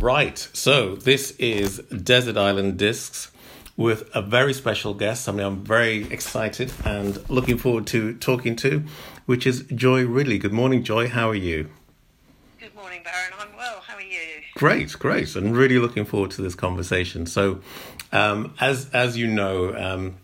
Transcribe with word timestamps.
Right, 0.00 0.38
so 0.54 0.96
this 0.96 1.32
is 1.32 1.76
Desert 1.90 2.38
Island 2.38 2.78
Discs 2.78 3.30
with 3.76 4.08
a 4.14 4.22
very 4.22 4.54
special 4.54 4.94
guest, 4.94 5.22
somebody 5.22 5.46
I'm 5.46 5.62
very 5.62 6.10
excited 6.10 6.72
and 6.86 7.22
looking 7.28 7.58
forward 7.58 7.86
to 7.88 8.14
talking 8.14 8.56
to, 8.56 8.82
which 9.26 9.46
is 9.46 9.64
Joy 9.64 10.06
Ridley. 10.06 10.38
Good 10.38 10.54
morning, 10.54 10.84
Joy. 10.84 11.08
How 11.10 11.28
are 11.28 11.34
you? 11.34 11.68
Good 12.58 12.74
morning, 12.74 13.02
Baron. 13.04 13.32
I'm 13.38 13.54
well. 13.58 13.82
How 13.86 13.96
are 13.96 14.00
you? 14.00 14.40
Great, 14.54 14.98
great. 14.98 15.36
I'm 15.36 15.52
really 15.52 15.78
looking 15.78 16.06
forward 16.06 16.30
to 16.30 16.40
this 16.40 16.54
conversation. 16.54 17.26
So, 17.26 17.60
um, 18.10 18.54
as 18.58 18.88
as 18.94 19.18
you 19.18 19.26
know, 19.26 19.76
um, 19.76 20.16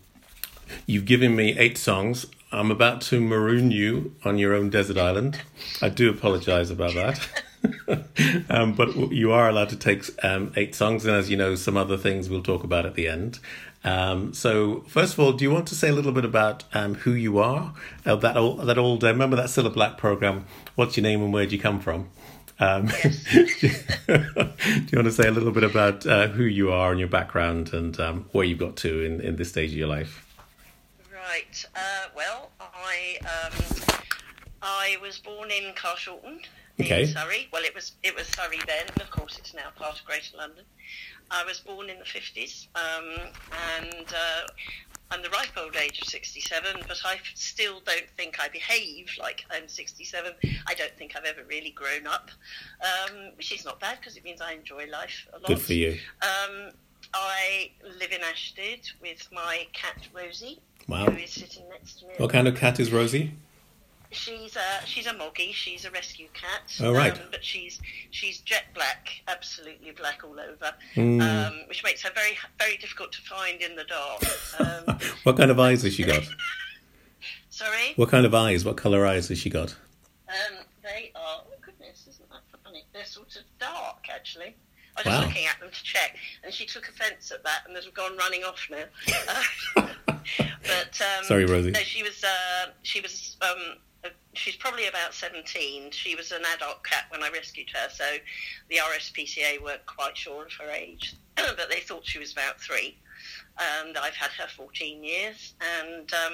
you've 0.87 1.05
given 1.05 1.35
me 1.35 1.55
eight 1.55 1.77
songs. 1.77 2.25
I'm 2.51 2.71
about 2.71 3.01
to 3.01 3.21
maroon 3.21 3.69
you 3.69 4.15
on 4.25 4.39
your 4.39 4.55
own 4.55 4.71
desert 4.71 4.97
island. 4.97 5.39
I 5.83 5.89
do 5.89 6.09
apologize 6.09 6.71
about 6.71 6.95
that. 6.95 7.43
um, 8.49 8.73
but 8.73 9.11
you 9.11 9.31
are 9.31 9.49
allowed 9.49 9.69
to 9.69 9.75
take 9.75 10.03
um, 10.23 10.51
eight 10.55 10.75
songs, 10.75 11.05
and 11.05 11.15
as 11.15 11.29
you 11.29 11.37
know, 11.37 11.55
some 11.55 11.77
other 11.77 11.97
things 11.97 12.29
we'll 12.29 12.43
talk 12.43 12.63
about 12.63 12.85
at 12.85 12.95
the 12.95 13.07
end. 13.07 13.39
Um, 13.83 14.33
so, 14.33 14.81
first 14.87 15.13
of 15.13 15.19
all, 15.19 15.33
do 15.33 15.43
you 15.43 15.51
want 15.51 15.67
to 15.69 15.75
say 15.75 15.89
a 15.89 15.93
little 15.93 16.11
bit 16.11 16.25
about 16.25 16.63
um, 16.73 16.95
who 16.95 17.11
you 17.11 17.39
are? 17.39 17.73
Uh, 18.05 18.15
that 18.17 18.35
old, 18.35 18.65
that 18.65 18.77
old, 18.77 19.03
uh, 19.03 19.07
remember 19.07 19.35
that 19.35 19.45
Cilla 19.45 19.73
Black 19.73 19.97
program? 19.97 20.45
What's 20.75 20.97
your 20.97 21.03
name 21.03 21.21
and 21.21 21.31
where 21.31 21.45
do 21.45 21.55
you 21.55 21.61
come 21.61 21.79
from? 21.79 22.09
Um, 22.59 22.87
do, 23.31 23.69
you, 24.07 24.19
want 24.93 25.05
to 25.05 25.11
say 25.11 25.27
a 25.27 25.31
little 25.31 25.51
bit 25.51 25.63
about 25.63 26.05
uh, 26.05 26.27
who 26.27 26.43
you 26.43 26.71
are 26.71 26.91
and 26.91 26.99
your 26.99 27.09
background 27.09 27.71
and 27.73 27.99
um, 27.99 28.25
where 28.31 28.45
you've 28.45 28.59
got 28.59 28.75
to 28.77 29.03
in, 29.03 29.21
in 29.21 29.35
this 29.35 29.49
stage 29.49 29.71
of 29.71 29.77
your 29.77 29.87
life? 29.87 30.25
Right. 31.13 31.65
Uh, 31.75 32.07
well, 32.15 32.51
I 32.59 33.19
I 34.61 34.97
was 35.01 35.19
born 35.19 35.51
in 35.51 35.73
Carshalton 35.73 36.41
okay. 36.79 37.03
in 37.03 37.07
Surrey. 37.07 37.47
Well, 37.51 37.63
it 37.63 37.73
was 37.75 37.93
it 38.03 38.15
was 38.15 38.27
Surrey 38.27 38.59
then, 38.67 38.85
and 38.87 39.01
of 39.01 39.09
course 39.09 39.37
it's 39.37 39.53
now 39.53 39.69
part 39.75 39.99
of 39.99 40.05
Greater 40.05 40.37
London. 40.37 40.65
I 41.29 41.43
was 41.43 41.59
born 41.59 41.89
in 41.89 41.99
the 41.99 42.05
fifties, 42.05 42.67
um, 42.75 43.15
and 43.75 44.05
uh, 44.13 44.47
I'm 45.11 45.21
the 45.21 45.29
ripe 45.29 45.57
old 45.57 45.75
age 45.77 46.01
of 46.01 46.07
67, 46.07 46.81
but 46.87 46.99
I 47.05 47.17
still 47.33 47.81
don't 47.85 48.09
think 48.17 48.39
I 48.39 48.49
behave 48.49 49.09
like 49.19 49.45
I'm 49.49 49.67
67. 49.67 50.33
I 50.67 50.73
don't 50.73 50.91
think 50.97 51.15
I've 51.15 51.23
ever 51.23 51.43
really 51.47 51.71
grown 51.71 52.07
up, 52.07 52.29
um, 52.81 53.31
which 53.37 53.53
is 53.53 53.63
not 53.63 53.79
bad 53.79 53.99
because 53.99 54.17
it 54.17 54.23
means 54.25 54.41
I 54.41 54.53
enjoy 54.53 54.87
life 54.91 55.27
a 55.33 55.39
lot. 55.39 55.47
Good 55.47 55.61
for 55.61 55.73
you. 55.73 55.97
Um, 56.21 56.71
I 57.13 57.71
live 57.83 58.11
in 58.11 58.19
Ashtead 58.19 58.91
with 59.01 59.27
my 59.31 59.67
cat 59.71 60.07
Rosie, 60.13 60.59
wow. 60.89 61.05
who 61.05 61.17
is 61.17 61.31
sitting 61.31 61.67
next 61.69 61.99
to 61.99 62.07
me. 62.07 62.13
What 62.17 62.31
kind 62.31 62.47
of 62.47 62.55
cat 62.55 62.79
is 62.79 62.91
Rosie? 62.91 63.31
She's 64.11 64.55
a 64.55 64.85
she's 64.85 65.07
a 65.07 65.13
moggy. 65.13 65.51
She's 65.51 65.85
a 65.85 65.91
rescue 65.91 66.27
cat. 66.33 66.61
Oh 66.81 66.93
right. 66.93 67.13
Um, 67.13 67.27
but 67.31 67.43
she's 67.43 67.79
she's 68.11 68.39
jet 68.39 68.65
black, 68.73 69.21
absolutely 69.27 69.91
black 69.91 70.23
all 70.23 70.39
over, 70.39 70.73
mm. 70.95 71.21
um, 71.21 71.61
which 71.67 71.83
makes 71.83 72.01
her 72.03 72.11
very 72.13 72.37
very 72.57 72.77
difficult 72.77 73.11
to 73.13 73.21
find 73.21 73.61
in 73.61 73.75
the 73.75 73.83
dark. 73.83 74.23
Um, 74.59 74.97
what 75.23 75.37
kind 75.37 75.51
of 75.51 75.59
eyes 75.59 75.83
has 75.83 75.93
she 75.93 76.03
got? 76.03 76.23
Sorry. 77.49 77.93
What 77.95 78.09
kind 78.09 78.25
of 78.25 78.33
eyes? 78.33 78.63
What 78.63 78.77
colour 78.77 79.05
eyes 79.05 79.27
has 79.29 79.39
she 79.39 79.49
got? 79.49 79.75
Um, 80.29 80.59
they 80.83 81.11
are. 81.15 81.41
Oh 81.45 81.53
goodness, 81.61 82.07
isn't 82.09 82.29
that 82.29 82.41
funny? 82.63 82.85
They're 82.93 83.05
sort 83.05 83.35
of 83.35 83.43
dark, 83.59 84.07
actually. 84.09 84.55
I 84.95 85.01
was 85.01 85.13
just 85.13 85.27
looking 85.27 85.45
at 85.45 85.59
them 85.59 85.69
to 85.69 85.83
check, 85.83 86.15
and 86.43 86.51
she 86.51 86.65
took 86.65 86.87
offence 86.87 87.31
at 87.31 87.43
that 87.43 87.63
and 87.67 87.75
has 87.75 87.85
gone 87.87 88.17
running 88.17 88.43
off 88.43 88.67
now. 88.71 89.83
But 90.67 91.01
um, 91.01 91.23
sorry, 91.23 91.45
Rosie. 91.45 91.71
No, 91.71 91.79
she 91.79 92.03
was 92.03 92.23
uh, 92.23 92.71
she 92.83 92.99
was 93.01 93.37
um, 93.41 93.77
she's 94.37 94.55
probably 94.55 94.87
about 94.87 95.13
17. 95.13 95.91
She 95.91 96.15
was 96.15 96.31
an 96.31 96.43
adult 96.55 96.83
cat 96.83 97.05
when 97.09 97.23
I 97.23 97.29
rescued 97.29 97.69
her, 97.73 97.89
so 97.89 98.05
the 98.69 98.77
RSPCA 98.77 99.61
weren't 99.61 99.85
quite 99.85 100.17
sure 100.17 100.45
of 100.45 100.53
her 100.53 100.69
age, 100.69 101.15
but 101.35 101.69
they 101.69 101.79
thought 101.79 102.05
she 102.05 102.19
was 102.19 102.31
about 102.31 102.59
three. 102.61 102.97
And 103.59 103.97
I've 103.97 104.13
had 104.13 104.29
her 104.31 104.47
14 104.47 105.03
years, 105.03 105.55
and 105.81 106.13
um, 106.13 106.33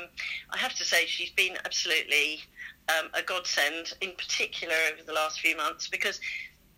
I 0.52 0.58
have 0.58 0.74
to 0.76 0.84
say 0.84 1.06
she's 1.06 1.32
been 1.32 1.56
absolutely 1.64 2.42
um, 2.90 3.10
a 3.14 3.22
godsend, 3.22 3.94
in 4.02 4.12
particular 4.12 4.76
over 4.92 5.04
the 5.04 5.14
last 5.14 5.40
few 5.40 5.56
months, 5.56 5.88
because 5.88 6.20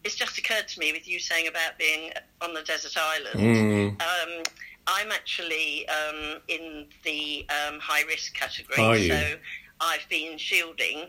it's 0.03 0.15
just 0.15 0.37
occurred 0.37 0.67
to 0.67 0.79
me 0.79 0.91
with 0.91 1.07
you 1.07 1.19
saying 1.19 1.47
about 1.47 1.79
being 1.79 2.11
on 2.41 2.53
the 2.53 2.61
desert 2.61 2.95
island. 2.95 3.39
Mm. 3.39 4.01
Um, 4.01 4.43
I'm 4.87 5.11
actually 5.11 5.87
um, 5.89 6.41
in 6.47 6.85
the 7.03 7.47
um, 7.49 7.79
high 7.79 8.03
risk 8.03 8.35
category, 8.35 8.83
Are 8.83 8.95
you? 8.95 9.09
so 9.09 9.35
I've 9.81 10.07
been 10.09 10.37
shielding, 10.37 11.07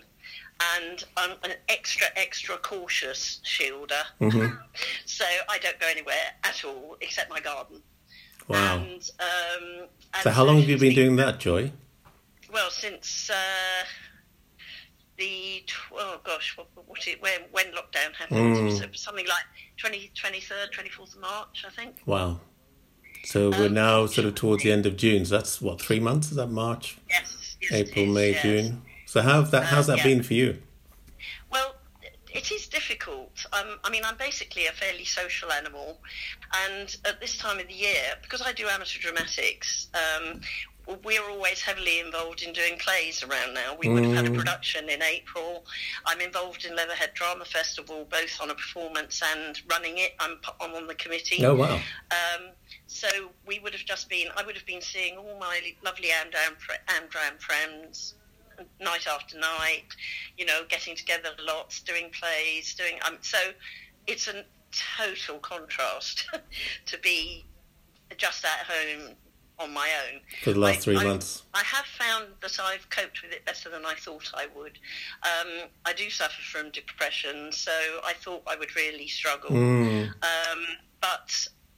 and 0.78 1.04
I'm 1.16 1.32
an 1.44 1.52
extra, 1.68 2.06
extra 2.16 2.56
cautious 2.58 3.40
shielder. 3.44 4.02
Mm-hmm. 4.20 4.54
so 5.06 5.24
I 5.48 5.58
don't 5.58 5.78
go 5.78 5.86
anywhere 5.88 6.14
at 6.44 6.64
all 6.64 6.96
except 7.00 7.30
my 7.30 7.40
garden. 7.40 7.82
Wow. 8.48 8.76
And, 8.78 9.10
um, 9.20 9.88
and 10.14 10.22
so, 10.22 10.30
how 10.30 10.44
long 10.44 10.58
have 10.60 10.68
you 10.68 10.78
been 10.78 10.94
doing 10.94 11.16
that, 11.16 11.40
Joy? 11.40 11.72
Well, 12.52 12.70
since 12.70 13.28
uh, 13.28 13.34
the 15.18 15.64
oh 15.94 16.20
gosh, 16.24 16.56
what, 16.56 16.68
what 16.86 17.06
it, 17.08 17.20
when 17.22 17.40
when 17.50 17.66
lockdown 17.72 18.14
happened, 18.16 18.56
Mm. 18.56 18.96
something 18.96 19.26
like 19.26 19.44
20, 19.78 20.10
23rd, 20.14 20.70
24th 20.72 21.14
of 21.16 21.20
March, 21.20 21.64
I 21.66 21.70
think. 21.70 21.96
Wow. 22.06 22.40
So 23.24 23.50
we're 23.50 23.66
Um, 23.66 23.74
now 23.74 24.06
sort 24.06 24.26
of 24.28 24.36
towards 24.36 24.62
the 24.62 24.70
end 24.70 24.86
of 24.86 24.96
June. 24.96 25.24
So 25.24 25.36
that's 25.36 25.60
what 25.60 25.80
three 25.80 25.98
months? 26.00 26.30
Is 26.30 26.36
that 26.36 26.46
March, 26.48 26.96
Yes. 27.10 27.35
April, 27.70 28.06
May, 28.06 28.32
yes. 28.32 28.42
June? 28.42 28.82
So 29.06 29.22
how's 29.22 29.50
that? 29.52 29.62
Uh, 29.62 29.66
How's 29.66 29.86
that 29.86 29.98
yeah. 29.98 30.04
been 30.04 30.22
for 30.22 30.34
you? 30.34 30.60
Well, 31.50 31.76
it 32.32 32.50
is 32.50 32.66
difficult. 32.66 33.46
Um, 33.52 33.78
I 33.84 33.90
mean, 33.90 34.02
I'm 34.04 34.16
basically 34.16 34.66
a 34.66 34.72
fairly 34.72 35.04
social 35.04 35.50
animal, 35.52 36.00
and 36.68 36.94
at 37.04 37.20
this 37.20 37.38
time 37.38 37.58
of 37.58 37.68
the 37.68 37.74
year, 37.74 38.14
because 38.22 38.42
I 38.42 38.52
do 38.52 38.66
amateur 38.68 39.00
dramatics, 39.00 39.88
um, 39.94 40.40
we're 41.04 41.28
always 41.28 41.60
heavily 41.60 42.00
involved 42.00 42.42
in 42.42 42.52
doing 42.52 42.78
plays 42.78 43.22
around 43.22 43.54
now. 43.54 43.76
We 43.78 43.88
would 43.88 44.04
have 44.04 44.14
had 44.14 44.26
a 44.26 44.30
Mm. 44.30 44.38
production 44.38 44.88
in 44.88 45.02
April. 45.02 45.66
I'm 46.04 46.20
involved 46.20 46.64
in 46.64 46.76
Leatherhead 46.76 47.12
Drama 47.14 47.44
Festival, 47.44 48.04
both 48.04 48.40
on 48.40 48.50
a 48.50 48.54
performance 48.54 49.20
and 49.22 49.60
running 49.68 49.98
it. 49.98 50.14
I'm, 50.20 50.38
I'm 50.60 50.74
on 50.74 50.86
the 50.86 50.94
committee. 50.94 51.44
Oh 51.44 51.54
wow. 51.54 51.80
Um, 52.10 52.50
so 52.86 53.08
we 53.44 53.58
would 53.58 53.72
have 53.72 53.84
just 53.84 54.08
been, 54.08 54.28
I 54.36 54.44
would 54.44 54.54
have 54.54 54.66
been 54.66 54.80
seeing 54.80 55.16
all 55.16 55.38
my 55.38 55.60
lovely 55.84 56.08
Amdram 56.10 57.40
friends 57.40 58.14
night 58.80 59.06
after 59.06 59.38
night, 59.38 59.84
you 60.38 60.46
know, 60.46 60.64
getting 60.68 60.96
together 60.96 61.30
lots, 61.44 61.80
doing 61.82 62.10
plays, 62.10 62.74
doing, 62.74 62.98
um, 63.06 63.18
so 63.20 63.38
it's 64.06 64.28
a 64.28 64.44
total 64.96 65.38
contrast 65.40 66.28
to 66.86 66.98
be 66.98 67.44
just 68.16 68.44
at 68.44 68.66
home 68.66 69.14
on 69.58 69.72
my 69.72 69.88
own. 70.06 70.20
For 70.42 70.52
the 70.52 70.60
last 70.60 70.78
I- 70.78 70.80
three 70.80 70.96
I- 70.96 71.04
months. 71.04 71.42
I 71.54 71.62
have 71.64 71.86
found 71.86 72.26
that 72.40 72.60
I've 72.60 72.88
coped 72.90 73.22
with 73.22 73.32
it 73.32 73.44
better 73.44 73.70
than 73.70 73.86
I 73.86 73.94
thought 73.94 74.30
I 74.34 74.46
would. 74.54 74.78
Um, 75.22 75.68
I 75.84 75.92
do 75.92 76.10
suffer 76.10 76.42
from 76.42 76.70
depression, 76.70 77.50
so 77.52 77.72
I 78.04 78.12
thought 78.12 78.42
I 78.46 78.56
would 78.56 78.74
really 78.76 79.08
struggle. 79.08 79.50
Mm. 79.50 80.08
Um, 80.22 80.66
but 81.00 81.32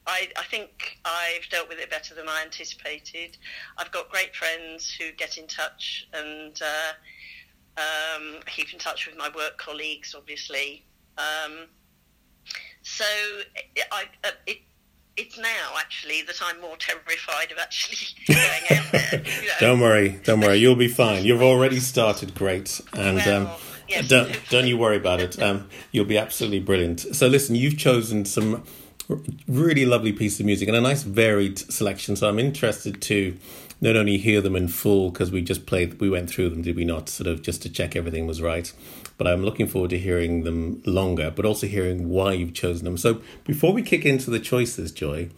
I, 0.07 0.29
I 0.37 0.43
think 0.45 0.99
I've 1.05 1.49
dealt 1.51 1.69
with 1.69 1.79
it 1.79 1.91
better 1.91 2.15
than 2.15 2.29
I 2.29 2.43
anticipated. 2.43 3.37
I've 3.77 3.93
got 3.93 4.09
great 4.11 4.35
friends 4.35 4.91
who 4.91 5.13
get 5.13 5.39
in 5.39 5.47
touch 5.47 6.09
and 6.13 6.61
uh, 6.61 7.81
um, 8.17 8.41
keep 8.47 8.73
in 8.73 8.79
touch 8.79 9.07
with 9.07 9.17
my 9.17 9.29
work 9.35 9.59
colleagues, 9.59 10.15
obviously. 10.17 10.85
Um, 11.19 11.67
so 12.83 13.05
I, 13.93 14.05
it, 14.47 14.59
it's 15.19 15.37
now 15.37 15.75
actually 15.77 16.23
that 16.23 16.41
I'm 16.41 16.61
more 16.61 16.77
terrified 16.77 17.51
of 17.53 17.59
actually 17.59 17.97
going 18.29 18.79
out 18.79 18.93
there. 18.93 19.23
You 19.43 19.49
know? 19.49 19.55
Don't 19.61 19.81
worry, 19.81 20.21
don't 20.25 20.41
worry. 20.41 20.57
You'll 20.57 20.77
be 20.77 20.89
fine. 20.89 21.25
You've 21.25 21.43
already 21.43 21.81
started 21.81 22.35
great, 22.35 22.81
and 22.95 23.21
um, 23.21 23.51
yes, 23.89 24.09
don't 24.09 24.41
don't 24.49 24.67
you 24.67 24.79
worry 24.79 24.97
about 24.97 25.21
it. 25.21 25.41
Um, 25.43 25.69
you'll 25.93 26.05
be 26.05 26.17
absolutely 26.17 26.61
brilliant. 26.61 27.01
So 27.15 27.27
listen, 27.27 27.57
you've 27.57 27.77
chosen 27.77 28.25
some 28.25 28.63
really 29.47 29.87
lovely 29.87 30.13
piece 30.13 30.39
of 30.39 30.47
music 30.47 30.69
and 30.69 30.77
a 30.77 30.81
nice 30.81 31.03
varied 31.03 31.59
selection. 31.59 32.15
So 32.15 32.29
I'm 32.29 32.39
interested 32.39 33.01
to 33.03 33.37
not 33.81 33.97
only 33.97 34.19
hear 34.19 34.41
them 34.41 34.55
in 34.55 34.69
full 34.69 35.11
because 35.11 35.31
we 35.31 35.41
just 35.41 35.67
played, 35.67 36.01
we 36.01 36.11
went 36.11 36.29
through 36.29 36.51
them, 36.51 36.63
did 36.63 36.77
we 36.77 36.85
not? 36.85 37.09
Sort 37.09 37.27
of 37.27 37.43
just 37.43 37.63
to 37.63 37.71
check 37.71 37.97
everything 37.97 38.27
was 38.27 38.43
right. 38.43 38.73
But 39.19 39.27
I'm 39.27 39.45
looking 39.45 39.67
forward 39.67 39.91
to 39.91 39.99
hearing 39.99 40.45
them 40.45 40.83
longer, 40.87 41.31
but 41.31 41.45
also 41.45 41.67
hearing 41.67 42.09
why 42.09 42.33
you've 42.33 42.55
chosen 42.55 42.85
them. 42.85 42.97
So 42.97 43.21
before 43.45 43.73
we 43.73 43.83
kick 43.83 44.07
into 44.07 44.31
the 44.31 44.41
choices, 44.41 44.93
Joy, 44.93 45.29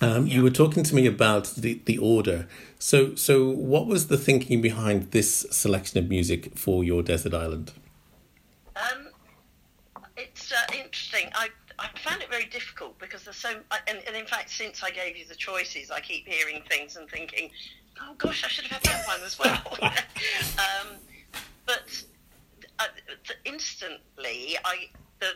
um, 0.00 0.26
you 0.26 0.42
were 0.42 0.50
talking 0.50 0.82
to 0.84 0.94
me 0.94 1.06
about 1.06 1.46
the, 1.56 1.80
the 1.86 1.96
order. 1.98 2.46
So, 2.78 3.14
so 3.14 3.48
what 3.48 3.86
was 3.86 4.08
the 4.08 4.18
thinking 4.18 4.60
behind 4.60 5.12
this 5.12 5.46
selection 5.50 5.98
of 5.98 6.08
music 6.08 6.56
for 6.56 6.84
your 6.84 7.02
desert 7.02 7.32
island? 7.32 7.72
Um, 8.76 9.08
it's 10.16 10.52
uh, 10.52 10.56
interesting. 10.74 11.30
I 11.34 11.48
I 11.78 11.88
found 11.98 12.22
it 12.22 12.30
very 12.30 12.46
difficult 12.46 12.98
because 12.98 13.24
there's 13.24 13.36
so, 13.36 13.50
and, 13.86 13.98
and 14.06 14.16
in 14.16 14.26
fact, 14.26 14.50
since 14.50 14.82
I 14.82 14.90
gave 14.90 15.16
you 15.16 15.26
the 15.26 15.34
choices, 15.34 15.90
I 15.90 16.00
keep 16.00 16.26
hearing 16.26 16.62
things 16.70 16.96
and 16.96 17.08
thinking, 17.08 17.50
oh 18.00 18.14
gosh, 18.16 18.44
I 18.44 18.48
should 18.48 18.66
have 18.66 18.82
had 18.82 18.92
that 18.92 19.06
one 19.06 19.20
as 19.22 19.38
well. 19.38 19.62
um, 19.82 20.96
but 21.66 22.02
uh, 22.78 22.84
instantly, 23.44 24.56
I 24.64 24.88
the, 25.20 25.32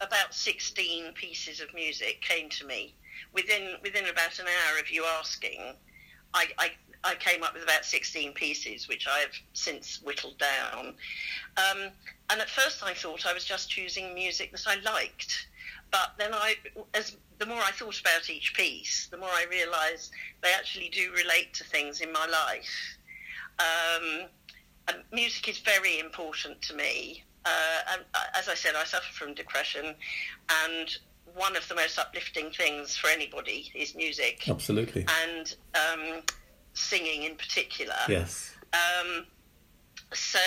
about 0.00 0.32
16 0.32 1.12
pieces 1.14 1.60
of 1.60 1.72
music 1.74 2.20
came 2.20 2.48
to 2.50 2.66
me 2.66 2.94
within 3.32 3.74
within 3.82 4.06
about 4.06 4.38
an 4.38 4.46
hour 4.46 4.78
of 4.78 4.90
you 4.90 5.04
asking. 5.18 5.74
I, 6.32 6.46
I, 6.58 6.70
I 7.04 7.14
came 7.14 7.44
up 7.44 7.54
with 7.54 7.62
about 7.62 7.84
16 7.84 8.32
pieces, 8.32 8.88
which 8.88 9.06
I 9.06 9.20
have 9.20 9.30
since 9.52 10.02
whittled 10.02 10.36
down. 10.38 10.94
Um, 11.56 11.90
and 12.30 12.40
at 12.40 12.50
first, 12.50 12.82
I 12.82 12.92
thought 12.92 13.24
I 13.24 13.32
was 13.32 13.44
just 13.44 13.70
choosing 13.70 14.14
music 14.14 14.50
that 14.50 14.64
I 14.66 14.76
liked. 14.80 15.46
But 15.92 16.14
then, 16.18 16.34
I, 16.34 16.56
as 16.92 17.16
the 17.38 17.46
more 17.46 17.60
I 17.60 17.70
thought 17.70 18.00
about 18.00 18.28
each 18.28 18.54
piece, 18.54 19.06
the 19.08 19.16
more 19.16 19.28
I 19.28 19.46
realised 19.48 20.10
they 20.42 20.52
actually 20.52 20.88
do 20.88 21.12
relate 21.12 21.54
to 21.54 21.64
things 21.64 22.00
in 22.00 22.12
my 22.12 22.26
life. 22.26 22.98
Um, 23.60 24.28
music 25.14 25.48
is 25.48 25.58
very 25.58 25.98
important 26.00 26.60
to 26.62 26.74
me. 26.74 27.24
Uh, 27.44 27.92
and 27.92 28.02
uh, 28.14 28.38
as 28.38 28.48
I 28.48 28.54
said, 28.54 28.74
I 28.74 28.84
suffer 28.84 29.12
from 29.12 29.34
depression, 29.34 29.94
and 30.64 30.96
one 31.34 31.56
of 31.56 31.68
the 31.68 31.74
most 31.74 31.98
uplifting 31.98 32.50
things 32.50 32.96
for 32.96 33.08
anybody 33.08 33.70
is 33.74 33.94
music. 33.94 34.48
Absolutely. 34.48 35.06
And 35.24 35.54
um, 35.74 36.22
singing 36.72 37.24
in 37.24 37.36
particular. 37.36 37.94
Yes. 38.08 38.54
Um, 38.72 39.26
so, 40.12 40.38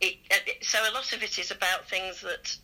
it, 0.00 0.16
so 0.62 0.78
a 0.78 0.92
lot 0.92 1.12
of 1.12 1.22
it 1.22 1.38
is 1.38 1.50
about 1.50 1.88
things 1.88 2.20
that 2.20 2.56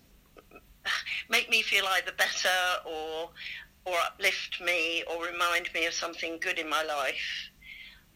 make 1.29 1.50
me 1.50 1.62
feel 1.62 1.85
either 1.87 2.12
better 2.17 2.49
or 2.85 3.31
or 3.87 3.94
uplift 4.06 4.61
me 4.61 5.03
or 5.11 5.25
remind 5.25 5.73
me 5.73 5.87
of 5.87 5.94
something 5.94 6.38
good 6.38 6.59
in 6.59 6.69
my 6.69 6.82
life. 6.82 7.50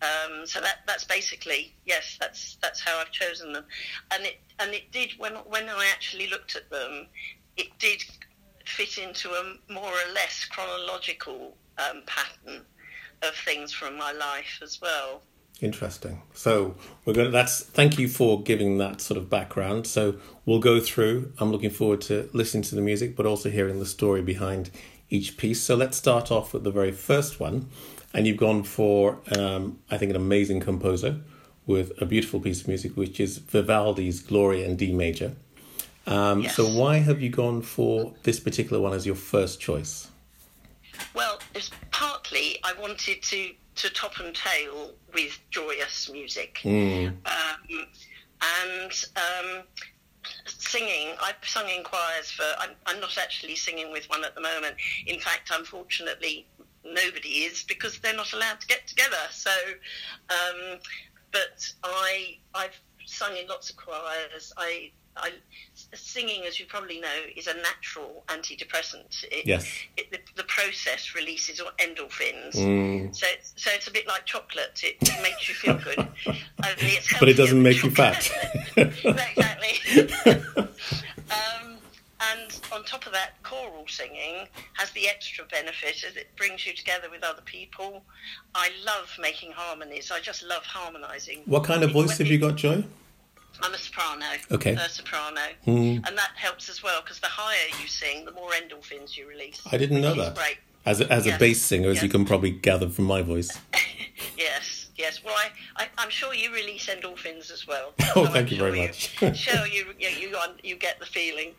Um, 0.02 0.46
so 0.46 0.60
that 0.60 0.78
that's 0.86 1.04
basically 1.04 1.74
yes, 1.86 2.16
that's 2.20 2.56
that's 2.60 2.80
how 2.80 2.98
I've 2.98 3.10
chosen 3.10 3.52
them, 3.52 3.64
and 4.12 4.24
it 4.24 4.40
and 4.58 4.74
it 4.74 4.92
did 4.92 5.12
when 5.18 5.34
when 5.46 5.68
I 5.68 5.88
actually 5.92 6.28
looked 6.28 6.56
at 6.56 6.68
them, 6.70 7.06
it 7.56 7.68
did 7.78 8.02
fit 8.66 8.98
into 8.98 9.30
a 9.30 9.72
more 9.72 9.92
or 9.92 10.12
less 10.12 10.44
chronological 10.44 11.56
um, 11.78 12.02
pattern 12.06 12.62
of 13.22 13.34
things 13.34 13.72
from 13.72 13.96
my 13.96 14.12
life 14.12 14.60
as 14.62 14.80
well. 14.80 15.22
Interesting. 15.60 16.20
So 16.34 16.74
we're 17.04 17.14
going. 17.14 17.26
To, 17.26 17.30
that's 17.30 17.60
thank 17.60 17.98
you 17.98 18.08
for 18.08 18.42
giving 18.42 18.78
that 18.78 19.00
sort 19.00 19.16
of 19.18 19.30
background. 19.30 19.86
So 19.86 20.16
we'll 20.44 20.58
go 20.58 20.80
through. 20.80 21.32
I'm 21.38 21.52
looking 21.52 21.70
forward 21.70 22.00
to 22.02 22.28
listening 22.32 22.64
to 22.64 22.74
the 22.74 22.80
music, 22.80 23.14
but 23.14 23.24
also 23.24 23.50
hearing 23.50 23.78
the 23.78 23.86
story 23.86 24.20
behind 24.20 24.70
each 25.10 25.36
piece. 25.36 25.62
So 25.62 25.76
let's 25.76 25.96
start 25.96 26.32
off 26.32 26.52
with 26.52 26.64
the 26.64 26.72
very 26.72 26.90
first 26.90 27.38
one, 27.38 27.68
and 28.14 28.26
you've 28.26 28.36
gone 28.36 28.62
for 28.62 29.18
um, 29.36 29.78
I 29.90 29.98
think 29.98 30.10
an 30.10 30.16
amazing 30.16 30.60
composer 30.60 31.20
with 31.66 31.92
a 32.00 32.06
beautiful 32.06 32.40
piece 32.40 32.60
of 32.60 32.68
music, 32.68 32.96
which 32.96 33.18
is 33.18 33.38
Vivaldi's 33.38 34.20
Gloria 34.20 34.66
in 34.66 34.76
D 34.76 34.92
major. 34.92 35.34
Um, 36.06 36.42
yes. 36.42 36.56
So 36.56 36.68
why 36.68 36.98
have 36.98 37.20
you 37.20 37.30
gone 37.30 37.62
for 37.62 38.14
this 38.22 38.38
particular 38.38 38.80
one 38.80 38.92
as 38.92 39.06
your 39.06 39.14
first 39.14 39.60
choice? 39.60 40.08
Well, 41.14 41.40
it's 41.54 41.70
partly 41.90 42.58
I 42.62 42.72
wanted 42.80 43.22
to 43.22 43.50
to 43.76 43.90
top 43.90 44.20
and 44.20 44.34
tail 44.34 44.92
with 45.12 45.38
joyous 45.50 46.08
music, 46.10 46.60
mm. 46.62 47.08
um, 47.08 47.86
and 48.40 49.04
um, 49.16 49.62
singing. 50.46 51.08
I've 51.20 51.36
sung 51.42 51.68
in 51.68 51.82
choirs 51.82 52.30
for. 52.30 52.44
I'm, 52.58 52.70
I'm 52.86 53.00
not 53.00 53.18
actually 53.18 53.56
singing 53.56 53.90
with 53.90 54.08
one 54.10 54.24
at 54.24 54.34
the 54.34 54.40
moment. 54.40 54.76
In 55.06 55.18
fact, 55.18 55.50
unfortunately, 55.52 56.46
nobody 56.84 57.44
is 57.44 57.62
because 57.64 57.98
they're 57.98 58.16
not 58.16 58.32
allowed 58.32 58.60
to 58.60 58.66
get 58.66 58.86
together. 58.86 59.16
So, 59.30 59.50
um, 60.30 60.78
but 61.32 61.72
I 61.82 62.38
I've 62.54 62.78
sung 63.06 63.36
in 63.36 63.46
lots 63.46 63.70
of 63.70 63.76
choirs. 63.76 64.52
I 64.56 64.90
I, 65.16 65.30
singing, 65.94 66.44
as 66.44 66.58
you 66.58 66.66
probably 66.66 67.00
know, 67.00 67.14
is 67.36 67.46
a 67.46 67.54
natural 67.54 68.24
antidepressant. 68.28 69.24
It, 69.30 69.46
yes. 69.46 69.70
It, 69.96 70.10
the, 70.10 70.18
the, 70.36 70.42
process 70.44 71.14
releases 71.14 71.60
endorphins. 71.78 72.54
Mm. 72.54 73.14
So, 73.14 73.26
it's, 73.30 73.52
so 73.56 73.70
it's 73.72 73.86
a 73.86 73.92
bit 73.92 74.08
like 74.08 74.24
chocolate. 74.24 74.80
It, 74.82 74.96
it 75.00 75.22
makes 75.22 75.48
you 75.48 75.54
feel 75.54 75.78
good. 75.78 76.08
but 77.20 77.28
it 77.28 77.36
doesn't 77.36 77.62
make 77.62 77.82
you 77.82 77.90
fat. 77.90 78.28
exactly. 78.76 79.78
um, 81.30 81.73
and 82.32 82.60
on 82.72 82.84
top 82.84 83.06
of 83.06 83.12
that, 83.12 83.42
choral 83.42 83.86
singing 83.88 84.46
has 84.74 84.90
the 84.92 85.08
extra 85.08 85.44
benefit 85.46 86.04
as 86.04 86.16
it 86.16 86.28
brings 86.36 86.66
you 86.66 86.72
together 86.74 87.08
with 87.10 87.22
other 87.22 87.42
people. 87.42 88.02
I 88.54 88.70
love 88.84 89.10
making 89.20 89.52
harmonies. 89.52 90.10
I 90.10 90.20
just 90.20 90.42
love 90.42 90.64
harmonising. 90.64 91.42
What 91.46 91.64
kind 91.64 91.82
of 91.82 91.92
voice 91.92 92.18
have 92.18 92.26
you 92.26 92.38
got, 92.38 92.56
Joy? 92.56 92.84
I'm 93.62 93.72
a 93.72 93.78
soprano. 93.78 94.26
Okay. 94.50 94.72
A 94.72 94.88
soprano. 94.88 95.40
Mm. 95.66 96.06
And 96.06 96.18
that 96.18 96.32
helps 96.34 96.68
as 96.68 96.82
well 96.82 97.00
because 97.02 97.20
the 97.20 97.28
higher 97.28 97.68
you 97.80 97.86
sing, 97.86 98.24
the 98.24 98.32
more 98.32 98.50
endorphins 98.50 99.16
you 99.16 99.28
release. 99.28 99.62
I 99.70 99.78
didn't 99.78 100.00
know 100.00 100.14
that. 100.14 100.34
Great. 100.34 100.58
As 100.86 101.00
a, 101.00 101.10
as 101.10 101.24
yes. 101.24 101.36
a 101.36 101.38
bass 101.38 101.62
singer, 101.62 101.88
as 101.88 101.96
yes. 101.96 102.02
you 102.02 102.08
can 102.10 102.24
probably 102.26 102.50
gather 102.50 102.88
from 102.90 103.06
my 103.06 103.22
voice. 103.22 103.58
yes, 104.36 104.83
yes. 104.96 105.22
Well, 105.24 105.34
I, 105.36 105.88
I, 105.98 106.02
am 106.02 106.10
sure 106.10 106.34
you 106.34 106.52
release 106.52 106.86
endorphins 106.86 107.50
as 107.50 107.66
well. 107.66 107.92
oh, 108.00 108.24
so 108.24 108.26
thank 108.26 108.36
I'm 108.36 108.48
you 108.48 108.56
sure 108.56 108.70
very 108.70 108.86
much. 108.86 109.22
You, 109.22 109.34
sure, 109.34 109.66
you, 109.66 109.86
you, 109.98 110.08
you, 110.08 110.36
you 110.62 110.76
get 110.76 110.98
the 111.00 111.06
feeling. 111.06 111.52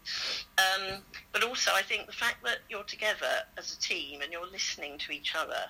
Um, 0.57 1.01
but 1.31 1.43
also, 1.43 1.71
I 1.73 1.81
think 1.81 2.07
the 2.07 2.13
fact 2.13 2.43
that 2.43 2.59
you're 2.69 2.83
together 2.83 3.43
as 3.57 3.73
a 3.73 3.79
team 3.79 4.21
and 4.21 4.31
you're 4.31 4.49
listening 4.51 4.97
to 4.99 5.11
each 5.11 5.35
other 5.35 5.65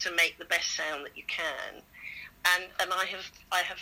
to 0.00 0.10
make 0.16 0.38
the 0.38 0.44
best 0.46 0.76
sound 0.76 1.04
that 1.04 1.16
you 1.16 1.24
can. 1.26 1.82
And, 2.54 2.64
and 2.80 2.92
I 2.92 3.04
have 3.06 3.30
I 3.52 3.60
have 3.60 3.78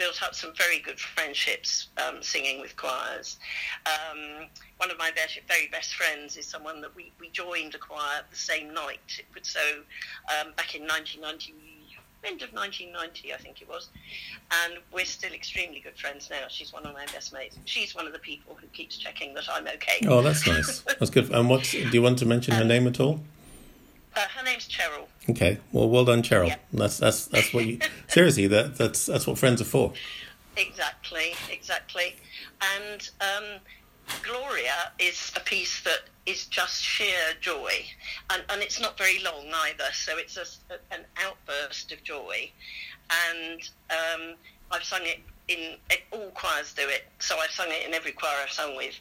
built 0.00 0.22
up 0.22 0.34
some 0.34 0.52
very 0.56 0.78
good 0.78 0.98
friendships 0.98 1.88
um, 1.98 2.22
singing 2.22 2.58
with 2.58 2.74
choirs. 2.74 3.38
Um, 3.84 4.46
one 4.78 4.90
of 4.90 4.96
my 4.96 5.10
best, 5.10 5.38
very 5.46 5.66
best 5.66 5.94
friends 5.94 6.38
is 6.38 6.46
someone 6.46 6.80
that 6.80 6.96
we, 6.96 7.12
we 7.20 7.28
joined 7.28 7.74
a 7.74 7.78
choir 7.78 8.22
the 8.30 8.36
same 8.36 8.72
night. 8.72 9.22
So 9.42 9.60
um, 9.60 10.54
back 10.56 10.74
in 10.74 10.82
1990, 10.82 11.54
end 12.24 12.42
of 12.42 12.52
1990, 12.52 13.32
I 13.32 13.36
think 13.36 13.62
it 13.62 13.68
was. 13.68 13.88
And 14.64 14.74
we're 14.92 15.04
still 15.04 15.32
extremely 15.32 15.80
good 15.80 15.96
friends 15.96 16.28
now. 16.30 16.46
She's 16.48 16.72
one 16.72 16.86
of 16.86 16.92
my 16.94 17.06
best 17.06 17.32
mates. 17.32 17.58
She's 17.64 17.94
one 17.94 18.06
of 18.06 18.12
the 18.12 18.18
people 18.18 18.56
who 18.60 18.66
keeps 18.68 18.96
checking 18.96 19.34
that 19.34 19.44
I'm 19.50 19.66
okay. 19.66 20.06
Oh, 20.06 20.22
that's 20.22 20.46
nice. 20.46 20.80
That's 20.80 21.10
good. 21.10 21.30
And 21.30 21.48
what 21.48 21.62
do 21.64 21.78
you 21.78 22.02
want 22.02 22.18
to 22.18 22.26
mention 22.26 22.54
her 22.54 22.62
um, 22.62 22.68
name 22.68 22.86
at 22.86 23.00
all? 23.00 23.20
Uh, 24.16 24.20
her 24.36 24.44
name's 24.44 24.68
Cheryl. 24.68 25.06
Okay, 25.28 25.58
well, 25.72 25.88
well 25.88 26.04
done, 26.04 26.22
Cheryl. 26.22 26.48
Yeah. 26.48 26.56
That's 26.72 26.98
that's 26.98 27.26
that's 27.26 27.54
what 27.54 27.64
you 27.64 27.78
seriously 28.08 28.48
that 28.48 28.76
that's 28.76 29.06
that's 29.06 29.26
what 29.26 29.38
friends 29.38 29.60
are 29.60 29.66
for. 29.66 29.92
Exactly, 30.56 31.34
exactly, 31.50 32.16
and 32.76 33.08
um, 33.20 33.60
Gloria 34.22 34.92
is 34.98 35.32
a 35.36 35.40
piece 35.40 35.82
that 35.82 36.02
is 36.26 36.46
just 36.46 36.82
sheer 36.82 37.34
joy, 37.40 37.84
and 38.30 38.42
and 38.50 38.62
it's 38.62 38.80
not 38.80 38.96
very 38.98 39.22
long 39.22 39.46
either, 39.66 39.92
so 39.92 40.16
it's 40.16 40.36
a, 40.36 40.74
an 40.94 41.04
outburst 41.24 41.92
of 41.92 42.02
joy, 42.02 42.50
and 43.32 43.68
um, 43.90 44.36
I've 44.70 44.84
sung 44.84 45.02
it 45.02 45.20
in 45.50 45.76
all 46.12 46.30
choirs 46.30 46.72
do 46.74 46.88
it, 46.88 47.06
so 47.18 47.36
I've 47.38 47.50
sung 47.50 47.66
it 47.70 47.86
in 47.86 47.92
every 47.92 48.12
choir 48.12 48.36
I've 48.42 48.50
sung 48.50 48.76
with, 48.76 48.94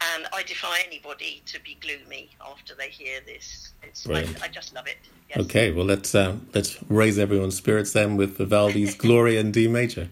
and 0.00 0.26
I 0.32 0.44
defy 0.44 0.78
anybody 0.86 1.42
to 1.46 1.60
be 1.60 1.76
gloomy 1.80 2.30
after 2.40 2.74
they 2.74 2.88
hear 2.88 3.20
this. 3.26 3.72
It's, 3.82 4.08
I, 4.08 4.24
I, 4.40 4.48
just 4.48 4.74
love 4.74 4.86
it. 4.86 4.98
Yes. 5.28 5.38
Okay, 5.40 5.72
well 5.72 5.84
let's 5.84 6.14
uh, 6.14 6.36
let's 6.54 6.78
raise 6.88 7.18
everyone's 7.18 7.56
spirits 7.56 7.92
then 7.92 8.16
with 8.16 8.38
Vivaldi's 8.38 8.94
Gloria 8.94 9.40
in 9.40 9.50
D 9.50 9.66
major. 9.66 10.08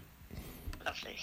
Lovely. 0.85 1.17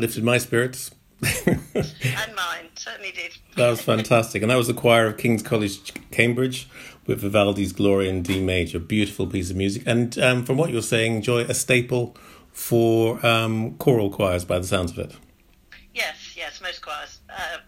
Lifted 0.00 0.24
my 0.24 0.38
spirits. 0.38 0.90
and 1.22 2.34
mine 2.34 2.68
certainly 2.74 3.12
did. 3.12 3.36
that 3.56 3.68
was 3.68 3.82
fantastic, 3.82 4.42
and 4.42 4.50
that 4.50 4.56
was 4.56 4.68
the 4.68 4.74
choir 4.74 5.06
of 5.06 5.18
King's 5.18 5.42
College, 5.42 5.92
Cambridge, 6.10 6.68
with 7.06 7.20
Vivaldi's 7.20 7.72
Gloria 7.72 8.08
in 8.08 8.22
D 8.22 8.42
major. 8.42 8.78
Beautiful 8.78 9.26
piece 9.26 9.50
of 9.50 9.56
music, 9.56 9.82
and 9.86 10.18
um, 10.18 10.44
from 10.44 10.56
what 10.56 10.70
you're 10.70 10.80
saying, 10.80 11.22
Joy, 11.22 11.42
a 11.42 11.54
staple 11.54 12.16
for 12.52 13.24
um, 13.24 13.74
choral 13.74 14.10
choirs, 14.10 14.44
by 14.44 14.58
the 14.58 14.66
sounds 14.66 14.92
of 14.92 14.98
it. 14.98 15.16
Yes, 15.94 16.34
yes, 16.36 16.60
most 16.62 16.80
choirs 16.80 17.20
uh, 17.28 17.58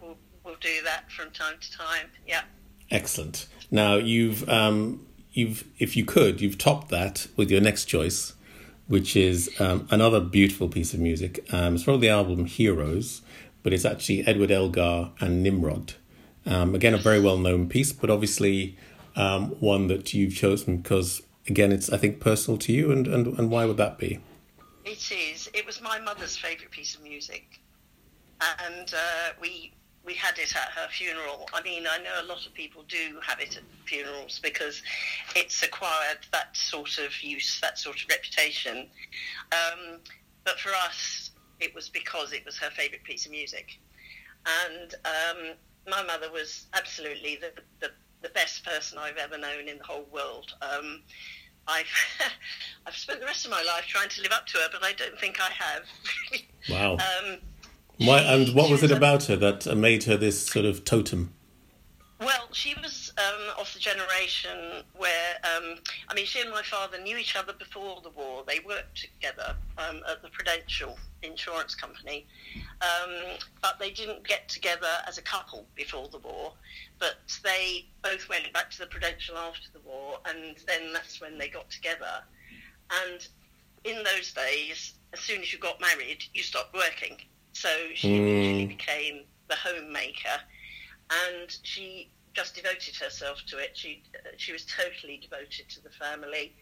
will 0.00 0.16
will 0.44 0.56
do 0.60 0.82
that 0.84 1.10
from 1.10 1.30
time 1.30 1.54
to 1.60 1.72
time. 1.72 2.08
Yeah. 2.26 2.42
Excellent. 2.90 3.46
Now 3.70 3.96
you've 3.96 4.48
um, 4.48 5.06
you've 5.32 5.64
if 5.78 5.96
you 5.96 6.04
could 6.04 6.40
you've 6.40 6.58
topped 6.58 6.88
that 6.90 7.26
with 7.36 7.50
your 7.50 7.60
next 7.60 7.84
choice, 7.86 8.34
which 8.88 9.16
is 9.16 9.50
um, 9.60 9.86
another 9.90 10.20
beautiful 10.20 10.68
piece 10.68 10.94
of 10.94 11.00
music. 11.00 11.44
Um, 11.52 11.74
it's 11.74 11.84
from 11.84 12.00
the 12.00 12.08
album 12.08 12.46
Heroes, 12.46 13.22
but 13.62 13.72
it's 13.72 13.84
actually 13.84 14.26
Edward 14.26 14.50
Elgar 14.50 15.10
and 15.20 15.42
Nimrod. 15.42 15.94
Um, 16.44 16.74
again, 16.74 16.94
a 16.94 16.98
very 16.98 17.20
well 17.20 17.38
known 17.38 17.68
piece, 17.68 17.92
but 17.92 18.10
obviously 18.10 18.76
um, 19.16 19.48
one 19.60 19.88
that 19.88 20.14
you've 20.14 20.34
chosen 20.34 20.76
because 20.78 21.22
again, 21.48 21.72
it's 21.72 21.90
I 21.90 21.96
think 21.96 22.20
personal 22.20 22.58
to 22.58 22.72
you. 22.72 22.92
And, 22.92 23.06
and 23.06 23.38
and 23.38 23.50
why 23.50 23.64
would 23.64 23.76
that 23.78 23.98
be? 23.98 24.20
It 24.84 25.10
is. 25.10 25.50
It 25.52 25.66
was 25.66 25.80
my 25.80 25.98
mother's 25.98 26.36
favourite 26.36 26.70
piece 26.70 26.94
of 26.94 27.02
music, 27.02 27.60
and 28.40 28.94
uh, 28.94 29.32
we 29.40 29.72
we 30.06 30.14
had 30.14 30.38
it 30.38 30.54
at 30.54 30.70
her 30.70 30.88
funeral. 30.88 31.48
I 31.52 31.60
mean, 31.62 31.84
I 31.90 31.98
know 31.98 32.22
a 32.22 32.26
lot 32.26 32.46
of 32.46 32.54
people 32.54 32.84
do 32.88 33.18
have 33.26 33.40
it 33.40 33.56
at 33.56 33.62
funerals 33.84 34.38
because 34.42 34.82
it's 35.34 35.62
acquired 35.62 36.18
that 36.32 36.56
sort 36.56 36.98
of 36.98 37.22
use, 37.22 37.60
that 37.60 37.76
sort 37.78 37.96
of 37.96 38.08
reputation. 38.08 38.86
Um, 39.52 39.98
but 40.44 40.60
for 40.60 40.70
us, 40.70 41.32
it 41.58 41.74
was 41.74 41.88
because 41.88 42.32
it 42.32 42.44
was 42.44 42.56
her 42.58 42.70
favourite 42.70 43.02
piece 43.02 43.26
of 43.26 43.32
music, 43.32 43.78
and 44.70 44.94
um, 45.04 45.54
my 45.88 46.02
mother 46.04 46.30
was 46.30 46.66
absolutely 46.74 47.36
the, 47.40 47.50
the 47.80 47.90
the 48.22 48.28
best 48.30 48.64
person 48.64 48.98
I've 48.98 49.16
ever 49.16 49.38
known 49.38 49.68
in 49.68 49.78
the 49.78 49.84
whole 49.84 50.06
world. 50.12 50.54
Um, 50.62 51.02
I've 51.66 51.86
I've 52.86 52.96
spent 52.96 53.20
the 53.20 53.26
rest 53.26 53.44
of 53.44 53.50
my 53.50 53.62
life 53.62 53.86
trying 53.88 54.08
to 54.10 54.22
live 54.22 54.32
up 54.32 54.46
to 54.48 54.58
her, 54.58 54.68
but 54.72 54.84
I 54.84 54.92
don't 54.92 55.18
think 55.18 55.40
I 55.40 55.50
have. 55.50 55.82
Wow. 56.68 56.96
Why, 57.98 58.20
and 58.20 58.54
what 58.54 58.70
was 58.70 58.82
it 58.82 58.90
a- 58.90 58.96
about 58.96 59.24
her 59.24 59.36
that 59.36 59.66
made 59.76 60.04
her 60.04 60.16
this 60.16 60.46
sort 60.46 60.66
of 60.66 60.84
totem? 60.84 61.32
Well, 62.18 62.48
she 62.52 62.74
was 62.82 63.12
um, 63.18 63.54
of 63.58 63.70
the 63.74 63.78
generation 63.78 64.82
where, 64.96 65.34
um, 65.44 65.76
I 66.08 66.14
mean, 66.14 66.24
she 66.24 66.40
and 66.40 66.50
my 66.50 66.62
father 66.62 66.98
knew 66.98 67.18
each 67.18 67.36
other 67.36 67.52
before 67.52 68.00
the 68.02 68.08
war. 68.08 68.42
They 68.46 68.60
worked 68.60 69.02
together 69.02 69.54
um, 69.76 70.00
at 70.08 70.22
the 70.22 70.28
Prudential 70.30 70.98
Insurance 71.22 71.74
Company, 71.74 72.26
um, 72.80 73.36
but 73.60 73.78
they 73.78 73.90
didn't 73.90 74.26
get 74.26 74.48
together 74.48 74.88
as 75.06 75.18
a 75.18 75.22
couple 75.22 75.66
before 75.74 76.08
the 76.08 76.18
war. 76.18 76.54
But 76.98 77.16
they 77.44 77.84
both 78.02 78.28
went 78.30 78.50
back 78.54 78.70
to 78.70 78.78
the 78.78 78.86
Prudential 78.86 79.36
after 79.36 79.68
the 79.74 79.80
war, 79.80 80.18
and 80.26 80.56
then 80.66 80.94
that's 80.94 81.20
when 81.20 81.36
they 81.36 81.48
got 81.48 81.70
together. 81.70 82.22
And 83.04 83.26
in 83.84 84.02
those 84.04 84.32
days, 84.32 84.94
as 85.12 85.20
soon 85.20 85.42
as 85.42 85.52
you 85.52 85.58
got 85.58 85.82
married, 85.82 86.24
you 86.32 86.42
stopped 86.42 86.74
working. 86.74 87.18
So 87.66 87.94
she 87.94 88.08
Mm. 88.10 88.18
immediately 88.18 88.66
became 88.66 89.26
the 89.48 89.56
homemaker 89.56 90.40
and 91.10 91.58
she 91.64 92.12
just 92.32 92.54
devoted 92.54 92.94
herself 92.94 93.44
to 93.46 93.58
it. 93.58 93.76
She 93.76 94.04
she 94.36 94.52
was 94.52 94.64
totally 94.66 95.16
devoted 95.16 95.68
to 95.70 95.80
the 95.82 95.90
family. 95.90 96.54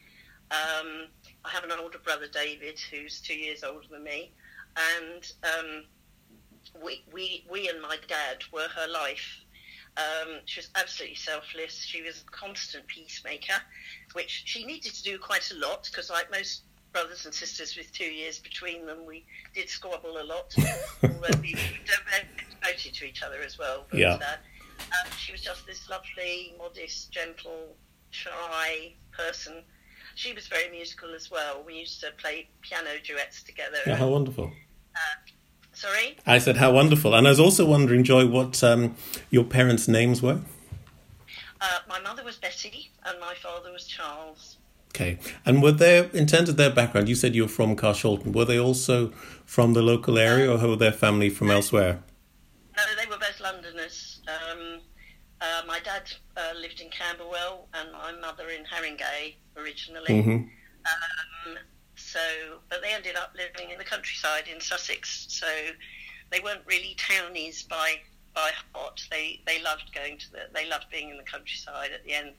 Um, 0.50 1.08
I 1.44 1.50
have 1.50 1.64
an 1.64 1.72
older 1.72 1.98
brother, 1.98 2.26
David, 2.26 2.80
who's 2.90 3.20
two 3.20 3.34
years 3.34 3.62
older 3.62 3.86
than 3.90 4.02
me, 4.02 4.32
and 4.76 5.30
um, 5.42 5.84
we 6.82 7.04
we 7.12 7.44
we 7.50 7.68
and 7.68 7.82
my 7.82 7.98
dad 8.08 8.42
were 8.50 8.68
her 8.68 8.88
life. 8.88 9.44
Um, 9.98 10.40
she 10.46 10.60
was 10.60 10.70
absolutely 10.74 11.16
selfless. 11.16 11.82
She 11.84 12.00
was 12.00 12.22
a 12.22 12.30
constant 12.30 12.86
peacemaker, 12.86 13.60
which 14.14 14.44
she 14.46 14.64
needed 14.64 14.94
to 14.94 15.02
do 15.02 15.18
quite 15.18 15.50
a 15.50 15.58
lot 15.58 15.86
because, 15.90 16.08
like 16.08 16.30
most 16.30 16.62
brothers 16.94 17.24
and 17.26 17.34
sisters 17.34 17.76
with 17.76 17.92
two 17.92 18.04
years 18.06 18.38
between 18.38 18.86
them, 18.86 19.04
we 19.04 19.26
did 19.54 19.68
squabble 19.68 20.16
a 20.18 20.24
lot. 20.24 20.54
Although 21.02 21.40
we 21.42 21.54
were 21.54 21.60
devoted 22.62 22.94
to 22.94 23.04
each 23.04 23.22
other 23.22 23.40
as 23.44 23.58
well. 23.58 23.84
But, 23.90 23.98
Yeah. 23.98 24.14
uh, 24.14 24.36
um, 24.80 25.10
she 25.18 25.32
was 25.32 25.40
just 25.42 25.66
this 25.66 25.90
lovely, 25.90 26.54
modest, 26.56 27.10
gentle, 27.10 27.76
shy 28.10 28.94
person. 29.12 29.64
She 30.14 30.32
was 30.32 30.46
very 30.46 30.70
musical 30.70 31.12
as 31.14 31.30
well. 31.30 31.64
We 31.66 31.74
used 31.74 32.00
to 32.02 32.12
play 32.16 32.48
piano 32.62 32.90
duets 33.04 33.42
together. 33.42 33.78
Yeah, 33.86 33.96
how 33.96 34.08
wonderful. 34.08 34.52
Sorry? 35.72 36.16
I 36.24 36.38
said, 36.38 36.56
how 36.58 36.70
wonderful. 36.70 37.14
And 37.16 37.26
I 37.26 37.30
was 37.30 37.40
also 37.40 37.66
wondering, 37.66 38.04
Joy, 38.04 38.28
what 38.28 38.62
um, 38.62 38.94
your 39.30 39.42
parents' 39.42 39.88
names 39.88 40.22
were? 40.22 40.38
Uh, 41.60 41.78
my 41.88 41.98
mother 41.98 42.22
was 42.22 42.36
Betty 42.36 42.92
and 43.04 43.18
my 43.18 43.34
father 43.34 43.72
was 43.72 43.84
Charles. 43.84 44.58
Okay. 44.94 45.18
And 45.44 45.60
were 45.60 45.72
they, 45.72 46.08
in 46.12 46.26
terms 46.26 46.48
of 46.48 46.56
their 46.56 46.70
background, 46.70 47.08
you 47.08 47.16
said 47.16 47.34
you 47.34 47.42
were 47.42 47.48
from 47.48 47.74
Carshalton. 47.74 48.32
Were 48.32 48.44
they 48.44 48.58
also 48.58 49.08
from 49.44 49.72
the 49.72 49.82
local 49.82 50.18
area 50.18 50.50
or 50.50 50.56
were 50.68 50.76
their 50.76 50.92
family 50.92 51.30
from 51.30 51.50
elsewhere? 51.50 52.02
No, 52.76 52.82
they 52.96 53.06
were 53.10 53.18
both 53.18 53.40
Londoners. 53.40 54.20
Um, 54.28 54.80
uh, 55.40 55.62
my 55.66 55.80
dad 55.80 56.12
uh, 56.36 56.52
lived 56.60 56.80
in 56.80 56.90
Camberwell 56.90 57.66
and 57.74 57.90
my 57.92 58.12
mother 58.12 58.50
in 58.50 58.64
Haringey 58.64 59.34
originally. 59.56 60.22
hmm 60.22 60.30
Um, 60.30 61.58
so, 61.96 62.20
but 62.68 62.80
they 62.80 62.92
ended 62.92 63.16
up 63.16 63.34
living 63.36 63.70
in 63.70 63.78
the 63.78 63.84
countryside 63.84 64.44
in 64.52 64.60
Sussex. 64.60 65.26
So 65.28 65.46
they 66.30 66.38
weren't 66.40 66.62
really 66.66 66.96
townies 66.96 67.64
by 67.64 68.00
by 68.34 68.50
heart. 68.72 69.00
They 69.10 69.40
they 69.46 69.60
loved 69.62 69.92
going 69.92 70.18
to 70.18 70.30
the 70.30 70.38
they 70.54 70.68
loved 70.68 70.86
being 70.90 71.10
in 71.10 71.16
the 71.16 71.24
countryside 71.24 71.90
at 71.92 72.04
the 72.04 72.12
end. 72.12 72.34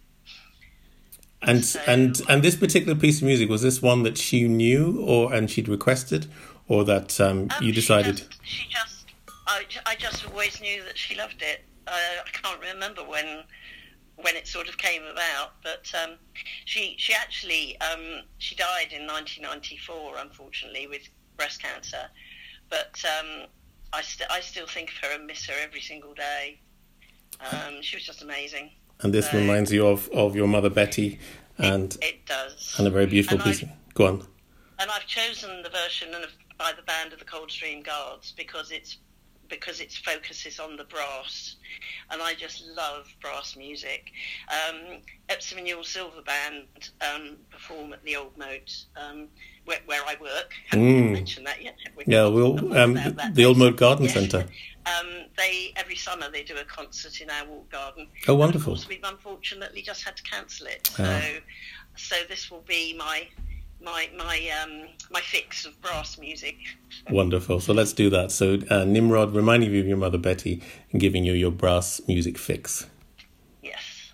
And, 1.41 1.63
So- 1.65 1.79
and, 1.85 2.19
and 2.29 2.41
this 2.43 2.55
particular 2.55 2.95
piece 2.95 3.17
of 3.21 3.23
music, 3.27 3.49
was 3.49 3.61
this 3.61 3.81
one 3.81 4.03
that 4.03 4.17
she 4.17 4.47
knew 4.47 4.99
or 5.05 5.33
and 5.33 5.49
she'd 5.49 5.67
requested 5.67 6.27
or 6.67 6.83
that 6.85 7.19
um, 7.21 7.49
Um, 7.51 7.63
you 7.63 7.69
she 7.69 7.71
decided? 7.81 8.17
just- 8.17 8.29
She 8.43 8.67
just, 8.69 9.05
I, 9.47 9.63
I 9.85 9.95
just 9.95 10.25
always 10.27 10.59
knew 10.61 10.83
that 10.85 10.97
she 10.97 11.15
loved 11.15 11.41
it. 11.41 11.63
Uh, 11.87 11.91
I 12.25 12.29
can't 12.31 12.59
remember 12.61 13.03
when 13.03 13.43
when 14.17 14.37
it 14.37 14.47
sort 14.47 14.69
of 14.69 14.77
came 14.77 15.03
about, 15.03 15.61
but 15.61 15.91
um, 16.01 16.15
she 16.63 16.95
she 16.97 17.13
actually 17.13 17.79
um, 17.81 18.21
she 18.39 18.55
died 18.55 18.87
in 18.93 19.05
1994, 19.05 20.13
unfortunately, 20.17 20.87
with 20.87 21.01
breast 21.37 21.61
cancer. 21.61 22.07
But 22.69 22.97
um, 23.19 23.47
I 23.93 24.01
st- 24.01 24.31
I 24.31 24.39
still 24.39 24.65
think 24.67 24.89
of 24.89 24.95
her 25.09 25.15
and 25.15 25.27
miss 25.27 25.45
her 25.47 25.53
every 25.61 25.81
single 25.81 26.13
day. 26.15 26.59
Um, 27.51 27.81
she 27.81 27.97
was 27.97 28.05
just 28.05 28.23
amazing. 28.23 28.71
And 29.01 29.13
this 29.13 29.29
So- 29.31 29.37
reminds 29.37 29.71
you 29.71 29.87
of, 29.87 30.09
of 30.09 30.35
your 30.35 30.47
mother 30.47 30.69
Betty 30.69 31.19
and, 31.57 31.97
It 32.01 32.25
does. 32.25 32.75
and 32.77 32.87
a 32.87 32.89
very 32.89 33.05
beautiful 33.05 33.37
And 33.41 33.43
piece. 33.45 33.63
I- 33.63 33.75
Go 33.93 34.07
on. 34.07 34.27
and 34.79 34.91
I've 34.91 35.07
chosen 35.07 35.61
the 35.63 35.69
version 35.69 36.13
of, 36.15 36.29
by 36.57 36.71
the 36.73 36.81
band 36.81 37.13
of 37.13 37.19
the 37.19 37.25
Coldstream 37.25 37.83
Guards 37.83 38.33
because 38.35 38.71
it's 38.71 38.97
because 39.47 39.79
its 39.79 39.95
focus 39.95 40.43
is 40.47 40.59
on 40.59 40.75
the 40.75 40.85
brass, 40.85 41.57
and 42.09 42.19
I 42.19 42.33
just 42.33 42.65
love 42.75 43.05
brass 43.21 43.55
music. 43.55 44.11
Um, 44.49 45.01
Epsom 45.29 45.59
and 45.59 45.67
Ewell 45.67 45.83
Silver 45.83 46.23
Band 46.23 46.65
um, 47.01 47.37
perform 47.51 47.93
at 47.93 48.03
the 48.03 48.15
Old 48.15 48.35
Moat, 48.39 48.75
um, 48.97 49.27
where, 49.65 49.79
where 49.85 50.01
I 50.05 50.15
work. 50.21 50.51
Haven't 50.69 50.85
Mm. 50.85 51.11
mentioned 51.13 51.45
that 51.47 51.61
yet. 51.63 51.75
we? 51.97 52.03
Yeah, 52.07 52.27
we'll, 52.27 52.77
um, 52.77 52.93
the 53.33 53.45
Old. 53.45 53.57
Moat 53.57 53.75
Garden 53.77 54.05
Yes. 54.05 54.13
Centre. 54.13 54.47
Um, 54.85 55.07
they 55.37 55.73
every 55.75 55.95
summer 55.95 56.29
they 56.31 56.43
do 56.43 56.55
a 56.57 56.63
concert 56.63 57.19
in 57.21 57.29
our 57.29 57.45
walk 57.47 57.69
garden. 57.71 58.07
Oh, 58.27 58.33
And 58.33 58.39
wonderful. 58.39 58.73
of 58.73 58.79
course, 58.79 58.87
we've 58.89 59.03
unfortunately 59.03 59.81
just 59.81 60.03
had 60.03 60.15
to 60.17 60.23
cancel 60.23 60.67
it. 60.67 60.87
So, 60.95 61.03
Ah. 61.03 61.21
so 61.95 62.15
this 62.29 62.51
will 62.51 62.63
be 62.67 62.93
my 62.93 63.27
my 63.81 64.09
my 64.15 64.37
um, 64.63 64.87
my 65.11 65.21
fix 65.21 65.65
of 65.65 65.79
brass 65.81 66.17
music. 66.19 66.55
Wonderful. 67.09 67.59
So 67.59 67.73
let's 67.73 67.93
do 67.93 68.09
that. 68.11 68.31
So 68.31 68.59
uh, 68.69 68.85
Nimrod, 68.85 69.33
reminding 69.35 69.73
you 69.73 69.79
of 69.81 69.87
your 69.87 69.97
mother 69.97 70.17
Betty 70.19 70.61
and 70.91 71.01
giving 71.01 71.23
you 71.25 71.33
your 71.33 71.51
brass 71.51 71.99
music 72.07 72.37
fix. 72.37 72.85
Yes. 73.63 74.11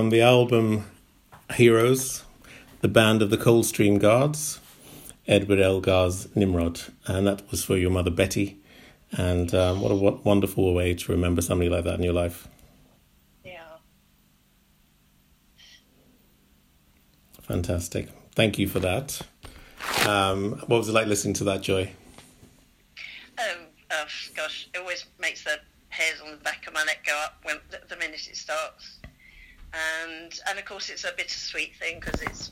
From 0.00 0.08
the 0.08 0.22
album 0.22 0.86
Heroes, 1.56 2.24
the 2.80 2.88
band 2.88 3.20
of 3.20 3.28
the 3.28 3.36
Coldstream 3.36 3.98
Guards, 3.98 4.58
Edward 5.28 5.58
Elgar's 5.60 6.34
Nimrod. 6.34 6.80
And 7.04 7.26
that 7.26 7.42
was 7.50 7.62
for 7.62 7.76
your 7.76 7.90
mother, 7.90 8.10
Betty. 8.10 8.62
And 9.12 9.54
um, 9.54 9.82
what 9.82 9.92
a 9.92 9.94
w- 9.96 10.18
wonderful 10.24 10.72
way 10.72 10.94
to 10.94 11.12
remember 11.12 11.42
somebody 11.42 11.68
like 11.68 11.84
that 11.84 11.96
in 11.96 12.02
your 12.02 12.14
life. 12.14 12.48
Yeah. 13.44 13.60
Fantastic. 17.42 18.08
Thank 18.34 18.58
you 18.58 18.68
for 18.68 18.80
that. 18.80 19.20
Um, 20.08 20.52
what 20.60 20.78
was 20.78 20.88
it 20.88 20.92
like 20.92 21.08
listening 21.08 21.34
to 21.34 21.44
that, 21.44 21.60
Joy? 21.60 21.92
Oh, 23.38 23.54
oh, 23.90 24.04
gosh, 24.34 24.66
it 24.72 24.78
always 24.78 25.04
makes 25.20 25.44
the 25.44 25.60
hairs 25.90 26.22
on 26.24 26.30
the 26.30 26.38
back 26.38 26.66
of 26.66 26.72
my 26.72 26.84
neck 26.84 27.04
go 27.04 27.22
up 27.22 27.40
when 27.42 27.56
the, 27.68 27.80
the 27.86 27.96
minute 27.96 28.26
it 28.30 28.36
starts. 28.38 28.99
And 29.72 30.38
and 30.48 30.58
of 30.58 30.64
course 30.64 30.90
it's 30.90 31.04
a 31.04 31.12
bittersweet 31.16 31.76
thing 31.76 32.00
because 32.00 32.20
it's 32.22 32.50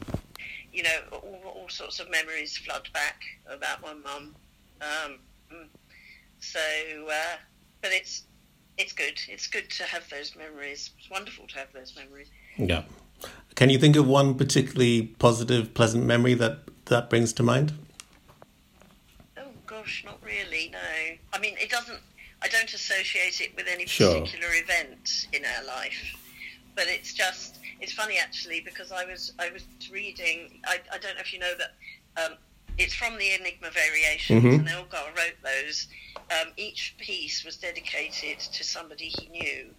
you 0.72 0.82
know 0.84 0.98
all, 1.12 1.40
all 1.44 1.68
sorts 1.68 1.98
of 2.00 2.10
memories 2.10 2.56
flood 2.56 2.88
back 2.92 3.22
about 3.48 3.82
my 3.82 3.94
mum. 3.94 4.34
Um, 4.80 5.18
so, 6.40 6.60
uh, 7.10 7.36
but 7.82 7.90
it's 7.92 8.24
it's 8.76 8.92
good. 8.92 9.20
It's 9.28 9.46
good 9.48 9.68
to 9.70 9.84
have 9.84 10.08
those 10.08 10.36
memories. 10.36 10.90
It's 10.98 11.10
wonderful 11.10 11.46
to 11.48 11.58
have 11.58 11.72
those 11.72 11.96
memories. 11.96 12.28
Yeah. 12.56 12.82
Can 13.56 13.70
you 13.70 13.78
think 13.78 13.96
of 13.96 14.06
one 14.06 14.36
particularly 14.36 15.02
positive, 15.18 15.74
pleasant 15.74 16.04
memory 16.04 16.34
that 16.34 16.58
that 16.86 17.10
brings 17.10 17.32
to 17.34 17.42
mind? 17.42 17.72
Oh 19.36 19.42
gosh, 19.66 20.04
not 20.04 20.18
really. 20.24 20.70
No, 20.72 20.78
I 21.32 21.38
mean 21.40 21.56
it 21.58 21.70
doesn't. 21.70 21.98
I 22.40 22.46
don't 22.46 22.72
associate 22.72 23.40
it 23.40 23.56
with 23.56 23.66
any 23.66 23.86
Sure. 23.86 24.20
particular 24.20 24.46
event 24.54 25.26
in 25.32 25.42
our 25.44 25.64
life, 25.64 26.14
but 26.78 26.86
it's 26.86 27.12
just 27.12 27.58
it's 27.80 27.92
funny 27.92 28.18
actually 28.18 28.60
because 28.60 28.92
I 28.92 29.04
was 29.04 29.32
I 29.38 29.50
was 29.50 29.64
reading. 29.92 30.60
I, 30.64 30.76
I 30.92 30.98
don't 30.98 31.16
know 31.16 31.20
if 31.20 31.32
you 31.32 31.40
know 31.40 31.52
that. 31.58 31.72
Um, 32.24 32.36
it's 32.78 32.94
from 32.94 33.18
the 33.18 33.32
Enigma 33.34 33.70
Variations, 33.72 34.44
Mhm. 34.44 34.60
and 34.60 34.68
Elgar 34.68 35.06
wrote 35.16 35.34
those. 35.42 35.88
Um, 36.30 36.52
each 36.56 36.94
piece 36.98 37.44
was 37.44 37.56
dedicated 37.56 38.38
to 38.38 38.62
somebody 38.62 39.06
he 39.08 39.26
knew, 39.30 39.74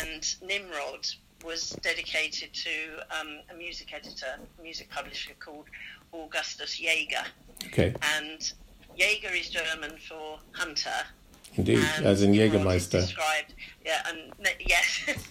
and 0.00 0.22
Nimrod 0.40 1.04
was 1.44 1.70
dedicated 1.82 2.54
to 2.54 3.00
um, 3.18 3.40
a 3.50 3.54
music 3.54 3.92
editor, 3.92 4.38
a 4.56 4.62
music 4.62 4.88
publisher 4.90 5.32
called 5.40 5.66
Augustus 6.14 6.78
Jaeger. 6.78 7.24
Okay, 7.66 7.92
And 8.14 8.52
Jaeger 8.96 9.32
is 9.34 9.48
German 9.48 9.98
for 10.08 10.38
hunter. 10.52 11.00
Indeed, 11.54 11.84
and 11.96 12.06
as 12.06 12.22
in 12.22 12.32
Jägermeister. 12.32 13.12
Yeah, 13.84 14.06
and 14.08 14.32
yes, 14.60 15.28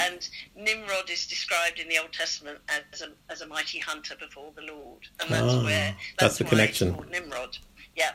and 0.00 0.28
Nimrod 0.54 1.10
is 1.10 1.26
described 1.26 1.78
in 1.80 1.88
the 1.88 1.98
Old 1.98 2.12
Testament 2.12 2.58
as 2.92 3.02
a, 3.02 3.08
as 3.30 3.40
a 3.40 3.46
mighty 3.46 3.78
hunter 3.78 4.14
before 4.18 4.52
the 4.54 4.62
Lord, 4.62 5.08
and 5.20 5.28
that's 5.30 5.42
Ah, 5.42 5.64
where 5.64 5.96
that's 6.18 6.38
the 6.38 6.44
why 6.44 6.50
connection. 6.50 6.88
It's 6.88 6.96
called 6.96 7.10
Nimrod, 7.10 7.58
yeah. 7.96 8.12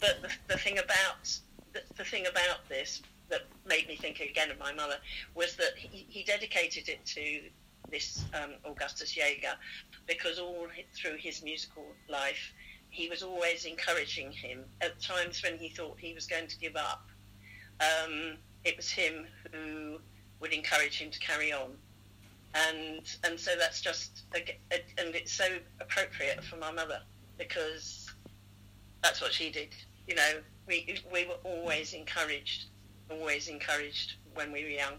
But 0.00 0.22
the, 0.22 0.30
the 0.48 0.58
thing 0.58 0.78
about 0.78 1.38
the, 1.72 1.82
the 1.96 2.04
thing 2.04 2.26
about 2.26 2.68
this 2.68 3.02
that 3.30 3.42
made 3.66 3.88
me 3.88 3.96
think 3.96 4.20
again 4.20 4.50
of 4.50 4.58
my 4.58 4.72
mother 4.72 4.96
was 5.34 5.56
that 5.56 5.76
he, 5.76 6.04
he 6.08 6.22
dedicated 6.24 6.88
it 6.88 7.04
to 7.06 7.40
this 7.90 8.24
um, 8.34 8.50
Augustus 8.64 9.16
Jaeger 9.16 9.54
because 10.06 10.38
all 10.38 10.66
through 10.94 11.16
his 11.16 11.42
musical 11.42 11.84
life 12.08 12.52
he 12.90 13.08
was 13.08 13.22
always 13.22 13.64
encouraging 13.64 14.32
him 14.32 14.64
at 14.80 15.00
times 15.00 15.42
when 15.42 15.58
he 15.58 15.68
thought 15.68 15.96
he 15.98 16.12
was 16.12 16.26
going 16.26 16.48
to 16.48 16.58
give 16.58 16.76
up. 16.76 17.06
Um, 17.80 18.36
it 18.64 18.76
was 18.76 18.90
him 18.90 19.26
who 19.52 19.98
would 20.40 20.52
encourage 20.52 20.98
him 20.98 21.10
to 21.10 21.18
carry 21.18 21.52
on, 21.52 21.72
and 22.54 23.02
and 23.24 23.38
so 23.38 23.52
that's 23.58 23.80
just 23.80 24.24
a, 24.34 24.38
a, 24.72 24.82
and 24.98 25.14
it's 25.14 25.32
so 25.32 25.46
appropriate 25.80 26.42
for 26.44 26.56
my 26.56 26.70
mother 26.70 27.00
because 27.38 28.12
that's 29.02 29.20
what 29.20 29.32
she 29.32 29.50
did. 29.50 29.70
You 30.06 30.16
know, 30.16 30.40
we 30.66 30.98
we 31.12 31.26
were 31.26 31.38
always 31.44 31.94
encouraged, 31.94 32.66
always 33.10 33.48
encouraged 33.48 34.14
when 34.34 34.52
we 34.52 34.64
were 34.64 34.70
young. 34.70 34.94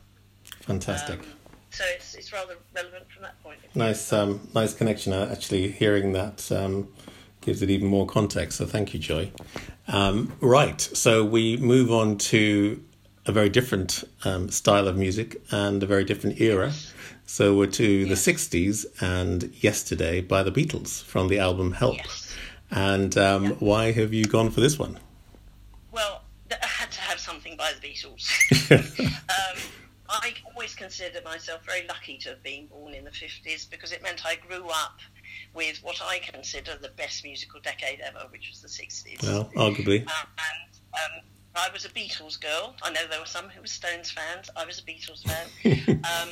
Fantastic. 0.61 1.19
Um, 1.19 1.25
so 1.69 1.83
it's 1.95 2.15
it's 2.15 2.33
rather 2.33 2.57
relevant 2.75 3.05
from 3.11 3.23
that 3.23 3.41
point. 3.43 3.59
Nice, 3.75 4.11
um, 4.11 4.47
nice 4.55 4.73
connection. 4.73 5.13
Uh, 5.13 5.29
actually, 5.31 5.71
hearing 5.71 6.13
that 6.13 6.51
um, 6.51 6.87
gives 7.41 7.61
it 7.61 7.69
even 7.69 7.87
more 7.87 8.05
context. 8.05 8.57
So, 8.57 8.65
thank 8.65 8.93
you, 8.93 8.99
Joy. 8.99 9.31
Um, 9.87 10.33
right, 10.39 10.79
so 10.79 11.25
we 11.25 11.57
move 11.57 11.91
on 11.91 12.17
to 12.17 12.81
a 13.25 13.31
very 13.31 13.49
different 13.49 14.03
um, 14.23 14.49
style 14.49 14.87
of 14.87 14.97
music 14.97 15.41
and 15.51 15.83
a 15.83 15.85
very 15.85 16.03
different 16.03 16.39
era. 16.39 16.71
So, 17.25 17.55
we're 17.55 17.67
to 17.67 18.05
the 18.05 18.15
'60s 18.15 18.85
and 19.01 19.53
"Yesterday" 19.55 20.21
by 20.21 20.43
the 20.43 20.51
Beatles 20.51 21.03
from 21.03 21.27
the 21.27 21.39
album 21.39 21.73
Help. 21.73 21.97
Yes. 21.97 22.35
And 22.71 23.17
um, 23.17 23.51
why 23.59 23.91
have 23.91 24.13
you 24.13 24.25
gone 24.25 24.49
for 24.49 24.61
this 24.61 24.79
one? 24.79 24.97
Well, 25.91 26.21
I 26.51 26.65
had 26.65 26.91
to 26.91 27.01
have 27.01 27.19
something 27.19 27.57
by 27.57 27.73
the 27.73 27.85
Beatles. 27.85 28.31
um, 28.71 29.57
I 30.11 30.33
always 30.45 30.75
consider 30.75 31.21
myself 31.23 31.65
very 31.65 31.87
lucky 31.87 32.17
to 32.19 32.29
have 32.29 32.43
been 32.43 32.67
born 32.67 32.93
in 32.93 33.03
the 33.03 33.11
50s 33.11 33.69
because 33.69 33.91
it 33.91 34.03
meant 34.03 34.25
I 34.25 34.35
grew 34.35 34.67
up 34.67 34.99
with 35.53 35.79
what 35.83 36.01
I 36.01 36.19
consider 36.19 36.77
the 36.81 36.89
best 36.89 37.23
musical 37.23 37.59
decade 37.61 37.99
ever, 37.99 38.25
which 38.31 38.49
was 38.49 38.61
the 38.61 38.67
60s. 38.67 39.21
Well, 39.23 39.51
arguably. 39.55 40.01
Um, 40.01 40.27
and 40.37 40.79
um, 40.93 41.25
I 41.55 41.69
was 41.73 41.85
a 41.85 41.89
Beatles 41.89 42.39
girl. 42.39 42.75
I 42.81 42.91
know 42.91 43.01
there 43.09 43.19
were 43.19 43.25
some 43.25 43.49
who 43.49 43.61
were 43.61 43.67
Stones 43.67 44.11
fans. 44.11 44.49
I 44.55 44.65
was 44.65 44.79
a 44.79 44.83
Beatles 44.83 45.23
fan. 45.23 45.47
um, 45.89 46.29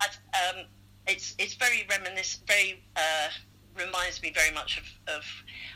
I, 0.00 0.06
um, 0.48 0.64
it's 1.06 1.34
it's 1.38 1.54
very 1.54 1.86
reminiscent, 1.90 2.46
very 2.46 2.82
uh, 2.96 3.28
reminds 3.76 4.22
me 4.22 4.30
very 4.32 4.52
much 4.52 4.78
of, 4.78 5.14
of 5.16 5.24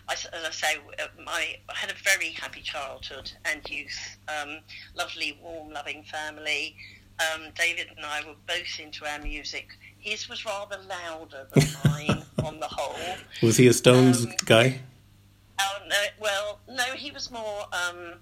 I 0.09 0.12
as 0.12 0.44
I 0.44 0.51
say, 0.51 0.77
uh, 0.99 1.07
my 1.25 1.57
I 1.68 1.75
had 1.75 1.90
a 1.90 1.94
very 2.05 2.31
happy 2.31 2.61
childhood 2.61 3.33
and 3.44 3.68
youth. 3.68 4.18
Um, 4.29 4.59
lovely, 4.94 5.38
warm, 5.42 5.72
loving 5.72 6.05
family. 6.05 6.77
Um, 7.18 7.49
David 7.55 7.88
and 7.96 8.05
I 8.05 8.20
were 8.27 8.35
both 8.46 8.79
into 8.79 9.07
our 9.07 9.18
music. 9.18 9.68
His 10.07 10.29
was 10.29 10.45
rather 10.45 10.79
louder 10.88 11.49
than 11.53 11.64
mine 11.85 12.23
on 12.45 12.61
the 12.61 12.69
whole. 12.69 13.16
Was 13.42 13.57
he 13.57 13.66
a 13.66 13.73
Stones 13.73 14.25
Um, 14.25 14.33
guy? 14.45 14.79
Oh 15.61 15.79
no! 15.88 15.97
Well, 16.21 16.61
no, 16.69 16.85
he 16.95 17.11
was 17.11 17.29
more. 17.33 17.64
Um, 17.73 18.14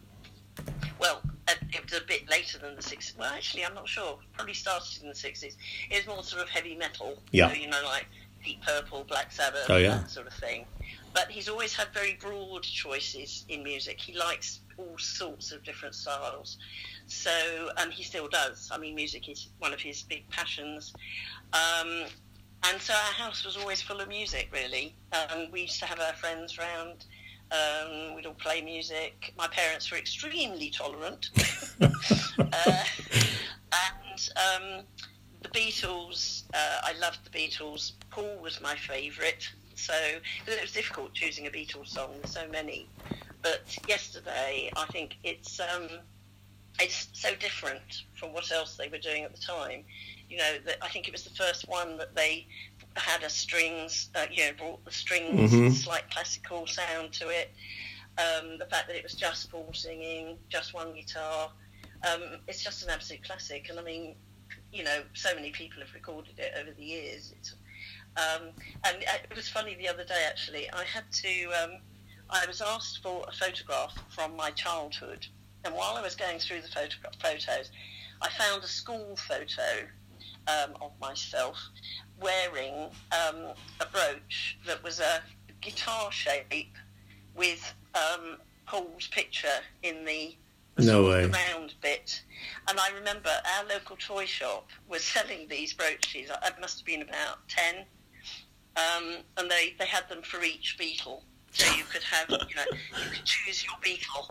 well, 0.98 1.20
uh, 1.46 1.52
it 1.74 1.82
was 1.82 2.00
a 2.00 2.04
bit 2.06 2.26
later 2.30 2.56
than 2.58 2.74
the 2.74 2.80
sixties. 2.82 3.14
Well, 3.18 3.30
actually, 3.30 3.66
I'm 3.66 3.74
not 3.74 3.86
sure. 3.86 4.18
Probably 4.32 4.54
started 4.54 5.02
in 5.02 5.10
the 5.10 5.14
sixties. 5.14 5.58
It 5.90 5.96
was 5.98 6.06
more 6.14 6.22
sort 6.24 6.42
of 6.42 6.48
heavy 6.48 6.74
metal. 6.74 7.22
Yeah. 7.32 7.48
So, 7.50 7.54
you 7.56 7.68
know, 7.68 7.82
like 7.84 8.06
Deep 8.42 8.62
Purple, 8.62 9.04
Black 9.06 9.30
Sabbath, 9.30 9.66
Oh, 9.68 9.76
yeah. 9.76 9.98
that 9.98 10.10
sort 10.10 10.26
of 10.26 10.32
thing. 10.32 10.64
But 11.12 11.30
he's 11.30 11.48
always 11.50 11.74
had 11.74 11.88
very 11.92 12.14
broad 12.14 12.62
choices 12.62 13.44
in 13.50 13.62
music. 13.62 14.00
He 14.00 14.16
likes 14.16 14.60
all 14.78 14.96
sorts 14.98 15.52
of 15.52 15.62
different 15.62 15.94
styles. 15.94 16.56
So, 17.06 17.30
and 17.76 17.92
he 17.92 18.02
still 18.02 18.26
does. 18.28 18.70
I 18.72 18.78
mean, 18.78 18.94
music 18.96 19.28
is 19.28 19.48
one 19.58 19.72
of 19.72 19.80
his 19.80 20.02
big 20.02 20.28
passions. 20.30 20.92
Um, 21.54 22.04
and 22.64 22.80
so 22.80 22.92
our 22.92 23.12
house 23.12 23.44
was 23.44 23.56
always 23.56 23.80
full 23.80 24.00
of 24.00 24.08
music, 24.08 24.48
really. 24.52 24.94
Um, 25.12 25.48
we 25.52 25.62
used 25.62 25.78
to 25.80 25.86
have 25.86 26.00
our 26.00 26.14
friends 26.14 26.58
round. 26.58 27.04
Um, 27.52 28.14
we'd 28.14 28.26
all 28.26 28.34
play 28.34 28.60
music. 28.60 29.32
My 29.38 29.46
parents 29.48 29.90
were 29.90 29.98
extremely 29.98 30.70
tolerant. 30.70 31.30
uh, 31.80 32.84
and 33.72 34.30
um, 34.36 34.84
the 35.42 35.48
Beatles, 35.50 36.44
uh, 36.54 36.80
I 36.82 36.94
loved 37.00 37.20
the 37.24 37.30
Beatles. 37.30 37.92
Paul 38.10 38.38
was 38.42 38.60
my 38.60 38.74
favourite. 38.74 39.48
So 39.76 39.92
it 40.46 40.60
was 40.60 40.72
difficult 40.72 41.14
choosing 41.14 41.46
a 41.46 41.50
Beatles 41.50 41.88
song. 41.88 42.10
There's 42.22 42.32
so 42.32 42.48
many. 42.48 42.88
But 43.42 43.76
yesterday, 43.86 44.70
I 44.74 44.86
think 44.86 45.16
it's 45.22 45.60
um, 45.60 45.88
it's 46.80 47.08
so 47.12 47.34
different 47.36 48.04
from 48.14 48.32
what 48.32 48.50
else 48.50 48.76
they 48.76 48.88
were 48.88 48.98
doing 48.98 49.24
at 49.24 49.34
the 49.34 49.40
time. 49.40 49.84
You 50.34 50.40
know, 50.40 50.58
that 50.66 50.78
I 50.82 50.88
think 50.88 51.06
it 51.06 51.12
was 51.12 51.22
the 51.22 51.30
first 51.30 51.68
one 51.68 51.96
that 51.98 52.16
they 52.16 52.48
had 52.96 53.22
a 53.22 53.30
strings, 53.30 54.10
uh, 54.16 54.26
you 54.32 54.46
know, 54.46 54.52
brought 54.58 54.84
the 54.84 54.90
strings, 54.90 55.52
Mhm. 55.52 55.72
slight 55.72 56.10
classical 56.10 56.66
sound 56.66 57.12
to 57.20 57.28
it. 57.28 57.54
Um, 58.18 58.58
the 58.58 58.66
fact 58.66 58.88
that 58.88 58.96
it 58.96 59.04
was 59.04 59.14
just 59.14 59.48
Paul 59.48 59.72
singing, 59.72 60.36
just 60.48 60.74
one 60.74 60.92
guitar. 60.92 61.52
Um, 62.02 62.40
it's 62.48 62.64
just 62.64 62.82
an 62.82 62.90
absolute 62.90 63.22
classic. 63.22 63.68
And 63.68 63.78
I 63.78 63.82
mean, 63.82 64.16
you 64.72 64.82
know, 64.82 65.04
so 65.14 65.32
many 65.36 65.52
people 65.52 65.80
have 65.82 65.94
recorded 65.94 66.36
it 66.36 66.52
over 66.58 66.72
the 66.72 66.84
years. 66.84 67.32
It's, 67.38 67.54
um, 68.16 68.50
and 68.82 69.04
it 69.04 69.36
was 69.36 69.48
funny 69.48 69.76
the 69.76 69.86
other 69.86 70.02
day, 70.04 70.24
actually. 70.26 70.68
I 70.72 70.82
had 70.82 71.04
to, 71.12 71.44
um, 71.62 71.78
I 72.28 72.44
was 72.46 72.60
asked 72.60 73.04
for 73.04 73.24
a 73.28 73.32
photograph 73.32 73.96
from 74.08 74.34
my 74.34 74.50
childhood. 74.50 75.28
And 75.62 75.76
while 75.76 75.94
I 75.94 76.02
was 76.02 76.16
going 76.16 76.40
through 76.40 76.62
the 76.62 76.68
photograph, 76.68 77.14
photos, 77.22 77.70
I 78.20 78.30
found 78.30 78.64
a 78.64 78.66
school 78.66 79.14
photo 79.16 79.88
um, 80.48 80.74
of 80.80 80.92
myself 81.00 81.56
wearing 82.20 82.90
um, 83.12 83.52
a 83.80 83.86
brooch 83.92 84.58
that 84.66 84.82
was 84.82 85.00
a 85.00 85.22
guitar 85.60 86.10
shape 86.12 86.76
with 87.34 87.74
um, 87.94 88.36
Paul's 88.66 89.08
picture 89.08 89.48
in 89.82 90.04
the 90.04 90.36
No 90.78 91.04
way. 91.08 91.26
round 91.26 91.74
bit. 91.82 92.22
And 92.68 92.78
I 92.78 92.90
remember 92.92 93.30
our 93.56 93.64
local 93.66 93.96
toy 93.96 94.24
shop 94.26 94.68
was 94.88 95.02
selling 95.04 95.48
these 95.48 95.72
brooches. 95.72 96.30
I 96.30 96.48
it 96.48 96.54
must 96.60 96.78
have 96.78 96.86
been 96.86 97.02
about 97.02 97.46
ten, 97.48 97.84
um, 98.76 99.16
and 99.36 99.50
they, 99.50 99.74
they 99.78 99.86
had 99.86 100.08
them 100.08 100.22
for 100.22 100.42
each 100.42 100.76
Beatle. 100.78 101.22
So 101.52 101.72
you 101.76 101.84
could 101.84 102.02
have, 102.02 102.28
you 102.28 102.56
know, 102.56 102.64
you 102.72 103.10
could 103.12 103.24
choose 103.24 103.64
your 103.64 103.74
Beatle, 103.80 104.28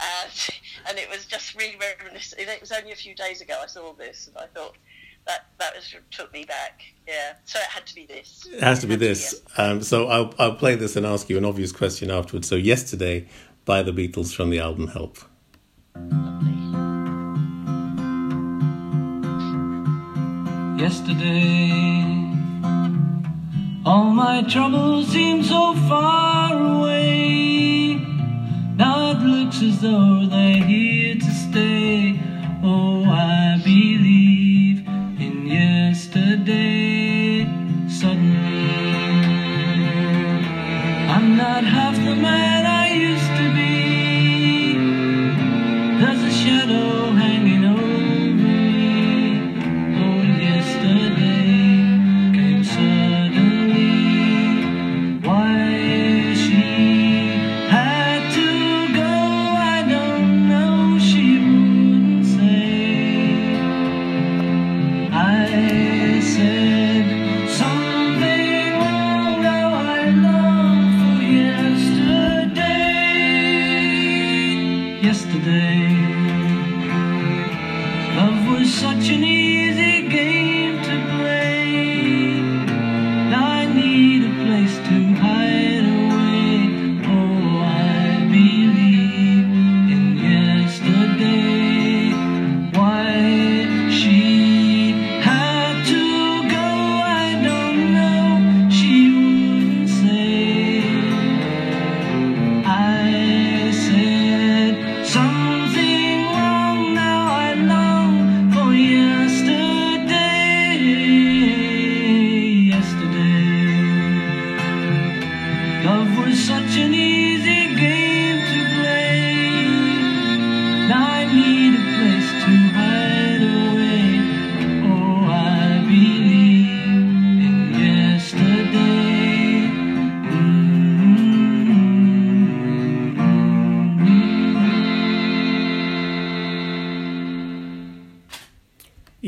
and, 0.00 0.48
and 0.88 0.98
it 0.98 1.06
was 1.10 1.26
just 1.26 1.54
really 1.54 1.76
reminiscent. 1.76 2.40
It 2.40 2.60
was 2.62 2.72
only 2.72 2.92
a 2.92 2.96
few 2.96 3.14
days 3.14 3.42
ago 3.42 3.60
I 3.62 3.66
saw 3.66 3.92
this, 3.92 4.26
and 4.28 4.38
I 4.38 4.46
thought 4.46 4.76
that 5.26 5.46
that 5.58 5.74
was 5.74 5.94
took 6.10 6.32
me 6.32 6.44
back. 6.44 6.82
Yeah, 7.06 7.34
so 7.44 7.58
it 7.58 7.66
had 7.66 7.86
to 7.86 7.94
be 7.94 8.06
this. 8.06 8.48
It 8.52 8.62
has 8.62 8.80
to 8.80 8.86
be 8.86 8.96
this. 8.96 9.42
Um, 9.56 9.82
so 9.82 10.08
I'll 10.08 10.34
I'll 10.38 10.56
play 10.56 10.74
this 10.74 10.96
and 10.96 11.06
ask 11.06 11.28
you 11.28 11.38
an 11.38 11.44
obvious 11.44 11.72
question 11.72 12.10
afterwards. 12.10 12.48
So 12.48 12.56
yesterday, 12.56 13.26
by 13.64 13.82
the 13.82 13.92
Beatles 13.92 14.34
from 14.34 14.50
the 14.50 14.58
album 14.58 14.88
Help. 14.88 15.18
Lovely. 15.94 16.52
yesterday. 20.82 22.02
All 23.86 24.10
my 24.10 24.42
troubles 24.42 25.08
seem 25.08 25.44
so 25.44 25.74
far 25.88 26.52
away. 26.52 27.94
Now 28.76 29.12
it 29.12 29.20
looks 29.20 29.62
as 29.62 29.80
though 29.80 30.26
they're 30.26 30.64
here 30.64 31.14
to 31.14 31.30
stay. 31.46 32.20
Oh, 32.64 33.04
I 33.04 33.60
believe 33.64 34.00
in 34.00 34.31
yesterday. 36.14 36.91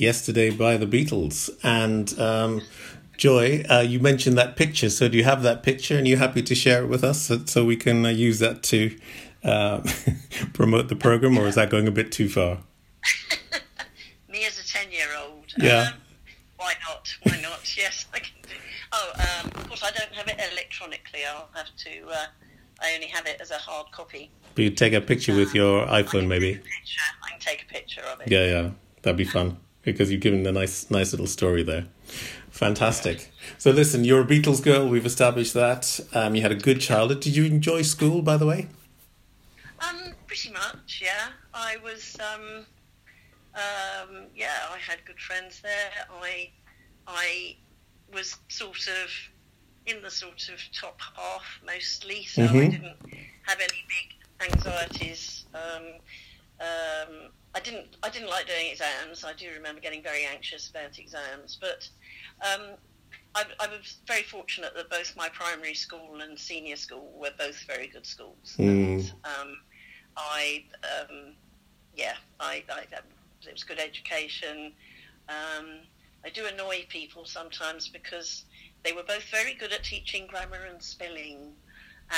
Yesterday 0.04 0.50
by 0.50 0.76
the 0.76 0.86
Beatles. 0.86 1.48
And 1.62 2.18
um, 2.20 2.60
Joy, 3.16 3.64
uh, 3.70 3.80
you 3.80 4.00
mentioned 4.00 4.36
that 4.36 4.54
picture. 4.54 4.90
So 4.90 5.08
do 5.08 5.16
you 5.16 5.24
have 5.24 5.42
that 5.44 5.62
picture 5.62 5.96
and 5.96 6.06
you 6.06 6.18
happy 6.18 6.42
to 6.42 6.54
share 6.54 6.82
it 6.82 6.88
with 6.88 7.02
us 7.02 7.22
so, 7.22 7.40
so 7.46 7.64
we 7.64 7.76
can 7.76 8.04
uh, 8.04 8.10
use 8.10 8.38
that 8.40 8.62
to 8.64 8.94
uh, 9.42 9.80
promote 10.52 10.88
the 10.88 10.96
program, 10.96 11.38
or 11.38 11.46
is 11.46 11.54
that 11.54 11.70
going 11.70 11.88
a 11.88 11.90
bit 11.90 12.12
too 12.12 12.28
far? 12.28 12.58
Me 14.28 14.44
as 14.44 14.58
a 14.58 14.66
ten-year-old. 14.66 15.54
Yeah. 15.56 15.92
Um, 15.92 16.00
why 16.58 16.74
not? 16.86 17.08
Why 17.22 17.40
not? 17.40 17.74
yes, 17.78 18.04
I 18.12 18.18
can 18.18 18.36
do. 18.42 18.54
Oh, 18.92 19.12
um, 19.16 19.50
of 19.54 19.68
course, 19.68 19.82
I 19.82 19.90
don't 19.90 20.12
have 20.12 20.28
it 20.28 20.38
electronically. 20.52 21.20
I'll 21.26 21.48
have 21.54 21.74
to. 21.76 22.08
Uh, 22.08 22.26
I 22.82 22.94
only 22.94 23.06
have 23.06 23.26
it 23.26 23.40
as 23.40 23.50
a 23.50 23.58
hard 23.58 23.90
copy. 23.90 24.30
But 24.54 24.64
you 24.64 24.70
take 24.70 24.92
a 24.92 25.00
picture 25.00 25.34
with 25.34 25.54
your 25.54 25.86
iPhone, 25.86 26.26
maybe. 26.26 26.56
Picture. 26.56 27.00
I 27.22 27.30
can 27.30 27.40
take 27.40 27.62
a 27.62 27.72
picture 27.72 28.02
of 28.12 28.20
it. 28.20 28.30
Yeah, 28.30 28.44
yeah, 28.44 28.70
that'd 29.02 29.16
be 29.16 29.24
fun 29.24 29.56
because 29.84 30.10
you've 30.10 30.20
given 30.20 30.46
a 30.46 30.52
nice, 30.52 30.90
nice 30.90 31.12
little 31.12 31.26
story 31.26 31.62
there. 31.62 31.86
Fantastic. 32.50 33.30
So 33.58 33.70
listen, 33.70 34.04
you're 34.04 34.22
a 34.22 34.26
Beatles 34.26 34.62
girl. 34.62 34.88
We've 34.88 35.06
established 35.06 35.54
that. 35.54 36.00
Um, 36.12 36.34
you 36.34 36.42
had 36.42 36.52
a 36.52 36.56
good 36.56 36.80
childhood. 36.80 37.20
Did 37.20 37.36
you 37.36 37.44
enjoy 37.44 37.82
school, 37.82 38.22
by 38.22 38.36
the 38.36 38.46
way? 38.46 38.68
Um, 39.80 40.14
pretty 40.26 40.50
much, 40.52 41.00
yeah. 41.02 41.28
I 41.52 41.76
was, 41.82 42.16
um, 42.20 42.64
um, 43.54 44.24
yeah, 44.34 44.68
I 44.72 44.78
had 44.78 45.04
good 45.04 45.18
friends 45.18 45.60
there. 45.62 45.90
I, 46.22 46.50
I 47.06 47.56
was 48.12 48.36
sort 48.48 48.76
of 48.88 49.10
in 49.86 50.00
the 50.02 50.10
sort 50.10 50.48
of 50.48 50.60
top 50.72 50.98
half 51.16 51.44
mostly, 51.66 52.24
so 52.24 52.42
I 52.44 52.46
Mhm. 52.46 52.70
didn't 52.70 52.96
have 53.42 53.60
any 53.60 53.84
big 53.88 54.50
anxieties. 54.52 55.44
Um, 55.52 55.84
um, 56.60 57.28
I 57.54 57.60
didn't, 57.60 57.96
I 58.02 58.10
didn't 58.10 58.28
like 58.28 58.46
doing 58.46 58.70
exams. 58.70 59.24
I 59.24 59.32
do 59.32 59.46
remember 59.54 59.80
getting 59.80 60.02
very 60.02 60.24
anxious 60.24 60.68
about 60.68 60.98
exams, 60.98 61.58
but 61.60 61.88
um, 62.42 62.70
I, 63.34 63.44
I 63.60 63.68
was 63.68 63.96
very 64.06 64.22
fortunate 64.22 64.72
that 64.74 64.90
both 64.90 65.16
my 65.16 65.28
primary 65.28 65.74
school 65.74 66.20
and 66.20 66.38
senior 66.38 66.76
school 66.76 67.12
were 67.16 67.30
both 67.38 67.56
very 67.66 67.86
good 67.86 68.06
schools. 68.06 68.56
Mm. 68.58 68.68
And, 68.68 69.12
um, 69.24 69.56
I, 70.16 70.64
um, 70.82 71.34
yeah, 71.96 72.14
I, 72.40 72.64
I, 72.70 72.82
it 73.46 73.52
was 73.52 73.64
good 73.64 73.78
education. 73.78 74.72
Um, 75.28 75.80
I 76.24 76.30
do 76.32 76.46
annoy 76.46 76.86
people 76.88 77.24
sometimes 77.24 77.88
because 77.88 78.44
they 78.82 78.92
were 78.92 79.02
both 79.02 79.24
very 79.30 79.54
good 79.54 79.72
at 79.72 79.84
teaching 79.84 80.26
grammar 80.26 80.66
and 80.70 80.82
spelling, 80.82 81.52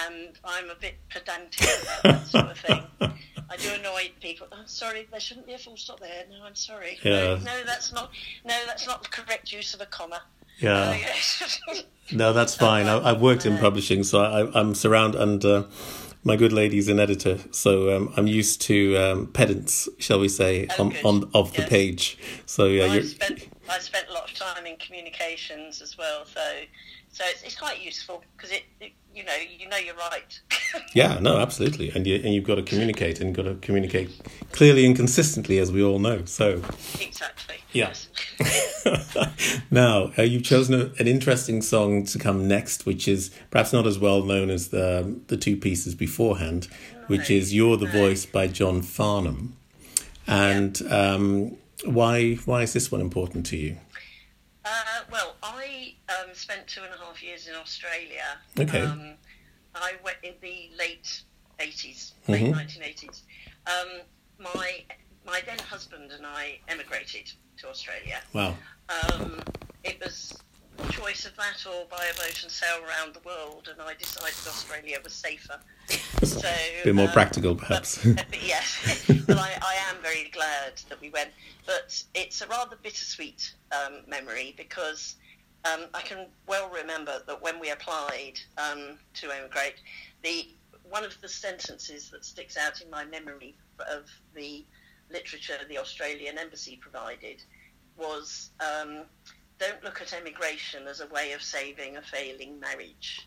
and 0.06 0.38
I'm 0.44 0.70
a 0.70 0.74
bit 0.74 0.94
pedantic 1.10 1.68
about 1.82 2.02
that 2.02 2.26
sort 2.26 2.50
of 2.50 2.58
thing. 2.58 2.82
I 3.48 3.56
do 3.56 3.70
annoy 3.78 4.10
people. 4.20 4.46
I'm 4.52 4.66
sorry, 4.66 5.06
there 5.10 5.20
shouldn't 5.20 5.46
be 5.46 5.52
a 5.54 5.58
full 5.58 5.76
stop 5.76 6.00
there. 6.00 6.24
No, 6.30 6.44
I'm 6.44 6.54
sorry. 6.54 6.98
Yeah. 7.02 7.12
No, 7.12 7.36
no, 7.36 7.64
that's 7.64 7.92
not. 7.92 8.10
No, 8.44 8.54
that's 8.66 8.86
not 8.86 9.02
the 9.02 9.08
correct 9.08 9.52
use 9.52 9.74
of 9.74 9.80
a 9.80 9.86
comma. 9.86 10.22
Yeah. 10.58 10.98
Oh. 11.68 11.74
No, 12.12 12.32
that's 12.32 12.54
fine. 12.54 12.86
I, 12.86 13.10
I've 13.10 13.20
worked 13.20 13.46
in 13.46 13.58
publishing, 13.58 14.04
so 14.04 14.20
I, 14.20 14.60
I'm 14.60 14.76
surrounded, 14.76 15.20
and 15.20 15.44
uh, 15.44 15.64
my 16.22 16.36
good 16.36 16.52
lady's 16.52 16.86
an 16.88 17.00
editor, 17.00 17.38
so 17.50 17.96
um, 17.96 18.12
I'm 18.16 18.28
used 18.28 18.60
to 18.62 18.96
um, 18.96 19.26
pedants, 19.26 19.88
shall 19.98 20.20
we 20.20 20.28
say, 20.28 20.68
Oh, 20.78 20.84
on, 20.84 20.96
on 21.04 21.30
of 21.34 21.52
the 21.54 21.62
page. 21.62 22.16
So 22.46 22.66
yeah, 22.66 22.86
Well, 22.86 22.92
I've 22.92 23.06
spent 23.08 23.48
I've 23.68 23.82
spent 23.82 24.06
a 24.08 24.12
lot 24.12 24.30
of 24.30 24.36
time 24.38 24.66
in 24.66 24.76
communications 24.76 25.82
as 25.82 25.98
well, 25.98 26.24
so 26.26 26.40
so 27.16 27.24
it's, 27.28 27.42
it's 27.44 27.56
quite 27.56 27.82
useful 27.82 28.22
because 28.36 28.52
it, 28.52 28.64
it 28.78 28.92
you 29.14 29.24
know 29.24 29.32
you 29.58 29.66
know 29.70 29.78
you're 29.78 29.94
right. 29.94 30.38
yeah, 30.94 31.18
no, 31.18 31.38
absolutely, 31.38 31.90
and 31.94 32.06
you 32.06 32.16
and 32.16 32.34
you've 32.34 32.44
got 32.44 32.56
to 32.56 32.62
communicate 32.62 33.20
and 33.20 33.28
you've 33.30 33.36
got 33.36 33.50
to 33.50 33.54
communicate 33.66 34.10
clearly 34.52 34.84
and 34.84 34.94
consistently, 34.94 35.58
as 35.58 35.72
we 35.72 35.82
all 35.82 35.98
know. 35.98 36.26
So 36.26 36.60
exactly. 37.00 37.56
Yeah. 37.72 37.94
Yes. 38.38 39.62
now 39.70 40.12
uh, 40.18 40.22
you've 40.22 40.42
chosen 40.42 40.74
a, 40.74 40.92
an 40.98 41.08
interesting 41.08 41.62
song 41.62 42.04
to 42.04 42.18
come 42.18 42.46
next, 42.46 42.84
which 42.84 43.08
is 43.08 43.30
perhaps 43.50 43.72
not 43.72 43.86
as 43.86 43.98
well 43.98 44.22
known 44.22 44.50
as 44.50 44.68
the 44.68 45.18
the 45.28 45.38
two 45.38 45.56
pieces 45.56 45.94
beforehand, 45.94 46.68
which 47.06 47.30
is 47.30 47.54
"You're 47.54 47.78
the 47.78 47.86
no. 47.86 47.92
Voice" 47.92 48.26
by 48.26 48.46
John 48.46 48.82
Farnham. 48.82 49.56
And 50.26 50.82
um, 50.90 51.56
why 51.86 52.34
why 52.44 52.60
is 52.60 52.74
this 52.74 52.92
one 52.92 53.00
important 53.00 53.46
to 53.46 53.56
you? 53.56 53.78
Uh, 54.66 55.02
well, 55.10 55.36
I 55.42 55.94
um, 56.08 56.34
spent 56.34 56.66
two 56.66 56.82
and 56.82 56.92
a 56.92 56.96
half 56.96 57.22
years 57.22 57.48
in 57.48 57.54
Australia. 57.54 58.38
Okay. 58.58 58.80
Um, 58.80 59.14
I 59.74 59.92
went 60.04 60.18
in 60.22 60.34
the 60.40 60.70
late 60.78 61.22
80s, 61.58 62.12
late 62.28 62.42
Mhm. 62.42 62.54
1980s. 62.54 63.22
Um, 63.66 64.00
my 64.38 64.84
my 65.24 65.40
then 65.44 65.58
husband 65.58 66.12
and 66.12 66.24
I 66.24 66.60
emigrated 66.68 67.32
to 67.58 67.68
Australia. 67.68 68.20
Wow. 68.32 68.56
Um, 68.88 69.42
it 69.82 70.00
was 70.00 70.38
a 70.78 70.92
choice 70.92 71.26
of 71.26 71.34
that 71.36 71.66
or 71.66 71.84
by 71.86 72.04
a 72.04 72.14
boat 72.14 72.40
and 72.42 72.52
sail 72.52 72.78
around 72.84 73.14
the 73.14 73.20
world, 73.20 73.68
and 73.70 73.80
I 73.82 73.94
decided 73.94 74.34
Australia 74.46 74.98
was 75.02 75.12
safer. 75.12 75.58
So, 76.22 76.48
a 76.48 76.82
bit 76.84 76.94
more 76.94 77.06
um, 77.06 77.12
practical, 77.12 77.54
perhaps. 77.54 78.02
But, 78.04 78.26
but 78.30 78.42
yes, 78.42 79.04
but 79.26 79.36
I, 79.38 79.58
I 79.62 79.74
am 79.90 80.02
very 80.02 80.28
glad 80.30 80.80
that 80.88 81.00
we 81.00 81.10
went. 81.10 81.30
But 81.66 82.02
it's 82.14 82.40
a 82.40 82.46
rather 82.46 82.76
bittersweet 82.82 83.52
um, 83.70 84.00
memory 84.08 84.54
because 84.56 85.16
um, 85.72 85.86
I 85.94 86.02
can 86.02 86.26
well 86.46 86.70
remember 86.70 87.22
that 87.26 87.42
when 87.42 87.58
we 87.60 87.70
applied 87.70 88.34
um, 88.58 88.98
to 89.14 89.30
emigrate, 89.30 89.76
the 90.22 90.48
one 90.88 91.04
of 91.04 91.20
the 91.20 91.28
sentences 91.28 92.10
that 92.10 92.24
sticks 92.24 92.56
out 92.56 92.80
in 92.80 92.90
my 92.90 93.04
memory 93.04 93.56
of 93.90 94.08
the 94.34 94.64
literature 95.10 95.54
the 95.68 95.78
Australian 95.78 96.38
embassy 96.38 96.76
provided 96.76 97.42
was 97.96 98.50
um, 98.60 99.02
don't 99.58 99.82
look 99.82 100.00
at 100.00 100.12
emigration 100.12 100.86
as 100.86 101.00
a 101.00 101.06
way 101.08 101.32
of 101.32 101.42
saving 101.42 101.96
a 101.96 102.02
failing 102.02 102.60
marriage. 102.60 103.26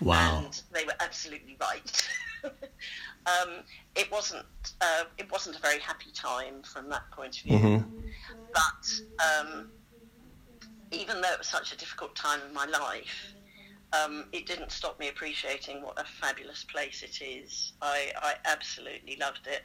wow. 0.00 0.42
And 0.44 0.62
they 0.72 0.84
were 0.84 0.94
absolutely 1.00 1.56
right. 1.60 2.08
um, 2.44 3.62
it 3.94 4.10
wasn't 4.10 4.46
uh, 4.80 5.04
it 5.18 5.30
wasn't 5.30 5.56
a 5.56 5.60
very 5.60 5.80
happy 5.80 6.10
time 6.12 6.62
from 6.62 6.88
that 6.90 7.10
point 7.10 7.36
of 7.38 7.42
view. 7.42 7.58
Mhm. 7.58 7.84
But 8.52 9.24
um, 9.24 9.68
even 10.92 11.20
though 11.20 11.32
it 11.32 11.38
was 11.38 11.48
such 11.48 11.72
a 11.72 11.76
difficult 11.76 12.14
time 12.14 12.40
in 12.48 12.54
my 12.54 12.66
life, 12.66 13.32
um, 13.92 14.24
it 14.32 14.46
didn't 14.46 14.72
stop 14.72 14.98
me 14.98 15.08
appreciating 15.08 15.80
what 15.82 15.98
a 15.98 16.04
fabulous 16.04 16.64
place 16.64 17.02
it 17.02 17.22
is. 17.24 17.72
I, 17.80 18.12
I 18.20 18.34
absolutely 18.44 19.16
loved 19.20 19.46
it. 19.46 19.62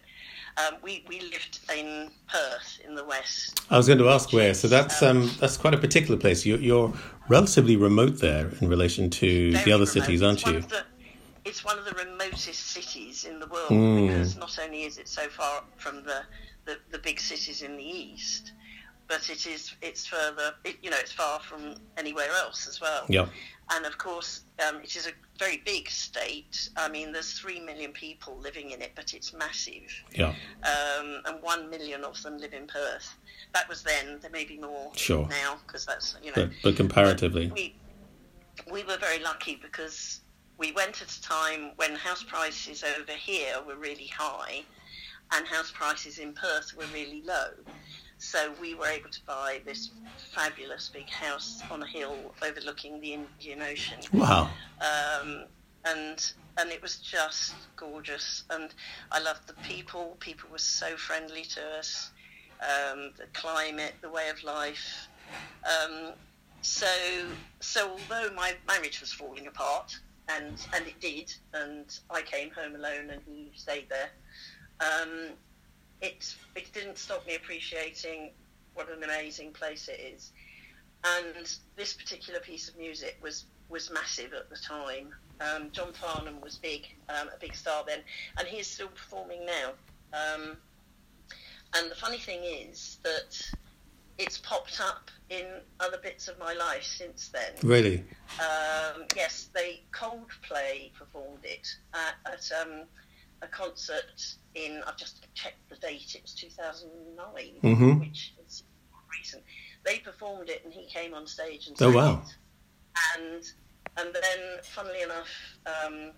Um, 0.58 0.76
we, 0.84 1.04
we 1.08 1.22
lived 1.22 1.60
in 1.76 2.12
Perth 2.30 2.80
in 2.88 2.96
the 2.96 3.04
west. 3.04 3.62
I 3.70 3.78
was 3.78 3.88
going 3.88 4.00
to 4.00 4.10
ask 4.10 4.32
where. 4.32 4.54
So 4.54 4.68
that's 4.68 5.02
um, 5.02 5.32
that's 5.40 5.58
quite 5.58 5.74
a 5.74 5.78
particular 5.78 6.18
place. 6.20 6.46
You're, 6.46 6.60
you're 6.60 6.94
relatively 7.30 7.76
remote 7.76 8.20
there 8.20 8.52
in 8.62 8.70
relation 8.70 9.10
to 9.10 9.52
the 9.52 9.60
other 9.60 9.72
remote. 9.86 9.88
cities, 9.88 10.22
aren't 10.22 10.40
It's 10.42 10.48
you? 10.52 10.58
of 10.58 10.70
the- 10.70 10.86
it's 11.44 11.66
one 11.66 11.80
of 11.80 11.86
the 11.86 11.92
remotest 11.94 12.68
cities 12.68 13.24
in 13.26 13.40
the 13.40 13.48
world 13.48 13.72
Mm. 13.72 14.08
because 14.08 14.38
not 14.38 14.60
only 14.64 14.84
is 14.84 15.00
it 15.00 15.08
so 15.08 15.28
far 15.28 15.64
from 15.78 16.04
the, 16.04 16.22
the, 16.66 16.78
the 16.92 17.00
big 17.00 17.20
cities 17.20 17.64
in 17.64 17.78
the 17.78 17.84
east, 17.84 18.52
but 19.12 19.30
it 19.30 19.46
is 19.46 19.76
it's 19.82 20.08
further 20.08 20.54
it, 20.64 20.78
you 20.82 20.90
know 20.90 20.96
it's 20.98 21.12
far 21.12 21.42
from 21.42 21.76
anywhere 21.98 22.30
else 22.44 22.66
as 22.68 22.80
well. 22.80 23.04
Yeah. 23.10 23.28
And 23.74 23.86
of 23.86 23.98
course, 23.98 24.42
um, 24.68 24.78
it 24.82 24.96
is 24.96 25.06
a 25.08 25.12
very 25.40 25.58
big 25.66 25.90
state. 25.90 26.70
I 26.78 26.90
mean, 26.90 27.12
there's 27.14 27.34
three 27.40 27.60
million 27.60 27.92
people 27.92 28.38
living 28.38 28.72
in 28.72 28.82
it, 28.82 28.92
but 28.96 29.14
it's 29.14 29.34
massive, 29.34 29.90
Yeah. 30.14 30.34
um, 30.64 31.22
and 31.26 31.42
one 31.42 31.70
million 31.70 32.04
of 32.04 32.22
them 32.22 32.38
live 32.38 32.54
in 32.54 32.68
Perth. 32.68 33.16
That 33.54 33.68
was 33.70 33.82
then. 33.84 34.20
There 34.22 34.32
may 34.32 34.46
be 34.46 34.58
more 34.58 34.92
Sure. 34.96 35.28
now 35.30 35.60
because 35.66 35.86
that's 35.86 36.16
you 36.24 36.32
know 36.32 36.48
But 36.48 36.50
but 36.64 36.76
comparatively, 36.78 37.52
we 37.54 37.76
we 38.72 38.84
were 38.84 38.98
very 38.98 39.20
lucky 39.20 39.56
because 39.62 40.22
we 40.58 40.72
went 40.72 41.02
at 41.02 41.12
a 41.12 41.22
time 41.22 41.72
when 41.76 41.96
house 41.96 42.24
prices 42.24 42.84
over 42.84 43.14
here 43.14 43.56
were 43.68 43.76
really 43.76 44.08
high 44.08 44.64
and 45.34 45.48
house 45.48 45.72
prices 45.72 46.20
in 46.20 46.34
Perth 46.34 46.74
were 46.78 46.90
really 46.94 47.22
low. 47.26 47.50
So 48.22 48.54
we 48.62 48.76
were 48.76 48.86
able 48.86 49.10
to 49.10 49.26
buy 49.26 49.62
this 49.66 49.90
fabulous 50.32 50.92
big 50.94 51.10
house 51.10 51.64
on 51.72 51.82
a 51.82 51.88
hill 51.88 52.16
overlooking 52.44 53.02
the 53.02 53.14
Indian 53.14 53.64
Ocean 53.64 53.98
wow. 54.14 54.48
um, 54.80 55.46
and 55.86 56.32
and 56.60 56.70
it 56.70 56.84
was 56.84 56.98
just 56.98 57.56
gorgeous. 57.76 58.44
And 58.52 58.76
I 59.12 59.20
loved 59.20 59.48
the 59.48 59.56
people. 59.64 60.18
People 60.20 60.50
were 60.52 60.60
so 60.60 60.96
friendly 60.98 61.42
to 61.46 61.62
us. 61.80 62.12
Um, 62.62 63.12
the 63.18 63.26
climate, 63.34 63.96
the 64.02 64.10
way 64.12 64.30
of 64.30 64.44
life. 64.44 65.08
Um, 65.66 66.12
so 66.62 66.86
so 67.60 67.90
although 67.90 68.32
my 68.36 68.54
marriage 68.68 69.02
was 69.02 69.12
falling 69.12 69.48
apart, 69.48 70.00
and 70.30 70.64
and 70.76 70.86
it 70.86 71.00
did, 71.00 71.34
and 71.56 71.86
I 72.12 72.22
came 72.22 72.52
home 72.52 72.76
alone, 72.76 73.10
and 73.10 73.22
he 73.26 73.52
stayed 73.56 73.88
there. 73.90 74.12
Um, 74.80 75.32
it 76.02 76.36
it 76.56 76.72
didn't 76.74 76.98
stop 76.98 77.26
me 77.28 77.36
appreciating 77.36 78.32
what 78.74 78.90
an 78.90 79.04
amazing 79.04 79.52
place 79.52 79.88
it 79.88 80.00
is. 80.00 80.32
And 81.04 81.52
this 81.76 81.94
particular 81.94 82.40
piece 82.40 82.70
of 82.70 82.78
music 82.78 83.18
was 83.22 83.46
was 83.70 83.90
massive 83.92 84.34
at 84.34 84.50
the 84.50 84.58
time. 84.58 85.14
Um, 85.40 85.70
John 85.72 85.94
Farnham 85.94 86.42
was 86.42 86.58
big, 86.58 86.88
um, 87.10 87.30
a 87.34 87.40
big 87.40 87.56
star 87.56 87.84
then, 87.88 88.00
and 88.38 88.48
he 88.48 88.58
is 88.58 88.68
still 88.68 88.90
performing 88.90 89.46
now. 89.46 89.70
Um, 90.14 90.58
and 91.76 91.90
the 91.90 91.96
funny 91.96 92.18
thing 92.18 92.44
is 92.44 92.98
that 93.04 93.42
it's 94.18 94.38
popped 94.38 94.80
up 94.82 95.10
in 95.30 95.46
other 95.80 95.98
bits 95.98 96.28
of 96.28 96.38
my 96.38 96.54
life 96.54 96.84
since 96.84 97.30
then. 97.30 97.54
Really? 97.64 98.04
Um, 98.40 99.06
yes, 99.16 99.50
they 99.54 99.82
Coldplay 99.92 100.94
performed 100.94 101.44
it 101.44 101.76
at, 101.94 102.16
at 102.32 102.52
um, 102.62 102.84
a 103.42 103.48
concert 103.48 104.36
in. 104.56 104.82
I've 104.88 104.98
just 104.98 105.26
checked 105.34 105.68
the 105.70 105.76
date. 105.78 106.14
It 106.16 106.22
was 106.22 106.34
2009, 106.34 107.60
Mhm. 107.64 108.00
which 108.00 108.34
is 108.46 108.64
recent. 109.18 109.44
They 109.86 110.00
performed 110.00 110.50
it, 110.50 110.64
and 110.64 110.74
he 110.74 110.86
came 110.88 111.14
on 111.14 111.26
stage 111.28 111.68
and 111.68 111.78
sang 111.78 111.88
Oh, 111.90 111.92
sang 111.92 111.96
wow. 111.98 112.24
it. 112.26 112.36
And 113.18 113.52
and 113.98 114.14
then, 114.14 114.60
funnily 114.64 115.02
enough, 115.02 115.28
um, 115.66 116.12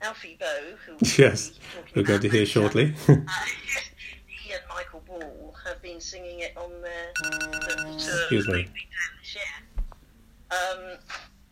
Alfie 0.00 0.36
Boe, 0.40 0.76
who 0.86 0.96
Yes. 1.18 1.18
we'll 1.18 1.58
be 1.58 1.60
talking 1.74 1.92
We're 1.94 2.02
going 2.04 2.20
to 2.22 2.28
hear 2.30 2.46
shortly. 2.46 2.94
uh, 3.06 3.16
he 4.26 4.52
and 4.52 4.62
Michael 4.68 5.00
Ball 5.00 5.54
have 5.64 5.80
been 5.82 6.00
singing 6.00 6.40
it 6.40 6.56
on 6.56 6.70
their 6.80 7.12
the, 7.22 7.30
the 7.30 7.76
tour 7.76 8.20
Excuse 8.22 8.48
me. 8.48 8.52
they've 8.54 8.64
been 8.66 8.74
doing 8.74 9.18
this 9.20 9.34
year. 9.34 9.44
Um, 10.50 10.98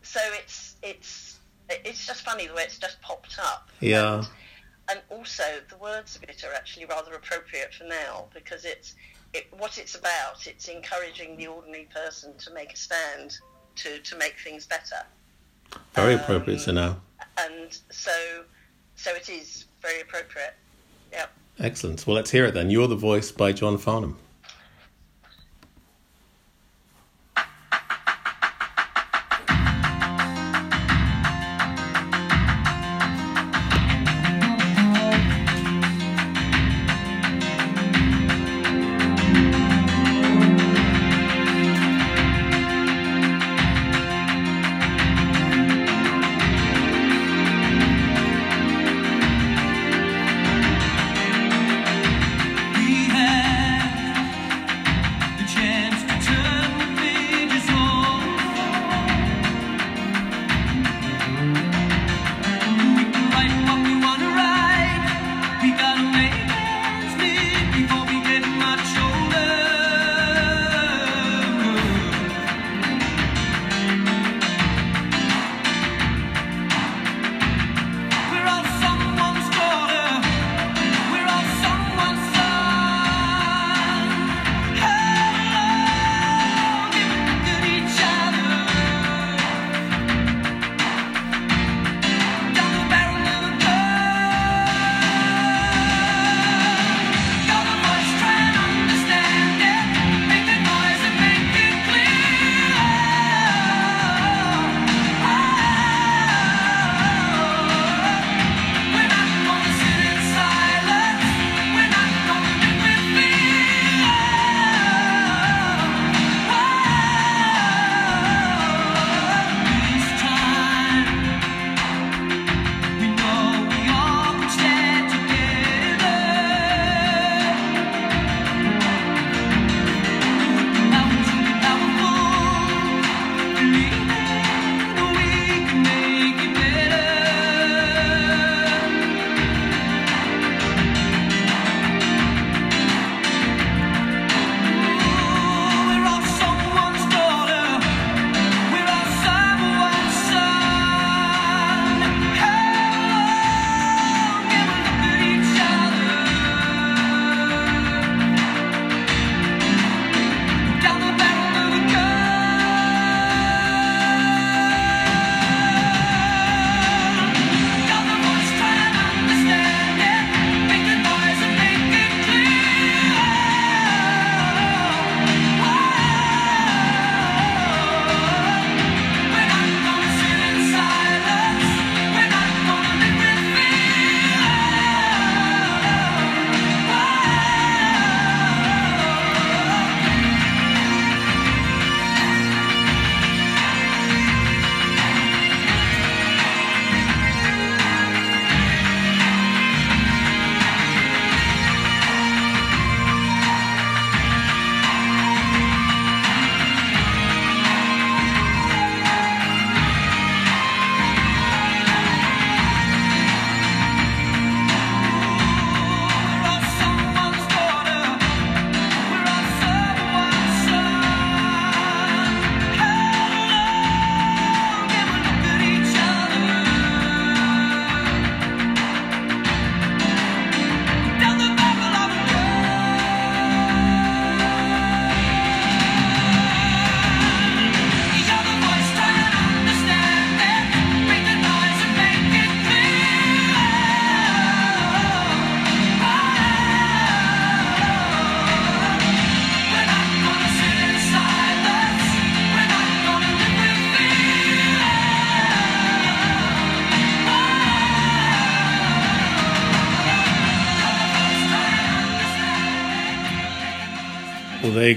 so 0.01 0.19
it's 0.33 0.75
it's 0.83 1.39
it's 1.69 2.05
just 2.07 2.23
funny 2.23 2.47
the 2.47 2.53
way 2.53 2.63
it's 2.63 2.77
just 2.79 2.99
popped 3.01 3.37
up. 3.39 3.69
Yeah. 3.79 4.15
And, 4.15 4.27
and 4.91 5.01
also 5.09 5.43
the 5.69 5.77
words 5.77 6.15
of 6.15 6.23
it 6.23 6.43
are 6.43 6.53
actually 6.53 6.85
rather 6.85 7.13
appropriate 7.13 7.73
for 7.73 7.85
now 7.85 8.25
because 8.33 8.65
it's 8.65 8.95
it, 9.33 9.47
what 9.57 9.77
it's 9.77 9.95
about. 9.95 10.45
It's 10.45 10.67
encouraging 10.67 11.37
the 11.37 11.47
ordinary 11.47 11.87
person 11.93 12.37
to 12.39 12.53
make 12.53 12.73
a 12.73 12.77
stand 12.77 13.37
to 13.77 13.99
to 13.99 14.17
make 14.17 14.35
things 14.43 14.65
better. 14.67 15.05
Very 15.93 16.15
um, 16.15 16.19
appropriate 16.19 16.61
for 16.61 16.73
now. 16.73 16.97
And 17.37 17.77
so 17.89 18.43
so 18.95 19.15
it 19.15 19.29
is 19.29 19.65
very 19.81 20.01
appropriate. 20.01 20.53
Yeah. 21.11 21.27
Excellent. 21.59 22.05
Well, 22.05 22.15
let's 22.15 22.31
hear 22.31 22.45
it 22.45 22.53
then. 22.53 22.69
You're 22.69 22.87
the 22.87 22.95
voice 22.95 23.31
by 23.31 23.51
John 23.51 23.77
Farnham. 23.77 24.17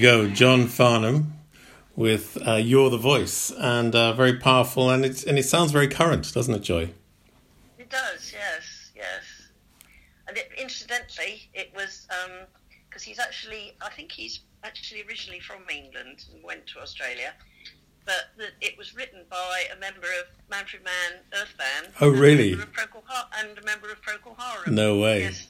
Go, 0.04 0.28
John 0.28 0.66
Farnham 0.66 1.32
with 1.96 2.36
uh, 2.46 2.56
"You're 2.56 2.90
the 2.90 2.98
Voice," 2.98 3.50
and 3.50 3.94
uh, 3.94 4.12
very 4.12 4.36
powerful, 4.38 4.90
and 4.90 5.02
it's 5.04 5.24
and 5.24 5.38
it 5.38 5.44
sounds 5.44 5.72
very 5.72 5.88
current, 5.88 6.32
doesn't 6.34 6.54
it, 6.54 6.60
Joy? 6.62 6.90
It 7.78 7.88
does, 7.88 8.32
yes, 8.32 8.92
yes. 8.94 9.22
And 10.28 10.36
it, 10.36 10.50
incidentally, 10.58 11.48
it 11.54 11.72
was 11.74 12.06
because 12.88 13.02
he's 13.02 13.18
actually, 13.18 13.76
I 13.80 13.88
think 13.90 14.12
he's 14.12 14.40
actually 14.62 15.02
originally 15.08 15.40
from 15.40 15.62
England 15.70 16.26
and 16.32 16.44
went 16.44 16.66
to 16.68 16.80
Australia. 16.80 17.32
But 18.04 18.24
the, 18.36 18.48
it 18.60 18.76
was 18.76 18.94
written 18.94 19.20
by 19.30 19.64
a 19.74 19.80
member 19.80 20.08
of 20.20 20.26
Manfred 20.50 20.82
Mann 20.84 21.20
Earth 21.32 21.54
Band. 21.56 21.94
Oh, 22.02 22.10
really? 22.10 22.54
member 22.54 22.66
Procol 22.66 23.02
Har- 23.06 23.30
and 23.38 23.56
a 23.56 23.64
member 23.64 23.90
of 23.90 24.02
Procol 24.02 24.36
Harum. 24.38 24.74
No 24.74 24.98
way. 24.98 25.20
Yes. 25.20 25.48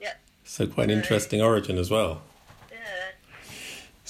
Yeah. 0.00 0.14
So 0.42 0.66
quite 0.66 0.90
an 0.90 0.98
interesting 0.98 1.40
origin 1.40 1.78
as 1.78 1.88
well. 1.88 2.22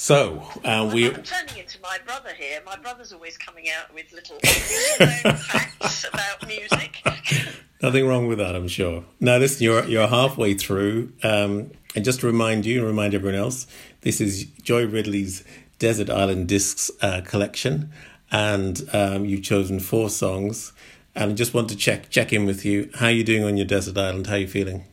So 0.06 0.40
uh, 0.64 0.88
we 0.94 1.08
I'm 1.08 1.20
turning 1.24 1.56
into 1.56 1.80
my 1.82 1.98
brother 2.06 2.30
here. 2.32 2.62
My 2.64 2.76
brother's 2.76 3.12
always 3.12 3.36
coming 3.36 3.64
out 3.68 3.92
with 3.92 4.12
little 4.12 4.38
facts 4.38 6.04
about 6.04 6.46
music. 6.46 7.02
Nothing 7.82 8.06
wrong 8.06 8.28
with 8.28 8.38
that, 8.38 8.54
I'm 8.54 8.68
sure. 8.68 9.04
Now, 9.18 9.38
listen, 9.38 9.64
you're 9.64 9.84
you're 9.86 10.06
halfway 10.06 10.54
through, 10.54 11.12
um, 11.24 11.72
and 11.96 12.04
just 12.04 12.20
to 12.20 12.28
remind 12.28 12.66
you 12.66 12.78
and 12.78 12.86
remind 12.86 13.14
everyone 13.14 13.36
else, 13.36 13.66
this 14.02 14.20
is 14.20 14.44
Joy 14.62 14.86
Ridley's 14.86 15.42
Desert 15.80 16.08
Island 16.08 16.46
Discs 16.46 16.88
uh, 17.02 17.22
collection, 17.24 17.90
and 18.30 18.88
um, 18.92 19.24
you've 19.24 19.42
chosen 19.42 19.80
four 19.80 20.08
songs. 20.08 20.72
And 21.16 21.32
I 21.32 21.34
just 21.34 21.52
want 21.52 21.68
to 21.70 21.76
check 21.76 22.10
check 22.10 22.32
in 22.32 22.46
with 22.46 22.64
you. 22.64 22.90
How 22.94 23.06
are 23.06 23.10
you 23.10 23.24
doing 23.24 23.42
on 23.42 23.56
your 23.56 23.66
desert 23.66 23.98
island? 23.98 24.28
How 24.28 24.34
are 24.34 24.38
you 24.38 24.46
feeling? 24.46 24.84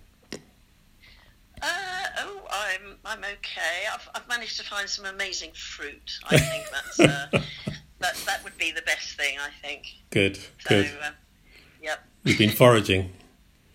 Uh, 1.61 1.68
oh, 2.18 2.47
I'm 2.51 2.97
I'm 3.05 3.20
okay. 3.20 3.82
Managed 4.36 4.57
to 4.57 4.63
find 4.63 4.89
some 4.89 5.05
amazing 5.05 5.51
fruit. 5.53 6.17
I 6.29 6.39
think 6.39 6.65
that's 6.71 6.99
uh, 6.99 7.27
that 7.99 8.15
that 8.25 8.43
would 8.43 8.57
be 8.57 8.71
the 8.71 8.81
best 8.81 9.15
thing. 9.15 9.38
I 9.39 9.49
think. 9.65 9.86
Good, 10.09 10.38
So, 10.38 10.69
good. 10.69 10.89
uh, 11.03 11.11
yep, 11.81 12.03
You've 12.23 12.39
been 12.39 12.49
foraging. 12.49 13.11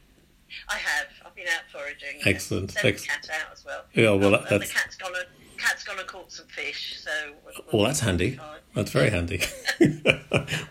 I 0.69 0.77
have. 0.77 1.07
I've 1.25 1.35
been 1.37 1.47
out 1.47 1.63
foraging. 1.73 2.21
Excellent, 2.25 2.75
the 2.75 2.87
excellent. 2.87 3.23
cat 3.29 3.31
out 3.47 3.53
as 3.53 3.65
well. 3.65 3.85
Yeah, 3.95 4.11
well, 4.13 4.35
Um, 4.35 4.45
that's- 4.51 4.69
the 4.69 4.75
cat's 4.75 4.97
gone 4.97 5.13
and 5.15 5.59
cat's 5.59 5.85
gone 5.85 5.99
and 6.01 6.09
caught 6.09 6.33
some 6.33 6.47
fish. 6.47 6.99
So. 7.05 7.11
we'll- 7.45 7.65
Well, 7.73 7.85
that's 7.87 8.01
handy. 8.01 8.33
fine. 8.37 8.59
That's 8.75 8.91
very 8.91 9.11
handy. 9.11 9.41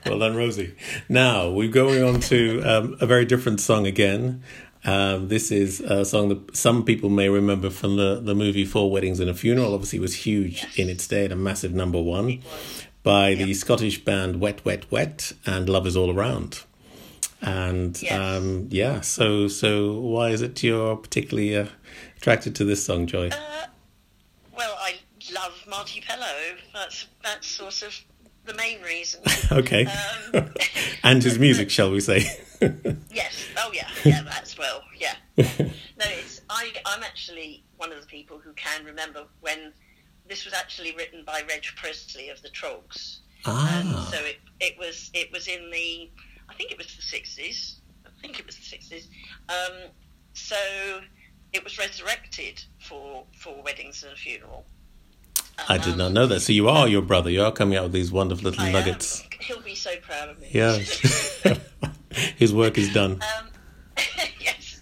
well 0.06 0.20
done, 0.20 0.36
Rosie. 0.36 0.76
Now 1.08 1.50
we're 1.50 1.72
going 1.72 2.04
on 2.04 2.20
to 2.22 2.62
um, 2.64 2.98
a 3.00 3.06
very 3.06 3.24
different 3.26 3.62
song 3.62 3.88
again. 3.88 4.44
Um, 4.86 5.28
this 5.28 5.52
is 5.52 5.82
a 5.82 6.06
song 6.06 6.30
that 6.30 6.56
some 6.56 6.86
people 6.86 7.10
may 7.10 7.30
remember 7.30 7.70
from 7.70 7.98
the, 7.98 8.20
the 8.22 8.34
movie 8.36 8.64
Four 8.66 8.90
Weddings 8.92 9.20
and 9.20 9.30
a 9.30 9.34
Funeral. 9.34 9.74
Obviously, 9.74 9.98
it 9.98 10.02
was 10.02 10.16
huge 10.16 10.66
in 10.78 10.88
its 10.90 11.08
day 11.08 11.24
and 11.26 11.34
a 11.34 11.36
massive 11.36 11.74
number 11.74 12.02
one 12.02 12.42
by 13.04 13.34
the 13.36 13.46
Yep. 13.48 13.56
Scottish 13.58 14.04
band 14.06 14.40
Wet 14.40 14.64
Wet 14.66 14.90
Wet 14.92 15.34
and 15.46 15.68
Love 15.68 15.88
Is 15.88 15.98
All 15.98 16.12
Around. 16.12 16.64
And 17.42 18.02
Yes. 18.02 18.12
um, 18.14 18.68
yeah, 18.72 19.02
so 19.02 19.48
so 19.48 19.94
why 20.00 20.30
is 20.30 20.42
it 20.42 20.62
you're 20.64 20.96
particularly 20.96 21.56
uh, 21.56 21.68
attracted 22.18 22.56
to 22.56 22.66
this 22.66 22.84
song, 22.86 23.06
Joy? 23.08 23.28
Uh, 23.28 23.66
well, 24.58 24.76
I 24.80 24.96
love 25.34 25.54
Marti 25.70 26.02
Pellow. 26.02 26.56
That's 26.74 27.06
that's 27.24 27.48
sort 27.48 27.82
of 27.84 27.94
the 28.48 28.54
main 28.56 28.82
reason. 28.82 29.22
okay, 29.52 29.86
um, 30.34 30.50
and 31.04 31.22
his 31.22 31.38
music, 31.38 31.70
shall 31.70 31.92
we 31.92 32.00
say? 32.00 32.26
Yes. 33.12 33.46
Oh, 33.56 33.70
yeah. 33.72 33.88
Yeah, 34.04 34.24
that's 34.24 34.58
well. 34.58 34.82
Yeah. 34.98 35.14
No, 35.38 35.46
it's 36.00 36.42
I. 36.50 36.72
I'm 36.88 37.04
actually 37.04 37.64
one 37.78 37.92
of 37.92 38.02
the 38.02 38.08
people 38.08 38.40
who 38.40 38.52
can 38.54 38.84
remember 38.84 39.26
when 39.42 39.74
this 40.28 40.44
was 40.44 40.56
actually 40.56 40.96
written 40.96 41.24
by 41.24 41.44
Reg 41.48 41.64
Presley 41.76 42.30
of 42.30 42.42
the 42.42 42.50
Troggs, 42.50 43.20
and 43.46 43.90
ah, 43.94 44.10
so 44.12 44.18
it 44.26 44.38
it 44.60 44.78
was 44.80 45.12
it 45.14 45.32
was 45.32 45.48
in 45.48 45.70
the 45.70 46.10
I 46.50 46.54
think 46.56 46.72
it 46.72 46.80
was 46.80 46.96
the 46.96 47.02
sixties. 47.04 47.80
I 48.06 48.10
think 48.22 48.40
it 48.40 48.46
was 48.48 48.56
the 48.56 48.64
sixties. 48.64 49.08
Um, 49.50 49.92
so 50.34 51.02
it 51.54 51.64
was 51.64 51.78
resurrected 51.78 52.64
for 52.80 53.26
for 53.38 53.62
weddings 53.62 54.04
and 54.04 54.14
a 54.14 54.16
funeral. 54.16 54.66
I 55.70 55.78
did 55.78 55.98
not 55.98 56.12
know 56.12 56.28
that. 56.28 56.42
So 56.42 56.54
you 56.54 56.70
are 56.70 56.88
your 56.88 57.02
brother. 57.02 57.30
You 57.30 57.44
are 57.44 57.52
coming 57.52 57.78
out 57.78 57.84
with 57.84 57.92
these 57.94 58.12
wonderful 58.12 58.46
little 58.46 58.64
I 58.64 58.68
am. 58.68 58.74
nuggets. 58.74 59.24
He'll 59.40 59.62
be 59.62 59.76
so 59.76 59.96
proud 60.02 60.30
of 60.30 60.40
me. 60.40 60.50
Yeah. 60.52 60.78
His 62.36 62.54
work 62.54 62.78
is 62.78 62.94
done. 62.94 63.22
Um, 63.40 63.48
yes. 64.40 64.82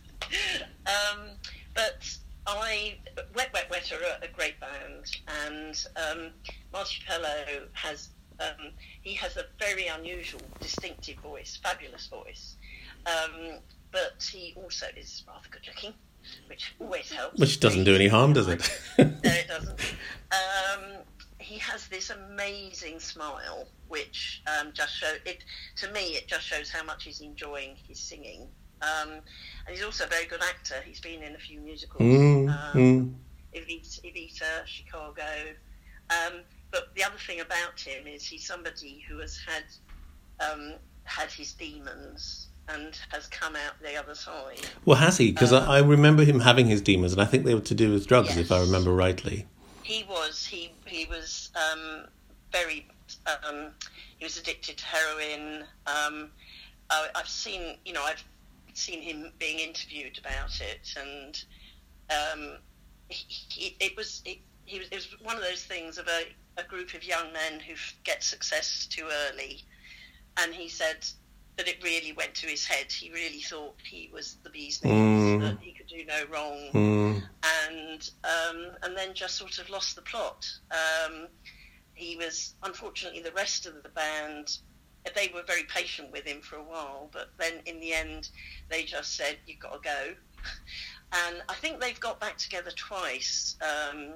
Um, 0.86 1.30
but 1.74 2.18
I, 2.48 2.96
Wet 3.36 3.52
Wet 3.54 3.70
Wet 3.70 3.92
are 3.92 4.02
a, 4.22 4.26
a 4.26 4.28
great 4.30 4.60
band, 4.60 5.18
and 5.46 5.86
um, 5.98 6.32
Marti 6.72 6.98
Pellow 7.08 7.68
has 7.74 8.10
um, 8.40 8.72
he 9.02 9.14
has 9.14 9.38
a 9.38 9.46
very 9.60 9.88
unusual, 9.88 10.42
distinctive 10.60 11.18
voice, 11.18 11.60
fabulous 11.62 12.08
voice. 12.08 12.56
Um, 13.06 13.60
but 13.92 14.28
he 14.32 14.54
also 14.56 14.88
is 14.98 15.24
rather 15.28 15.48
good 15.50 15.68
looking, 15.68 15.94
which 16.48 16.74
always 16.80 17.12
helps. 17.12 17.40
Which 17.40 17.60
doesn't 17.60 17.84
do 17.84 17.96
any 17.96 18.08
harm, 18.08 18.34
does 18.34 18.48
it? 18.48 18.70
no, 18.98 19.06
it 19.24 19.48
doesn't. 19.48 19.80
Um, 20.32 20.82
he 21.40 21.58
has 21.60 21.88
this 21.88 22.10
amazing 22.10 23.00
smile, 23.00 23.68
which 23.88 24.42
um, 24.48 24.72
just 24.74 24.96
show 24.96 25.14
it 25.26 25.44
to 25.78 25.92
me. 25.92 26.16
It 26.16 26.28
just 26.28 26.44
shows 26.46 26.70
how 26.70 26.84
much 26.84 27.04
he's 27.04 27.22
enjoying 27.22 27.76
his 27.88 28.00
singing. 28.00 28.48
Um, 28.82 29.10
and 29.66 29.76
he's 29.76 29.84
also 29.84 30.06
a 30.06 30.08
very 30.08 30.26
good 30.26 30.42
actor. 30.44 30.76
He's 30.86 31.00
been 31.00 31.22
in 31.24 31.36
a 31.36 31.38
few 31.38 31.60
musicals, 31.62 32.02
Mm, 32.02 32.50
um, 32.50 32.74
mm. 32.74 33.14
Evita, 33.60 34.02
Evita, 34.04 34.66
Chicago. 34.66 35.24
Um, 36.10 36.42
but 36.72 36.94
the 36.96 37.04
other 37.04 37.18
thing 37.18 37.40
about 37.40 37.80
him 37.80 38.06
is 38.08 38.26
he's 38.28 38.46
somebody 38.46 39.04
who 39.08 39.20
has 39.20 39.38
had 39.48 39.64
um, 40.52 40.74
had 41.04 41.32
his 41.32 41.54
demons 41.54 42.50
and 42.70 42.98
has 43.10 43.28
come 43.28 43.56
out 43.56 43.74
the 43.82 43.96
other 43.96 44.16
side. 44.16 44.62
Well, 44.86 44.98
has 44.98 45.18
he? 45.18 45.32
Because 45.32 45.54
I, 45.54 45.78
I 45.78 45.80
remember 45.80 46.24
him 46.24 46.40
having 46.40 46.68
his 46.68 46.82
demons, 46.82 47.14
and 47.14 47.22
I 47.22 47.26
think 47.26 47.46
they 47.46 47.54
were 47.56 47.62
to 47.62 47.76
do 47.76 47.92
with 47.92 48.08
drugs, 48.08 48.38
if 48.38 48.52
I 48.52 48.60
remember 48.60 48.94
rightly. 48.94 49.46
he 49.84 50.04
was 50.10 50.46
he 50.46 50.74
he 50.86 51.06
was 51.06 51.52
um, 51.56 52.06
very 52.52 52.88
um, 53.28 53.72
he 54.18 54.26
was 54.26 54.38
addicted 54.38 54.78
to 54.78 54.86
heroin. 54.86 55.64
Um, 55.86 56.30
I, 56.90 57.08
I've 57.16 57.28
seen 57.28 57.78
you 57.86 57.94
know 57.94 58.04
I've 58.04 58.24
seen 58.74 59.02
him 59.02 59.32
being 59.40 59.60
interviewed 59.60 60.18
about 60.20 60.60
it, 60.60 60.96
and 61.00 61.44
um, 62.10 62.58
he, 63.10 63.26
he, 63.50 63.78
it 63.80 63.96
was 63.96 64.22
it, 64.26 64.40
he 64.66 64.80
was 64.80 64.88
it 64.90 64.96
was 64.96 65.16
one 65.22 65.36
of 65.36 65.44
those 65.44 65.64
things 65.64 65.98
of 65.98 66.08
a, 66.08 66.62
a 66.62 66.64
group 66.64 66.94
of 66.94 67.04
young 67.04 67.32
men 67.32 67.60
who 67.60 67.76
get 68.04 68.24
success 68.24 68.88
too 68.90 69.08
early, 69.30 69.64
and 70.38 70.54
he 70.54 70.68
said 70.68 71.06
that 71.58 71.68
it 71.68 71.82
really 71.84 72.12
went 72.12 72.34
to 72.36 72.48
his 72.48 72.66
head. 72.66 72.92
He 72.92 73.10
really 73.12 73.40
thought 73.42 73.76
he 73.84 74.10
was 74.14 74.38
the 74.44 74.50
bee's 74.50 74.84
knees, 74.84 74.92
Mm. 74.94 75.42
that 75.42 75.60
he 75.62 75.72
could 75.72 75.88
do 75.88 76.04
no 76.06 76.26
wrong 76.26 76.70
Mm. 76.74 77.30
and 77.44 78.10
um, 78.24 78.72
and 78.84 78.98
then 78.98 79.14
just 79.14 79.36
sort 79.36 79.58
of 79.60 79.70
lost 79.70 79.96
the 79.96 80.02
plot. 80.02 80.46
Um, 80.72 81.28
he 81.94 82.18
was 82.18 82.56
unfortunately 82.64 83.22
the 83.22 83.32
rest 83.32 83.66
of 83.66 83.82
the 83.84 83.90
band. 83.90 84.58
They 85.16 85.30
were 85.34 85.44
very 85.44 85.64
patient 85.64 86.12
with 86.12 86.26
him 86.26 86.42
for 86.42 86.58
a 86.58 86.64
while, 86.64 87.10
but 87.14 87.30
then 87.38 87.62
in 87.66 87.80
the 87.80 87.94
end, 87.94 88.30
they 88.70 88.84
just 88.84 89.16
said, 89.16 89.38
"You've 89.48 89.60
got 89.60 89.82
to 89.82 89.90
go." 89.90 90.16
And 91.12 91.44
I 91.48 91.54
think 91.54 91.80
they've 91.80 92.00
got 92.00 92.20
back 92.20 92.38
together 92.38 92.72
twice, 92.72 93.56
um, 93.62 94.16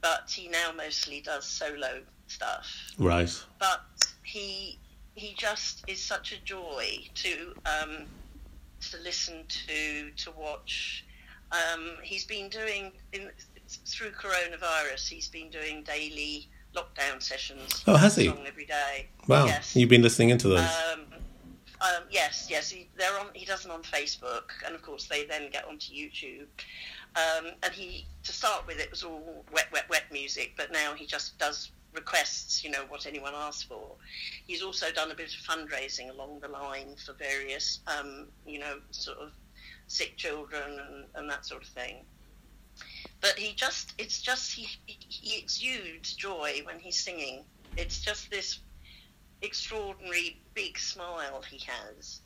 but 0.00 0.30
he 0.30 0.48
now 0.48 0.72
mostly 0.72 1.20
does 1.20 1.44
solo 1.44 2.02
stuff 2.28 2.66
Right. 2.98 3.28
but 3.58 3.82
he 4.22 4.78
he 5.14 5.34
just 5.34 5.84
is 5.88 6.02
such 6.02 6.32
a 6.32 6.44
joy 6.44 7.00
to 7.14 7.54
um, 7.66 8.06
to 8.90 8.98
listen 9.02 9.44
to 9.66 10.10
to 10.10 10.30
watch. 10.32 11.04
Um, 11.52 11.92
he's 12.02 12.24
been 12.24 12.48
doing 12.48 12.92
in, 13.12 13.30
through 13.86 14.10
coronavirus. 14.10 15.08
He's 15.08 15.28
been 15.28 15.50
doing 15.50 15.82
daily 15.84 16.48
lockdown 16.74 17.22
sessions. 17.22 17.84
Oh, 17.86 17.96
has 17.96 18.16
he? 18.16 18.28
Every 18.28 18.66
day. 18.66 19.08
Wow. 19.28 19.46
Yes. 19.46 19.76
You've 19.76 19.88
been 19.90 20.02
listening 20.02 20.30
into 20.30 20.48
those. 20.48 20.60
Um, 20.92 21.06
um, 21.80 22.04
yes, 22.10 22.46
yes, 22.48 22.70
he, 22.70 22.88
they're 22.96 23.18
on. 23.20 23.26
He 23.34 23.44
does 23.44 23.62
them 23.62 23.72
on 23.72 23.82
Facebook, 23.82 24.50
and 24.64 24.74
of 24.74 24.82
course 24.82 25.06
they 25.06 25.26
then 25.26 25.50
get 25.50 25.66
onto 25.66 25.92
YouTube. 25.92 26.46
Um, 27.16 27.52
and 27.62 27.72
he, 27.72 28.06
to 28.24 28.32
start 28.32 28.66
with, 28.66 28.80
it 28.80 28.90
was 28.90 29.04
all 29.04 29.44
wet, 29.52 29.68
wet, 29.72 29.88
wet 29.88 30.04
music, 30.10 30.54
but 30.56 30.72
now 30.72 30.94
he 30.94 31.06
just 31.06 31.38
does 31.38 31.70
requests. 31.94 32.62
You 32.64 32.70
know 32.70 32.84
what 32.88 33.06
anyone 33.06 33.32
asks 33.34 33.62
for. 33.62 33.92
He's 34.46 34.62
also 34.62 34.92
done 34.92 35.10
a 35.10 35.14
bit 35.14 35.28
of 35.28 35.40
fundraising 35.40 36.10
along 36.10 36.40
the 36.40 36.48
line 36.48 36.96
for 37.04 37.12
various, 37.12 37.80
um, 37.86 38.28
you 38.46 38.58
know, 38.58 38.78
sort 38.90 39.18
of 39.18 39.32
sick 39.86 40.16
children 40.16 40.78
and, 40.78 41.04
and 41.14 41.30
that 41.30 41.46
sort 41.46 41.62
of 41.62 41.68
thing. 41.68 42.04
But 43.20 43.38
he 43.38 43.54
just, 43.54 43.94
it's 43.98 44.20
just 44.20 44.52
he, 44.52 44.68
he, 44.86 44.98
he 45.08 45.38
exudes 45.38 46.12
joy 46.14 46.60
when 46.64 46.78
he's 46.78 46.98
singing. 46.98 47.44
It's 47.76 48.00
just 48.00 48.30
this 48.30 48.58
extraordinary 49.42 50.40
big 50.54 50.78
smile 50.78 51.42
he 51.42 51.60
has. 51.66 52.20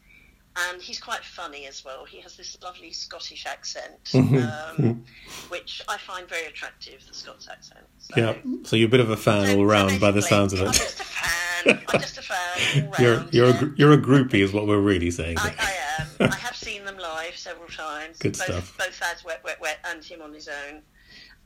And 0.70 0.80
he's 0.82 0.98
quite 1.00 1.24
funny 1.24 1.66
as 1.66 1.84
well. 1.84 2.04
He 2.04 2.20
has 2.20 2.36
this 2.36 2.56
lovely 2.62 2.92
Scottish 2.92 3.46
accent, 3.46 4.02
Mm-hmm. 4.12 4.82
um, 4.84 5.04
which 5.48 5.82
I 5.88 5.96
find 5.98 6.28
very 6.28 6.46
attractive. 6.46 7.04
The 7.06 7.14
Scots 7.14 7.48
accent. 7.48 7.84
So, 7.98 8.14
Yeah. 8.20 8.34
So 8.64 8.76
you're 8.76 8.88
a 8.88 8.90
bit 8.90 9.00
of 9.00 9.10
a 9.10 9.16
fan 9.16 9.46
so- 9.46 9.52
all 9.52 9.58
so 9.58 9.64
round 9.64 10.00
by 10.00 10.10
the 10.10 10.22
sounds 10.22 10.52
of 10.52 10.60
it. 10.60 10.66
I'm 10.66 10.72
just 10.72 11.00
a 11.00 11.04
fan. 11.04 11.80
I'm 11.88 12.00
just 12.00 12.18
a 12.18 12.22
fan. 12.22 12.84
All 12.88 12.94
You're 13.04 13.24
you're 13.30 13.46
a, 13.46 13.52
yeah. 13.52 13.68
you're 13.76 13.92
a 13.92 13.98
groupie, 13.98 14.42
is 14.42 14.52
what 14.52 14.66
we're 14.66 14.78
really 14.80 15.10
saying. 15.10 15.38
I, 15.38 15.54
I 15.58 16.02
am. 16.24 16.32
I 16.32 16.36
have 16.36 16.54
seen 16.56 16.84
them 16.84 16.96
live 16.98 17.36
several 17.36 17.68
times. 17.68 18.18
Good 18.18 18.32
both, 18.38 18.42
stuff. 18.46 18.78
Both 18.78 19.00
as 19.02 19.24
Wet 19.24 19.42
Wet 19.44 19.60
Wet 19.60 19.78
and 19.84 20.02
him 20.04 20.22
on 20.22 20.32
his 20.32 20.48
own, 20.48 20.82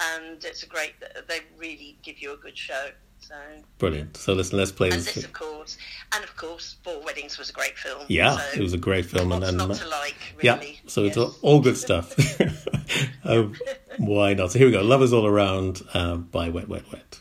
and 0.00 0.44
it's 0.44 0.62
a 0.62 0.66
great. 0.66 0.92
They 1.28 1.40
really 1.58 1.98
give 2.02 2.18
you 2.18 2.32
a 2.34 2.36
good 2.36 2.56
show. 2.56 2.88
So 3.22 3.34
Brilliant. 3.78 4.16
So 4.16 4.32
listen, 4.34 4.58
let's 4.58 4.72
play 4.72 4.90
and 4.90 4.98
this. 4.98 5.14
this, 5.14 5.24
of 5.24 5.32
course, 5.32 5.78
and 6.14 6.22
of 6.24 6.36
course, 6.36 6.76
Four 6.82 7.00
Weddings 7.02 7.38
was 7.38 7.50
a 7.50 7.52
great 7.52 7.78
film. 7.78 8.04
Yeah, 8.08 8.36
so 8.36 8.60
it 8.60 8.62
was 8.62 8.72
a 8.74 8.78
great 8.78 9.06
film, 9.06 9.32
and, 9.32 9.42
and 9.44 9.56
not 9.56 9.74
to 9.76 9.88
like? 9.88 10.16
really. 10.42 10.68
yeah, 10.82 10.88
so 10.88 11.04
it's 11.04 11.16
Yes. 11.16 11.26
all, 11.26 11.34
all 11.42 11.60
good 11.60 11.76
stuff. 11.76 12.14
oh, 13.24 13.52
why 13.98 14.34
not? 14.34 14.52
So 14.52 14.58
here 14.58 14.68
we 14.68 14.72
go. 14.72 14.82
Love 14.82 15.02
is 15.02 15.12
all 15.12 15.26
around 15.26 15.82
uh, 15.94 16.16
by 16.16 16.48
Wet 16.48 16.68
Wet 16.68 16.90
Wet. 16.92 17.20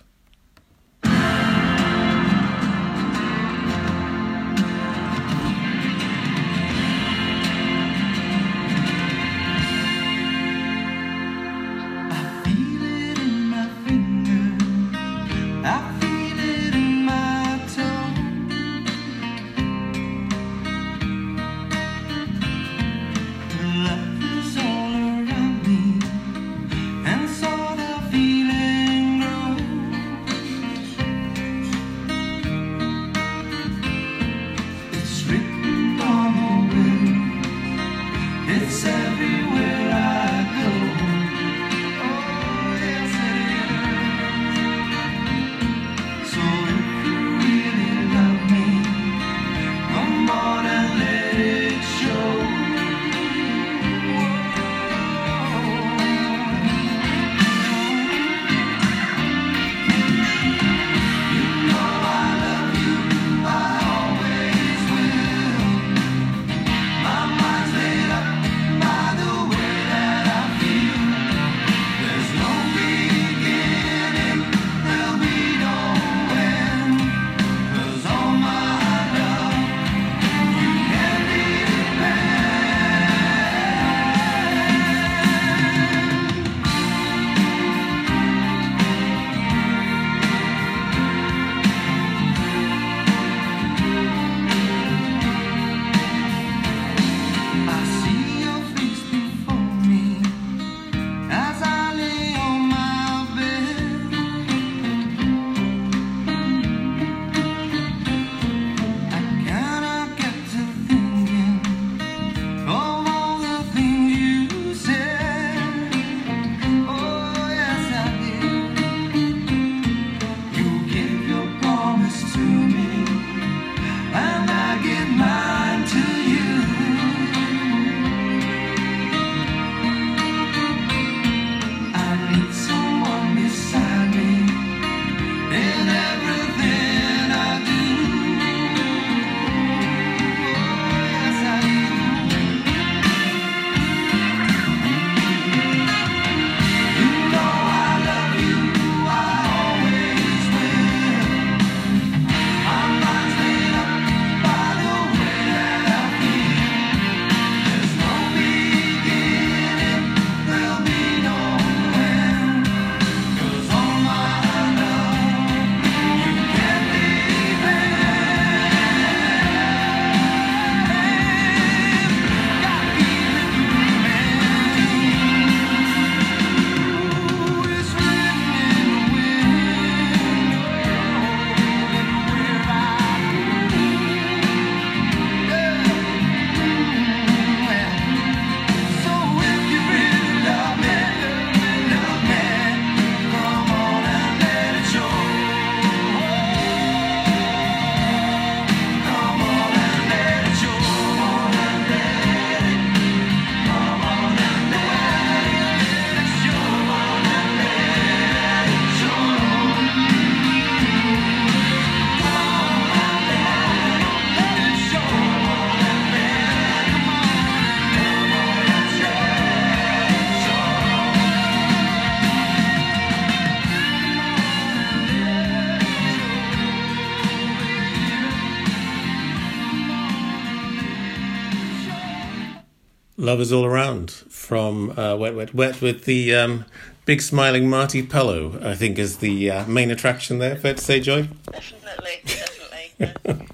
From 234.52 235.00
uh, 235.00 235.16
Wet 235.16 235.34
Wet 235.34 235.54
Wet 235.54 235.80
with 235.80 236.04
the 236.04 236.36
um, 236.36 236.66
big 237.06 237.22
smiling 237.22 237.70
Marti 237.70 238.04
Pellow. 238.04 238.62
I 238.62 238.76
think 238.76 239.00
is 239.00 239.20
the 239.20 239.50
uh, 239.50 239.66
main 239.66 239.90
attraction 239.90 240.40
there. 240.40 240.58
Fair 240.58 240.74
to 240.74 240.82
say, 240.82 241.00
Joy. 241.00 241.30
Definitely, 241.50 242.20
definitely. 242.26 243.48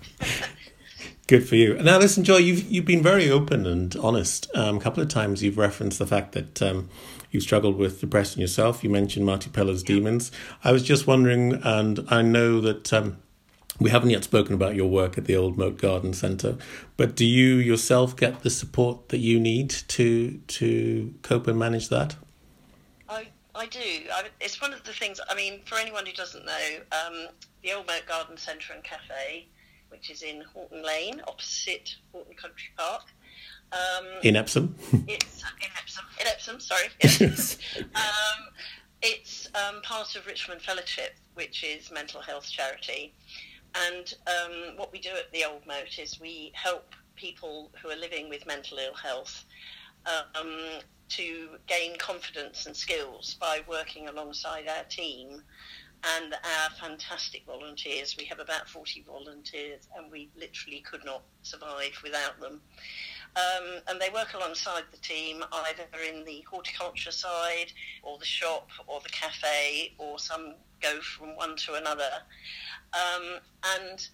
Good 1.28 1.48
for 1.48 1.56
you. 1.56 1.76
Now, 1.76 2.00
listen, 2.00 2.24
Joy, 2.24 2.38
you've 2.38 2.64
you've 2.64 2.86
been 2.86 3.04
very 3.04 3.30
open 3.30 3.68
and 3.68 3.96
honest. 3.98 4.50
Um, 4.56 4.78
a 4.78 4.80
couple 4.80 5.04
of 5.04 5.10
times 5.10 5.44
you've 5.44 5.60
referenced 5.60 6.00
the 6.00 6.08
fact 6.08 6.32
that 6.32 6.64
um, 6.64 6.90
you 7.30 7.42
struggled 7.42 7.78
with 7.78 8.02
depression 8.02 8.42
yourself. 8.42 8.84
You 8.84 8.90
mentioned 8.90 9.24
Marti 9.24 9.52
Pellow's 9.52 9.84
demons. 9.84 10.32
I 10.64 10.72
was 10.72 10.82
just 10.82 11.06
wondering, 11.06 11.62
and 11.64 12.08
I 12.10 12.24
know 12.24 12.60
that 12.62 12.92
um, 12.92 13.18
we 13.80 13.90
haven't 13.90 14.10
yet 14.10 14.24
spoken 14.24 14.54
about 14.54 14.76
your 14.76 14.90
work 14.90 15.18
at 15.18 15.26
the 15.26 15.36
Old 15.36 15.58
Moat 15.58 15.78
Garden 15.78 16.14
Centre, 16.14 16.58
but 16.96 17.16
do 17.16 17.26
you 17.26 17.56
yourself 17.56 18.16
get 18.16 18.42
the 18.42 18.50
support 18.50 19.10
that 19.10 19.20
you 19.20 19.40
need 19.40 19.70
to 19.70 20.40
to 20.48 21.14
cope 21.22 21.48
and 21.48 21.60
manage 21.60 21.90
that? 21.90 22.16
I, 23.08 23.28
I 23.54 23.68
do. 23.68 23.80
I, 23.80 24.24
it's 24.42 24.62
one 24.62 24.74
of 24.74 24.84
the 24.84 24.94
things, 24.94 25.20
I 25.30 25.36
mean, 25.36 25.62
for 25.66 25.78
anyone 25.78 26.06
who 26.06 26.14
doesn't 26.14 26.46
know, 26.46 26.68
um, 26.92 27.28
the 27.64 27.74
Old 27.74 27.88
Moat 27.88 28.06
Garden 28.08 28.38
Centre 28.38 28.74
and 28.74 28.84
Cafe, 28.84 29.48
which 29.90 30.10
is 30.10 30.24
in 30.24 30.42
Horton 30.54 30.84
Lane, 30.84 31.22
opposite 31.28 31.96
Horton 32.12 32.36
Country 32.36 32.70
Park. 32.78 33.04
Um, 33.72 34.06
in 34.24 34.36
Epsom? 34.36 34.76
it's 35.08 35.42
in 35.42 35.70
Epsom, 35.78 36.06
in 36.20 36.28
Epsom, 36.28 36.60
sorry. 36.60 36.88
Yes. 37.02 37.58
um, 37.78 38.48
it's 39.02 39.50
um, 39.54 39.82
part 39.84 40.16
of 40.16 40.26
Richmond 40.26 40.62
Fellowship, 40.62 41.16
which 41.36 41.64
is 41.64 41.92
mental 41.92 42.22
health 42.22 42.50
charity. 42.50 43.14
And 43.86 44.14
um, 44.28 44.78
what 44.78 44.92
we 44.92 45.00
do 45.00 45.10
at 45.10 45.32
the 45.32 45.46
Old 45.46 45.66
Moat 45.68 46.00
is 46.00 46.20
we 46.20 46.52
help 46.54 46.96
people 47.16 47.72
who 47.82 47.90
are 47.90 47.96
living 47.96 48.30
with 48.30 48.46
mental 48.48 48.78
ill 48.78 48.94
health 48.94 49.46
um, 50.06 50.82
to 51.10 51.50
gain 51.68 51.98
confidence 51.98 52.66
and 52.66 52.76
skills 52.76 53.36
by 53.40 53.62
working 53.68 54.08
alongside 54.08 54.68
our 54.68 54.84
team 54.86 55.42
and 56.16 56.34
our 56.34 56.70
fantastic 56.80 57.46
volunteers. 57.46 58.16
We 58.18 58.26
have 58.26 58.40
about 58.40 58.70
40 58.70 59.04
volunteers 59.08 59.88
and 59.98 60.12
we 60.12 60.30
literally 60.38 60.80
could 60.82 61.04
not 61.04 61.24
survive 61.42 62.00
without 62.04 62.40
them. 62.40 62.62
Um, 63.36 63.82
and 63.88 64.02
they 64.02 64.10
work 64.10 64.34
alongside 64.34 64.84
the 64.92 64.98
team 64.98 65.44
either 65.52 65.84
in 66.10 66.24
the 66.24 66.44
horticulture 66.50 67.12
side 67.12 67.72
or 68.04 68.18
the 68.18 68.26
shop 68.26 68.70
or 68.88 69.00
the 69.02 69.10
cafe 69.10 69.94
or 69.98 70.18
some 70.18 70.56
go 70.82 71.00
from 71.02 71.36
one 71.36 71.56
to 71.58 71.76
another. 71.76 72.10
Um, 72.94 73.40
and 73.76 74.08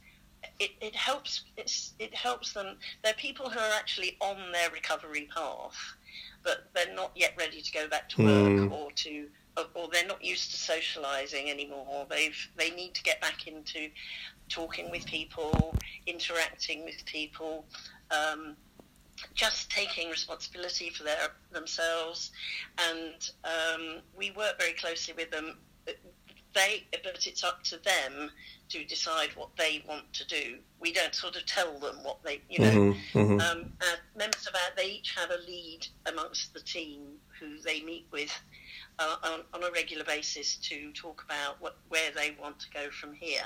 it, 0.60 0.72
it 0.82 0.96
helps 0.96 1.44
it 1.58 2.14
helps 2.14 2.54
them. 2.54 2.78
They're 3.04 3.14
people 3.14 3.50
who 3.50 3.60
are 3.60 3.74
actually 3.74 4.18
on 4.20 4.52
their 4.52 4.70
recovery 4.72 5.30
path, 5.34 5.78
but 6.44 6.70
they're 6.74 6.94
not 6.94 7.12
yet 7.16 7.34
ready 7.38 7.62
to 7.62 7.72
go 7.72 7.88
back 7.88 8.10
to 8.10 8.24
work 8.24 8.70
mm. 8.70 8.72
or 8.72 8.92
to 8.92 9.28
or 9.76 9.88
they're 9.92 10.08
not 10.08 10.24
used 10.24 10.52
to 10.52 10.58
socializing 10.58 11.50
anymore. 11.50 12.06
They've 12.10 12.50
they 12.58 12.72
need 12.72 12.94
to 12.96 13.04
get 13.04 13.22
back 13.22 13.48
into 13.48 13.90
talking 14.50 14.92
with 14.92 15.06
people, 15.06 15.76
interacting 16.06 16.84
with 16.84 17.04
people, 17.06 17.66
um, 18.12 18.56
just 19.36 19.70
taking 19.70 20.10
responsibility 20.10 20.90
for 20.90 21.04
their 21.04 21.30
themselves. 21.52 22.32
And 22.78 23.30
um, 23.44 24.02
we 24.18 24.32
work 24.32 24.60
very 24.60 24.74
closely 24.74 25.14
with 25.16 25.32
them. 25.32 25.58
They, 26.54 26.86
but 27.04 27.26
it's 27.26 27.44
up 27.44 27.64
to 27.66 27.78
them 27.84 28.30
to 28.70 28.84
decide 28.86 29.30
what 29.36 29.50
they 29.58 29.84
want 29.88 30.12
to 30.14 30.28
do. 30.28 30.58
We 30.80 30.94
don't 30.94 31.16
sort 31.16 31.36
of 31.36 31.46
tell 31.46 31.80
them 31.80 31.98
what 32.04 32.24
they, 32.24 32.42
you 32.50 32.60
know. 32.60 32.72
Mm-hmm, 32.72 33.18
mm-hmm. 33.18 33.40
Um, 33.40 33.72
members 34.16 34.48
of 34.48 34.56
our, 34.56 34.76
they 34.76 34.92
each 34.92 35.16
have 35.16 35.32
a 35.32 35.42
lead 35.48 35.88
amongst 36.06 36.54
the 36.54 36.60
team 36.60 37.02
who 37.40 37.60
they 37.60 37.82
meet 37.82 38.06
with 38.12 38.32
uh, 39.00 39.16
on, 39.24 39.42
on, 39.54 39.64
a 39.64 39.72
regular 39.72 40.04
basis 40.04 40.58
to 40.58 40.92
talk 40.92 41.24
about 41.26 41.60
what, 41.62 41.78
where 41.90 42.12
they 42.16 42.36
want 42.40 42.60
to 42.60 42.70
go 42.72 42.90
from 42.92 43.14
here. 43.14 43.42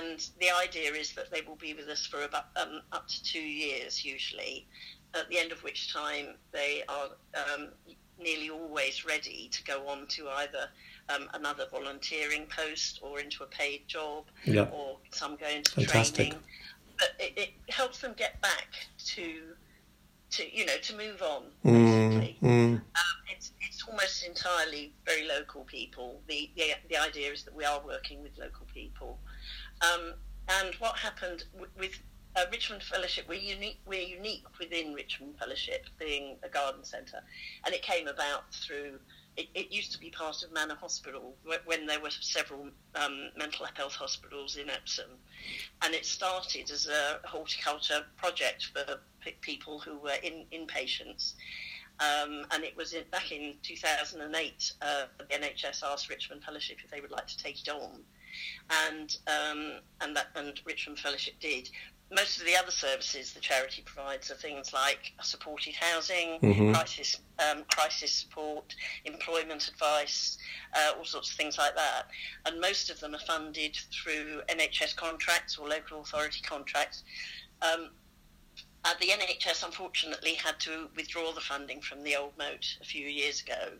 And 0.00 0.24
the 0.40 0.50
idea 0.50 0.92
is 0.92 1.12
that 1.14 1.30
they 1.30 1.40
will 1.42 1.56
be 1.56 1.74
with 1.74 1.88
us 1.88 2.06
for 2.06 2.22
about 2.22 2.46
um, 2.56 2.82
up 2.92 3.08
to 3.08 3.24
two 3.24 3.40
years, 3.40 4.04
usually, 4.04 4.66
at 5.14 5.28
the 5.28 5.38
end 5.38 5.52
of 5.52 5.62
which 5.64 5.92
time 5.92 6.34
they 6.52 6.84
are 6.88 7.08
um, 7.34 7.68
nearly 8.20 8.50
always 8.50 9.04
ready 9.04 9.48
to 9.50 9.64
go 9.64 9.88
on 9.88 10.06
to 10.06 10.28
either 10.28 10.68
um, 11.14 11.28
another 11.34 11.66
volunteering 11.70 12.46
post 12.46 13.00
or 13.02 13.20
into 13.20 13.42
a 13.42 13.46
paid 13.46 13.86
job, 13.86 14.24
or 14.72 14.98
some 15.10 15.36
go 15.36 15.46
into 15.48 15.72
Fantastic. 15.72 16.30
training. 16.30 16.38
But 16.98 17.08
it, 17.18 17.32
it, 17.36 17.50
helps 17.68 18.00
them 18.00 18.12
get 18.16 18.40
back 18.42 18.68
to, 19.06 19.40
to 20.30 20.56
you 20.56 20.66
know, 20.66 20.76
to 20.82 20.96
move 20.96 21.22
on. 21.22 21.44
Mm, 21.64 22.20
basically, 22.20 22.48
mm, 22.48 22.74
mm. 22.74 22.82
it's 23.32 23.52
it's 23.60 23.84
almost 23.88 24.24
entirely 24.24 24.92
very 25.04 25.26
local 25.26 25.64
people. 25.64 26.20
The, 26.28 26.50
the 26.56 26.74
the 26.88 26.96
idea 26.98 27.32
is 27.32 27.42
that 27.44 27.54
we 27.54 27.64
are 27.64 27.80
working 27.84 28.22
with 28.22 28.38
local 28.38 28.66
people, 28.72 29.18
um, 29.80 30.14
and 30.48 30.74
what 30.76 30.96
happened 30.96 31.44
w- 31.54 31.70
with 31.78 31.98
uh, 32.36 32.44
Richmond 32.50 32.82
Fellowship, 32.82 33.26
we're 33.28 33.40
unique. 33.40 33.80
We're 33.86 34.06
unique 34.06 34.44
within 34.58 34.92
Richmond 34.94 35.38
Fellowship, 35.38 35.86
being 35.98 36.36
a 36.42 36.48
garden 36.48 36.84
centre, 36.84 37.20
and 37.64 37.74
it 37.74 37.82
came 37.82 38.06
about 38.06 38.52
through 38.54 38.98
it, 39.36 39.48
it, 39.54 39.72
used 39.72 39.92
to 39.92 39.98
be 39.98 40.10
part 40.10 40.42
of 40.42 40.52
Manor 40.52 40.74
Hospital 40.74 41.34
when 41.64 41.86
there 41.86 42.00
were 42.00 42.10
several 42.10 42.68
um, 42.94 43.30
mental 43.36 43.66
health 43.74 43.94
hospitals 43.94 44.56
in 44.56 44.68
Epsom. 44.68 45.10
And 45.82 45.94
it 45.94 46.04
started 46.04 46.70
as 46.70 46.86
a 46.86 47.20
horticulture 47.24 48.04
project 48.16 48.70
for 48.72 48.98
people 49.40 49.78
who 49.78 49.98
were 49.98 50.16
in, 50.22 50.44
inpatients. 50.52 51.34
Um, 52.00 52.46
and 52.50 52.64
it 52.64 52.76
was 52.76 52.94
in, 52.94 53.04
back 53.10 53.32
in 53.32 53.54
2008, 53.62 54.72
uh, 54.82 55.04
the 55.18 55.24
NHS 55.24 55.82
asked 55.84 56.08
Richmond 56.08 56.42
Fellowship 56.42 56.78
if 56.84 56.90
they 56.90 57.00
would 57.00 57.10
like 57.10 57.26
to 57.26 57.38
take 57.38 57.60
it 57.60 57.68
on. 57.68 58.00
And 58.88 59.16
um, 59.26 59.80
and 60.00 60.16
that 60.16 60.28
and 60.36 60.58
Richmond 60.64 60.98
Fellowship 60.98 61.34
did 61.38 61.68
most 62.14 62.38
of 62.38 62.46
the 62.46 62.56
other 62.56 62.70
services 62.70 63.32
the 63.32 63.40
charity 63.40 63.82
provides 63.84 64.30
are 64.30 64.34
things 64.34 64.72
like 64.72 65.12
supported 65.22 65.74
housing, 65.74 66.38
mm-hmm. 66.40 66.72
crisis 66.72 67.20
um, 67.38 67.64
crisis 67.70 68.12
support, 68.12 68.74
employment 69.04 69.68
advice, 69.68 70.38
uh, 70.74 70.92
all 70.96 71.04
sorts 71.04 71.30
of 71.30 71.36
things 71.36 71.58
like 71.58 71.74
that. 71.74 72.08
And 72.46 72.60
most 72.60 72.90
of 72.90 73.00
them 73.00 73.14
are 73.14 73.20
funded 73.20 73.76
through 73.90 74.42
NHS 74.48 74.94
contracts 74.96 75.58
or 75.58 75.68
local 75.68 76.02
authority 76.02 76.40
contracts. 76.42 77.02
Um, 77.62 77.90
uh, 78.84 78.94
the 79.00 79.08
NHS 79.08 79.64
unfortunately 79.64 80.34
had 80.34 80.58
to 80.60 80.88
withdraw 80.96 81.32
the 81.32 81.40
funding 81.40 81.80
from 81.80 82.02
the 82.02 82.16
old 82.16 82.36
moat 82.36 82.76
a 82.80 82.84
few 82.84 83.06
years 83.06 83.40
ago. 83.40 83.72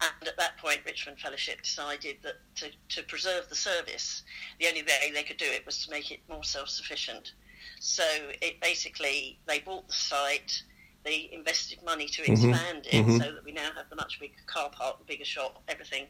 And 0.00 0.28
at 0.28 0.38
that 0.38 0.56
point, 0.56 0.80
Richmond 0.86 1.18
Fellowship 1.18 1.62
decided 1.62 2.16
that 2.22 2.36
to, 2.56 2.70
to 2.96 3.02
preserve 3.02 3.48
the 3.48 3.54
service, 3.54 4.22
the 4.58 4.66
only 4.66 4.82
way 4.82 5.10
they 5.12 5.22
could 5.22 5.36
do 5.36 5.44
it 5.44 5.66
was 5.66 5.84
to 5.84 5.90
make 5.90 6.10
it 6.10 6.20
more 6.28 6.44
self-sufficient. 6.44 7.34
So 7.80 8.04
it 8.42 8.60
basically 8.60 9.38
they 9.46 9.60
bought 9.60 9.88
the 9.88 9.94
site, 9.94 10.62
they 11.02 11.30
invested 11.32 11.82
money 11.82 12.06
to 12.08 12.22
mm-hmm. 12.22 12.32
expand 12.32 12.84
mm-hmm. 12.84 12.96
it 12.96 13.06
mm-hmm. 13.06 13.18
so 13.18 13.32
that 13.32 13.44
we 13.44 13.52
now 13.52 13.70
have 13.74 13.88
the 13.88 13.96
much 13.96 14.20
bigger 14.20 14.34
car 14.46 14.68
park, 14.70 14.98
the 14.98 15.04
bigger 15.06 15.24
shop, 15.24 15.62
everything, 15.66 16.04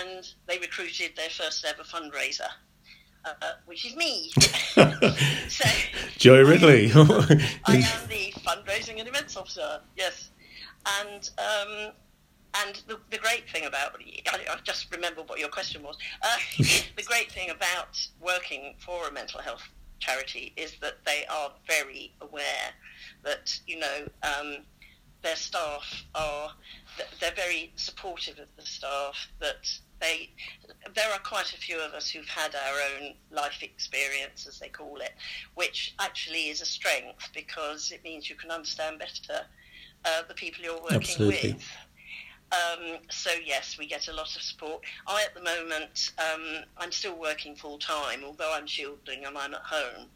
and 0.00 0.34
they 0.46 0.58
recruited 0.58 1.16
their 1.16 1.30
first 1.30 1.64
ever 1.64 1.82
fundraiser. 1.82 2.48
Uh, 3.24 3.52
which 3.66 3.86
is 3.86 3.94
me. 3.94 4.32
so, 5.48 5.68
Joy 6.18 6.44
Ridley. 6.44 6.90
I 6.94 6.98
am, 6.98 7.08
I 7.66 7.76
am 7.76 8.08
the 8.08 8.32
fundraising 8.40 8.98
and 8.98 9.06
events 9.06 9.36
officer. 9.36 9.80
Yes, 9.96 10.30
and 11.00 11.30
um, 11.38 11.92
and 12.64 12.82
the, 12.88 12.98
the, 13.10 13.18
great 13.18 13.48
thing 13.48 13.64
about 13.64 13.96
I, 14.26 14.38
I, 14.50 14.56
just 14.64 14.92
remember 14.92 15.22
what 15.22 15.38
your 15.38 15.50
question 15.50 15.84
was. 15.84 15.96
Uh, 16.20 16.36
the 16.96 17.04
great 17.04 17.30
thing 17.30 17.50
about 17.50 17.96
working 18.20 18.74
for 18.78 19.06
a 19.06 19.12
mental 19.12 19.40
health 19.40 19.68
charity 20.02 20.52
is 20.56 20.74
that 20.80 21.04
they 21.06 21.24
are 21.30 21.52
very 21.66 22.12
aware 22.20 22.68
that 23.22 23.58
you 23.66 23.78
know 23.78 24.06
um, 24.22 24.56
their 25.22 25.36
staff 25.36 26.04
are 26.14 26.50
they're 27.20 27.34
very 27.34 27.72
supportive 27.76 28.38
of 28.38 28.48
the 28.56 28.66
staff 28.66 29.28
that 29.40 29.68
they 30.00 30.30
there 30.94 31.10
are 31.12 31.20
quite 31.20 31.52
a 31.52 31.56
few 31.56 31.78
of 31.80 31.92
us 31.92 32.10
who've 32.10 32.28
had 32.28 32.54
our 32.54 32.78
own 32.90 33.14
life 33.30 33.62
experience 33.62 34.46
as 34.48 34.58
they 34.58 34.68
call 34.68 34.96
it 34.96 35.12
which 35.54 35.94
actually 36.00 36.48
is 36.48 36.60
a 36.60 36.66
strength 36.66 37.30
because 37.32 37.92
it 37.92 38.02
means 38.02 38.28
you 38.28 38.34
can 38.36 38.50
understand 38.50 38.98
better 38.98 39.46
uh, 40.04 40.22
the 40.26 40.34
people 40.34 40.64
you're 40.64 40.82
working 40.82 40.96
Absolutely. 40.96 41.52
with 41.52 41.64
um, 42.52 42.98
so 43.10 43.30
yes, 43.44 43.76
we 43.78 43.86
get 43.86 44.08
a 44.08 44.12
lot 44.12 44.34
of 44.36 44.42
support. 44.42 44.82
I, 45.06 45.24
at 45.24 45.34
the 45.34 45.42
moment, 45.42 46.12
um, 46.18 46.64
I'm 46.76 46.92
still 46.92 47.18
working 47.18 47.56
full 47.56 47.78
time, 47.78 48.22
although 48.24 48.52
I'm 48.52 48.66
shielding 48.66 49.24
and 49.24 49.38
I'm 49.38 49.54
at 49.54 49.62
home. 49.62 50.06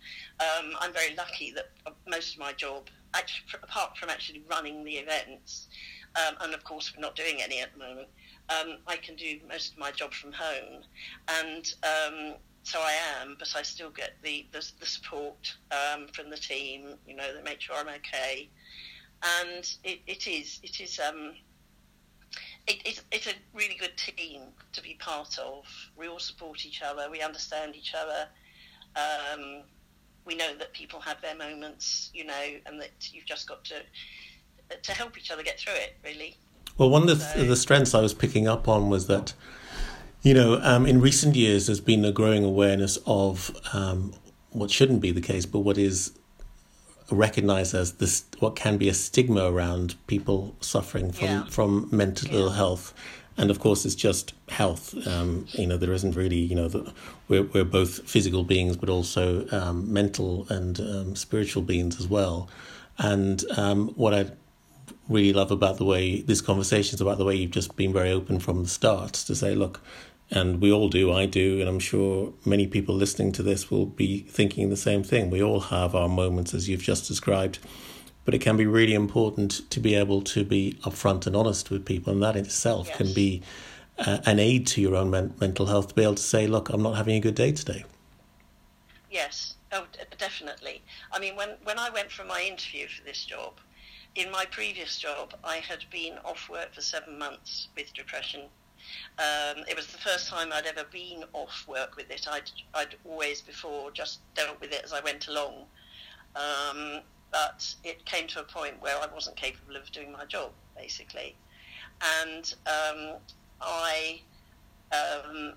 Um, 0.41 0.73
I'm 0.81 0.93
very 0.93 1.15
lucky 1.17 1.53
that 1.53 1.71
most 2.07 2.35
of 2.35 2.41
my 2.41 2.53
job, 2.53 2.89
actually, 3.15 3.47
apart 3.63 3.97
from 3.97 4.11
actually 4.11 4.43
running 4.51 4.85
the 4.85 4.97
events, 4.97 5.69
um, 6.17 6.37
and 6.43 6.55
of 6.55 6.63
course 6.65 6.93
we're 6.95 7.01
not 7.01 7.17
doing 7.17 7.41
any 7.43 7.61
at 7.61 7.73
the 7.73 7.79
moment, 7.79 8.09
um, 8.51 8.79
I 8.87 8.97
can 8.97 9.17
do 9.17 9.39
most 9.49 9.73
of 9.73 9.79
my 9.79 9.91
job 9.91 10.13
from 10.13 10.33
home, 10.33 10.83
and 11.29 11.75
um, 11.83 12.35
so 12.65 12.81
I 12.81 12.95
am, 13.21 13.37
but 13.39 13.49
I 13.57 13.63
still 13.63 13.91
get 13.91 14.13
the 14.23 14.47
the, 14.53 14.65
the 14.79 14.87
support 14.87 15.57
from 16.13 16.31
the 16.31 16.37
team. 16.37 16.95
You 17.07 17.17
know, 17.17 17.35
they 17.35 17.43
make 17.43 17.61
sure 17.61 17.77
I'm 17.77 17.89
okay, 17.89 18.51
and 19.41 19.65
it, 19.85 20.01
it 20.07 20.27
is 20.27 20.61
it 20.63 20.81
is 20.81 21.01
it, 22.67 22.83
it's, 22.85 23.03
it's 23.13 23.27
a 23.27 23.35
really 23.55 23.77
good 23.77 23.97
team 23.97 24.43
to 24.73 24.83
be 24.83 24.97
part 24.99 25.39
of. 25.39 25.65
We 25.97 26.09
all 26.09 26.19
support 26.19 26.65
each 26.67 26.83
other. 26.83 27.09
We 27.11 27.21
understand 27.23 27.77
each 27.77 27.95
other. 27.95 28.29
Um, 28.97 29.63
we 30.25 30.35
know 30.35 30.55
that 30.57 30.73
people 30.73 31.01
have 31.01 31.21
their 31.23 31.37
moments, 31.37 32.11
you 32.13 32.25
know, 32.25 32.45
and 32.67 32.81
that 32.81 33.13
you've 33.13 33.27
just 33.27 33.49
got 33.49 33.65
to 33.67 33.83
to 34.83 34.93
help 34.93 35.17
each 35.17 35.31
other 35.31 35.45
get 35.45 35.61
through 35.61 35.75
it. 35.75 35.97
Really. 36.05 36.37
Well, 36.77 36.91
one 36.91 37.09
of 37.09 37.19
the, 37.19 37.25
so, 37.25 37.45
the 37.45 37.57
strengths 37.57 37.95
I 37.95 38.01
was 38.01 38.13
picking 38.13 38.49
up 38.49 38.69
on 38.69 38.91
was 38.91 39.07
that 39.07 39.33
You 40.27 40.35
know, 40.35 40.61
um, 40.61 40.87
in 40.87 41.01
recent 41.01 41.37
years, 41.37 41.67
there's 41.67 41.81
been 41.81 42.05
a 42.05 42.11
growing 42.11 42.43
awareness 42.43 42.99
of 43.07 43.57
um, 43.73 44.13
what 44.51 44.73
shouldn't 44.73 45.01
be 45.01 45.13
the 45.13 45.21
case, 45.21 45.47
but 45.47 45.61
what 45.61 45.79
is 45.79 46.19
recognized 47.11 47.75
as 47.75 47.93
this, 47.95 48.25
what 48.41 48.57
can 48.57 48.77
be 48.79 48.89
a 48.89 48.95
stigma 48.95 49.51
around 49.51 49.95
people 50.07 50.55
suffering 50.61 51.13
from 51.13 51.27
Yeah. 51.29 51.45
from 51.49 51.89
mental 51.91 52.29
ill 52.35 52.51
health, 52.51 52.93
and 53.37 53.51
of 53.51 53.59
course, 53.61 53.85
it's 53.85 53.95
just 53.95 54.33
health. 54.49 54.95
Um, 55.07 55.47
you 55.53 55.67
know, 55.67 55.77
there 55.77 55.93
isn't 55.93 56.17
really, 56.17 56.39
you 56.39 56.55
know, 56.55 56.69
the, 56.69 56.93
we're 57.29 57.45
we're 57.45 57.65
both 57.65 58.09
physical 58.09 58.45
beings, 58.45 58.77
but 58.77 58.89
also 58.89 59.47
um, 59.51 59.93
mental 59.93 60.47
and 60.49 60.81
um, 60.81 61.17
spiritual 61.17 61.63
beings 61.63 62.01
as 62.01 62.09
well. 62.09 62.49
And 62.99 63.45
um, 63.57 63.89
what 63.91 64.15
I 64.15 64.31
really 65.09 65.33
love 65.33 65.51
about 65.53 65.77
the 65.77 65.85
way 65.85 66.23
this 66.23 66.41
conversation 66.41 66.95
is 66.97 67.01
about 67.01 67.19
the 67.19 67.25
way 67.25 67.37
you've 67.37 67.51
just 67.53 67.77
been 67.77 67.93
very 67.93 68.11
open 68.11 68.41
from 68.41 68.63
the 68.63 68.69
start 68.69 69.13
to 69.13 69.35
say, 69.37 69.55
look, 69.55 69.81
and 70.31 70.61
we 70.61 70.73
all 70.73 70.89
do, 70.89 71.13
I 71.13 71.27
do, 71.27 71.61
and 71.61 71.69
I'm 71.69 71.79
sure 71.79 72.33
many 72.45 72.67
people 72.67 72.95
listening 72.95 73.33
to 73.33 73.43
this 73.43 73.71
will 73.71 73.87
be 73.87 74.21
thinking 74.23 74.71
the 74.71 74.77
same 74.77 75.03
thing. 75.03 75.31
We 75.31 75.43
all 75.43 75.61
have 75.61 75.95
our 75.95 76.09
moments, 76.09 76.53
as 76.53 76.69
you've 76.69 76.83
just 76.83 77.07
described, 77.07 77.59
but 78.25 78.35
it 78.35 78.41
can 78.41 78.57
be 78.57 78.67
really 78.67 78.95
important 78.95 79.71
to 79.71 79.79
be 79.79 79.95
able 79.95 80.23
to 80.23 80.45
be 80.45 80.79
upfront 80.83 81.27
and 81.27 81.37
honest 81.37 81.71
with 81.71 81.85
people, 81.85 82.13
and 82.13 82.23
that 82.23 82.37
in 82.37 82.45
itself 82.45 82.91
can 82.93 83.13
be 83.13 83.43
uh, 83.99 84.19
an 84.27 84.39
aid 84.39 84.67
to 84.69 84.81
your 84.81 84.97
own 84.97 85.11
men- 85.11 85.35
mental 85.41 85.67
health 85.67 85.89
to 85.89 85.95
be 85.95 86.03
able 86.03 86.17
to 86.17 86.23
say, 86.23 86.47
look, 86.47 86.71
I'm 86.71 86.83
not 86.83 86.97
having 86.97 87.17
a 87.17 87.21
good 87.21 87.37
day 87.37 87.53
today. 87.53 87.85
Yes, 89.11 89.55
oh, 89.73 89.87
d- 89.93 90.01
definitely. 90.19 90.83
I 91.13 91.21
mean, 91.21 91.37
when, 91.37 91.51
when 91.63 91.79
I 91.79 91.89
went 91.91 92.11
for 92.11 92.25
my 92.25 92.43
interview 92.43 92.89
for 92.89 93.05
this 93.05 93.25
job, 93.25 93.55
in 94.17 94.31
my 94.31 94.45
previous 94.47 94.99
job, 94.99 95.35
I 95.45 95.57
had 95.57 95.85
been 95.91 96.15
off 96.25 96.49
work 96.51 96.75
for 96.75 96.81
seven 96.81 97.19
months 97.19 97.69
with 97.77 97.93
depression. 97.95 98.43
Um, 99.19 99.65
it 99.69 99.77
was 99.77 99.87
the 99.87 99.99
first 99.99 100.29
time 100.29 100.53
I'd 100.53 100.67
ever 100.67 100.85
been 100.91 101.25
off 101.33 101.65
work 101.69 101.97
with 101.97 102.11
it. 102.11 102.27
I'd, 102.31 102.51
I'd 102.75 102.97
always 103.05 103.41
before 103.41 103.91
just 103.91 104.21
dealt 104.35 104.61
with 104.61 104.73
it 104.73 104.83
as 104.85 104.93
I 104.93 105.01
went 105.01 105.29
along. 105.29 105.65
Um, 106.35 107.01
but 107.33 107.75
it 107.85 108.05
came 108.05 108.27
to 108.29 108.41
a 108.41 108.45
point 108.45 108.81
where 108.81 108.97
I 108.97 109.07
wasn't 109.13 109.37
capable 109.37 109.77
of 109.77 109.91
doing 109.91 110.13
my 110.13 110.25
job, 110.25 110.53
basically. 110.77 111.37
And 112.21 112.55
um, 112.67 113.17
I, 113.61 114.21
um, 114.93 115.55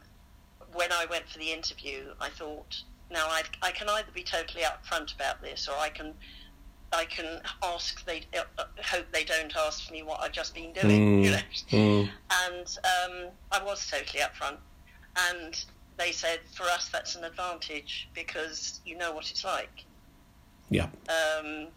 when 0.73 0.91
I 0.91 1.05
went 1.09 1.27
for 1.27 1.37
the 1.37 1.51
interview, 1.51 2.13
I 2.19 2.29
thought, 2.29 2.81
now 3.11 3.27
I, 3.27 3.43
I 3.61 3.71
can 3.71 3.89
either 3.89 4.11
be 4.13 4.23
totally 4.23 4.63
upfront 4.63 5.13
about 5.15 5.41
this, 5.41 5.67
or 5.67 5.77
I 5.77 5.89
can, 5.89 6.13
I 6.91 7.05
can 7.05 7.41
ask 7.63 8.03
they 8.05 8.23
uh, 8.37 8.63
hope 8.83 9.05
they 9.11 9.23
don't 9.23 9.55
ask 9.55 9.91
me 9.91 10.01
what 10.01 10.21
I've 10.21 10.31
just 10.31 10.55
been 10.55 10.73
doing, 10.73 11.23
you 11.23 11.31
know. 11.31 11.39
Mm. 11.71 12.09
And 12.47 12.77
um, 12.83 13.31
I 13.51 13.63
was 13.63 13.85
totally 13.87 14.23
upfront, 14.23 14.57
and 15.31 15.63
they 15.97 16.11
said 16.11 16.39
for 16.55 16.63
us 16.63 16.89
that's 16.89 17.15
an 17.15 17.23
advantage 17.23 18.09
because 18.13 18.81
you 18.85 18.97
know 18.97 19.11
what 19.11 19.29
it's 19.29 19.43
like 19.43 19.85
Yeah, 20.69 20.87
um, 21.09 21.67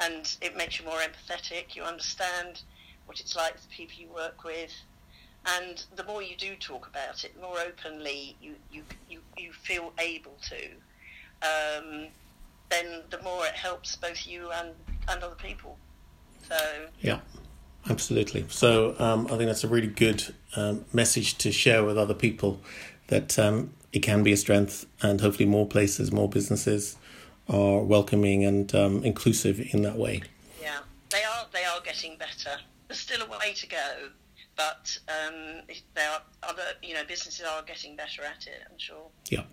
and 0.00 0.36
it 0.40 0.56
makes 0.56 0.78
you 0.78 0.86
more 0.86 1.00
empathetic. 1.00 1.76
You 1.76 1.82
understand 1.82 2.62
what 3.06 3.20
it's 3.20 3.36
like 3.36 3.58
for 3.58 3.68
the 3.68 3.74
people 3.74 4.00
you 4.00 4.08
work 4.14 4.44
with, 4.44 4.72
and 5.58 5.84
the 5.96 6.04
more 6.04 6.22
you 6.22 6.36
do 6.36 6.56
talk 6.56 6.88
about 6.88 7.22
it, 7.24 7.34
the 7.34 7.42
more 7.42 7.60
openly 7.60 8.36
you 8.40 8.54
you 8.72 8.82
you, 9.10 9.20
you 9.36 9.52
feel 9.52 9.92
able 9.98 10.36
to. 10.48 10.68
Um, 11.42 12.06
then 12.74 13.02
the 13.10 13.22
more 13.22 13.46
it 13.46 13.52
helps 13.52 13.96
both 13.96 14.26
you 14.26 14.50
and, 14.52 14.70
and 15.08 15.22
other 15.22 15.34
people. 15.34 15.78
So 16.48 16.56
Yeah, 17.00 17.20
absolutely. 17.88 18.46
So 18.48 18.94
um, 18.98 19.26
I 19.26 19.36
think 19.36 19.46
that's 19.46 19.64
a 19.64 19.68
really 19.68 19.88
good 19.88 20.34
um, 20.56 20.84
message 20.92 21.38
to 21.38 21.52
share 21.52 21.84
with 21.84 21.98
other 21.98 22.14
people 22.14 22.60
that 23.08 23.38
um, 23.38 23.72
it 23.92 24.00
can 24.00 24.22
be 24.22 24.32
a 24.32 24.36
strength, 24.36 24.86
and 25.02 25.20
hopefully 25.20 25.46
more 25.46 25.66
places, 25.66 26.10
more 26.12 26.28
businesses 26.28 26.96
are 27.48 27.82
welcoming 27.82 28.44
and 28.44 28.74
um, 28.74 29.04
inclusive 29.04 29.60
in 29.72 29.82
that 29.82 29.96
way. 29.96 30.22
yeah, 30.60 30.78
they 31.10 31.22
are 31.22 31.46
they 31.52 31.64
are 31.64 31.80
getting 31.84 32.16
better. 32.18 32.58
There's 32.88 33.00
still 33.00 33.22
a 33.22 33.30
way 33.30 33.52
to 33.54 33.66
go, 33.68 34.08
but 34.56 34.98
um, 35.08 35.62
there 35.94 36.10
are 36.10 36.22
other 36.42 36.62
you 36.82 36.94
know 36.94 37.04
businesses 37.06 37.46
are 37.46 37.62
getting 37.62 37.96
better 37.96 38.22
at 38.22 38.46
it. 38.46 38.62
I'm 38.70 38.78
sure. 38.78 39.10
Yeah. 39.30 39.44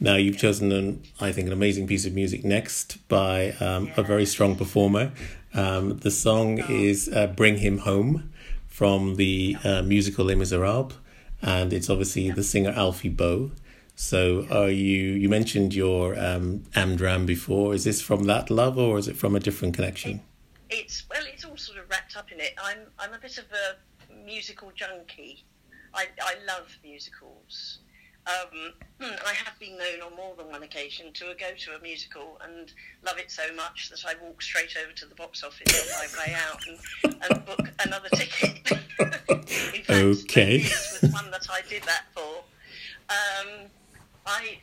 Now 0.00 0.16
you've 0.16 0.38
chosen 0.38 0.72
an, 0.72 1.02
I 1.20 1.32
think, 1.32 1.46
an 1.46 1.52
amazing 1.52 1.86
piece 1.86 2.04
of 2.04 2.12
music 2.14 2.44
next 2.44 3.06
by 3.08 3.52
um, 3.52 3.90
a 3.96 4.02
very 4.02 4.26
strong 4.26 4.56
performer. 4.56 5.12
Um, 5.54 5.98
the 5.98 6.10
song 6.10 6.58
is 6.68 7.08
uh, 7.08 7.28
"Bring 7.28 7.58
Him 7.58 7.78
Home" 7.78 8.32
from 8.66 9.16
the 9.16 9.56
uh, 9.64 9.82
musical 9.82 10.24
Les 10.24 10.34
Miserables, 10.34 10.94
and 11.40 11.72
it's 11.72 11.88
obviously 11.88 12.30
the 12.30 12.42
singer 12.42 12.70
Alfie 12.70 13.08
Boe. 13.08 13.52
So, 13.96 14.46
are 14.50 14.70
you? 14.70 15.12
You 15.12 15.28
mentioned 15.28 15.74
your 15.74 16.18
um, 16.18 16.64
Amdram 16.74 17.26
before. 17.26 17.74
Is 17.74 17.84
this 17.84 18.02
from 18.02 18.24
that 18.24 18.50
love, 18.50 18.76
or 18.76 18.98
is 18.98 19.06
it 19.06 19.16
from 19.16 19.36
a 19.36 19.40
different 19.40 19.74
connection? 19.74 20.20
It's 20.70 21.04
well, 21.08 21.22
it's 21.32 21.44
all 21.44 21.56
sort 21.56 21.78
of 21.78 21.88
wrapped 21.88 22.16
up 22.16 22.32
in 22.32 22.40
it. 22.40 22.54
I'm 22.60 22.78
I'm 22.98 23.14
a 23.14 23.18
bit 23.18 23.38
of 23.38 23.44
a 23.52 24.16
musical 24.26 24.72
junkie. 24.74 25.44
I 25.94 26.06
I 26.20 26.34
love 26.46 26.76
musicals. 26.82 27.78
Um, 28.26 28.72
I 29.00 29.32
have 29.34 29.58
been 29.58 29.76
known 29.76 30.00
on 30.02 30.16
more 30.16 30.34
than 30.36 30.48
one 30.48 30.62
occasion 30.62 31.12
to 31.14 31.34
go 31.38 31.54
to 31.56 31.76
a 31.78 31.82
musical 31.82 32.40
and 32.42 32.72
love 33.04 33.18
it 33.18 33.30
so 33.30 33.42
much 33.54 33.90
that 33.90 34.02
I 34.06 34.14
walk 34.24 34.40
straight 34.40 34.74
over 34.82 34.92
to 34.92 35.06
the 35.06 35.14
box 35.14 35.44
office 35.44 35.74
on 35.74 36.08
my 36.08 36.24
way 36.24 36.34
out 36.34 36.60
and, 36.66 37.22
and 37.22 37.44
book 37.44 37.70
another 37.84 38.08
ticket. 38.10 38.60
in 38.70 39.82
fact, 39.82 39.90
Okay. 39.90 40.58
this 40.62 41.00
was 41.02 41.12
one 41.12 41.30
that 41.32 41.46
I 41.50 41.60
did 41.68 41.82
that 41.82 42.04
for. 42.14 42.44
Um, 43.10 43.68
I 44.26 44.58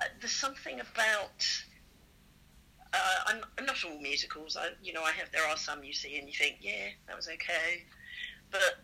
uh, 0.00 0.04
there's 0.20 0.32
something 0.32 0.80
about 0.80 1.46
uh, 2.94 2.98
I'm 3.26 3.64
not 3.66 3.76
all 3.84 3.98
musicals. 4.00 4.56
I, 4.58 4.68
you 4.82 4.92
know, 4.94 5.02
I 5.02 5.12
have. 5.12 5.30
There 5.32 5.46
are 5.46 5.56
some 5.56 5.84
you 5.84 5.92
see 5.92 6.18
and 6.18 6.26
you 6.26 6.34
think, 6.34 6.56
yeah, 6.60 6.88
that 7.06 7.16
was 7.16 7.28
okay, 7.28 7.84
but 8.50 8.80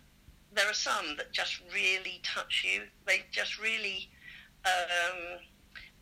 there 0.52 0.68
are 0.68 0.74
some 0.74 1.16
that 1.16 1.32
just 1.32 1.60
really 1.74 2.20
touch 2.22 2.62
you. 2.66 2.82
They 3.06 3.22
just 3.30 3.58
really. 3.58 4.10
Um, 4.64 5.38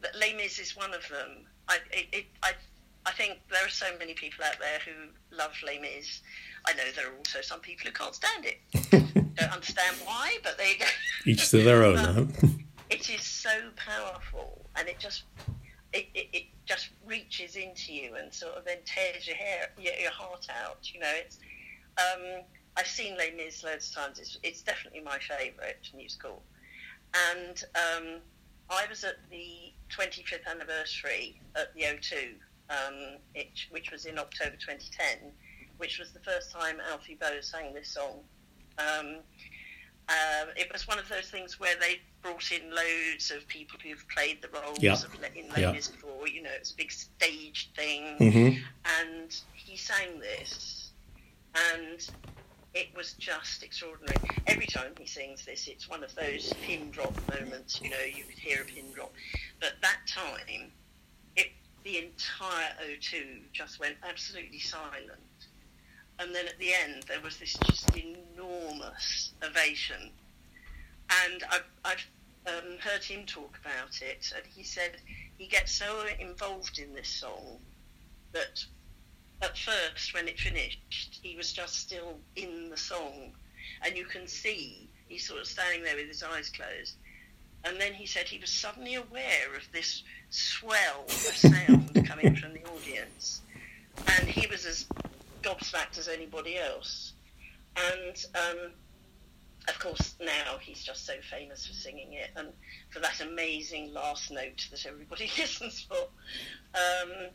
that 0.00 0.16
Les 0.18 0.34
Mis 0.34 0.58
is 0.58 0.76
one 0.76 0.92
of 0.92 1.08
them. 1.08 1.46
I, 1.68 1.78
it, 1.90 2.06
it, 2.12 2.24
I, 2.42 2.52
I 3.06 3.12
think 3.12 3.38
there 3.50 3.64
are 3.64 3.70
so 3.70 3.86
many 3.98 4.14
people 4.14 4.44
out 4.44 4.58
there 4.58 4.78
who 4.84 5.36
love 5.36 5.52
Les 5.64 5.78
Mis. 5.78 6.22
I 6.66 6.72
know 6.74 6.82
there 6.94 7.08
are 7.08 7.16
also 7.16 7.40
some 7.40 7.60
people 7.60 7.86
who 7.86 7.92
can't 7.92 8.14
stand 8.14 8.44
it. 8.44 8.58
Don't 9.36 9.52
understand 9.52 9.96
why, 10.04 10.38
but 10.42 10.58
there 10.58 10.72
you 10.72 10.78
go. 10.78 10.86
Each 11.24 11.50
to 11.50 11.62
their 11.62 11.84
own. 11.84 11.96
Huh? 11.96 12.24
it 12.90 13.10
is 13.10 13.22
so 13.22 13.70
powerful 13.76 14.64
and 14.76 14.88
it 14.88 14.98
just 14.98 15.24
it, 15.92 16.08
it, 16.14 16.28
it 16.32 16.44
just 16.66 16.90
reaches 17.06 17.56
into 17.56 17.92
you 17.92 18.14
and 18.16 18.32
sort 18.32 18.54
of 18.54 18.64
then 18.64 18.78
tears 18.84 19.26
your 19.26 19.36
hair 19.36 19.68
your, 19.78 19.94
your 19.94 20.10
heart 20.10 20.46
out 20.62 20.78
you 20.92 21.00
know 21.00 21.12
it's 21.12 21.38
um, 21.98 22.42
I've 22.76 22.86
seen 22.86 23.16
Les 23.16 23.32
Mis 23.36 23.64
loads 23.64 23.88
of 23.88 23.94
times 23.94 24.18
it's, 24.18 24.38
it's 24.42 24.62
definitely 24.62 25.00
my 25.00 25.18
favourite 25.18 25.88
musical 25.94 26.42
and 27.32 27.64
um, 27.74 28.20
I 28.70 28.86
was 28.88 29.04
at 29.04 29.16
the 29.30 29.72
25th 29.90 30.46
anniversary 30.50 31.40
at 31.54 31.72
the 31.74 31.82
O2 31.82 32.34
um, 32.68 33.18
it, 33.34 33.48
which 33.70 33.90
was 33.92 34.06
in 34.06 34.18
October 34.18 34.56
2010 34.56 35.30
which 35.78 35.98
was 35.98 36.12
the 36.12 36.20
first 36.20 36.50
time 36.52 36.78
Alfie 36.90 37.16
Boe 37.20 37.40
sang 37.40 37.72
this 37.74 37.88
song 37.88 38.20
um, 38.78 39.16
uh, 40.08 40.46
it 40.56 40.72
was 40.72 40.86
one 40.86 40.98
of 40.98 41.08
those 41.08 41.30
things 41.30 41.58
where 41.58 41.74
they 41.80 42.00
brought 42.22 42.52
in 42.52 42.70
loads 42.74 43.30
of 43.32 43.46
people 43.48 43.78
who've 43.82 44.04
played 44.08 44.40
the 44.40 44.48
roles 44.48 44.80
Yeah. 44.80 44.92
of 44.92 45.14
in 45.34 45.48
Les 45.50 45.60
Yeah. 45.60 45.72
Before. 45.72 46.28
You 46.28 46.42
know, 46.42 46.50
it's 46.52 46.70
a 46.72 46.76
big 46.76 46.92
stage 46.92 47.70
thing, 47.74 48.16
Mhm. 48.18 48.62
and 49.00 49.36
he 49.54 49.76
sang 49.76 50.20
this, 50.20 50.90
and 51.54 52.08
it 52.74 52.88
was 52.94 53.14
just 53.14 53.62
extraordinary. 53.62 54.16
Every 54.46 54.66
time 54.66 54.92
he 54.98 55.06
sings 55.06 55.44
this, 55.44 55.66
it's 55.66 55.88
one 55.88 56.04
of 56.04 56.14
those 56.14 56.52
pin 56.62 56.90
drop 56.90 57.14
moments. 57.32 57.80
You 57.80 57.90
know, 57.90 58.04
you 58.04 58.24
could 58.24 58.38
hear 58.38 58.62
a 58.62 58.64
pin 58.64 58.92
drop, 58.94 59.12
but 59.60 59.74
that 59.82 60.00
time, 60.06 60.70
it 61.36 61.48
the 61.84 61.98
entire 61.98 62.70
O2 62.84 63.42
just 63.52 63.80
went 63.80 63.96
absolutely 64.08 64.58
silent. 64.58 65.20
And 66.18 66.34
then 66.34 66.46
at 66.46 66.58
the 66.58 66.72
end, 66.72 67.04
there 67.08 67.20
was 67.20 67.36
this 67.36 67.54
just 67.54 67.90
enormous 67.96 69.32
ovation. 69.44 70.10
And 71.24 71.44
I've, 71.50 71.64
I've 71.84 72.06
um, 72.46 72.78
heard 72.80 73.04
him 73.04 73.26
talk 73.26 73.58
about 73.60 74.00
it, 74.00 74.32
and 74.34 74.44
he 74.46 74.62
said 74.62 74.96
he 75.38 75.46
gets 75.46 75.72
so 75.72 76.04
involved 76.18 76.78
in 76.78 76.94
this 76.94 77.08
song 77.08 77.58
that 78.32 78.64
at 79.42 79.56
first, 79.56 80.14
when 80.14 80.28
it 80.28 80.38
finished, 80.38 81.20
he 81.22 81.36
was 81.36 81.52
just 81.52 81.78
still 81.78 82.18
in 82.36 82.70
the 82.70 82.76
song. 82.76 83.32
And 83.84 83.96
you 83.96 84.04
can 84.04 84.26
see 84.26 84.88
he's 85.08 85.26
sort 85.26 85.40
of 85.40 85.46
standing 85.46 85.82
there 85.82 85.96
with 85.96 86.08
his 86.08 86.22
eyes 86.22 86.50
closed. 86.50 86.96
And 87.64 87.80
then 87.80 87.92
he 87.92 88.06
said 88.06 88.26
he 88.26 88.38
was 88.38 88.50
suddenly 88.50 88.94
aware 88.94 89.54
of 89.56 89.70
this 89.72 90.02
swell 90.30 91.04
of 91.06 91.12
sound 91.12 92.06
coming 92.06 92.36
from 92.36 92.52
the 92.52 92.64
audience. 92.64 93.42
And 94.18 94.28
he 94.28 94.46
was 94.46 94.64
as 94.64 94.86
gobsmacked 95.42 95.98
as 95.98 96.08
anybody 96.08 96.58
else. 96.58 97.12
And 97.76 98.24
um, 98.34 98.72
of 99.68 99.78
course, 99.78 100.14
now 100.20 100.58
he's 100.60 100.82
just 100.82 101.04
so 101.06 101.14
famous 101.30 101.66
for 101.66 101.72
singing 101.72 102.12
it 102.12 102.30
and 102.36 102.48
for 102.90 103.00
that 103.00 103.20
amazing 103.20 103.92
last 103.92 104.30
note 104.30 104.66
that 104.70 104.86
everybody 104.86 105.30
listens 105.38 105.80
for. 105.82 105.96
Um, 106.74 107.30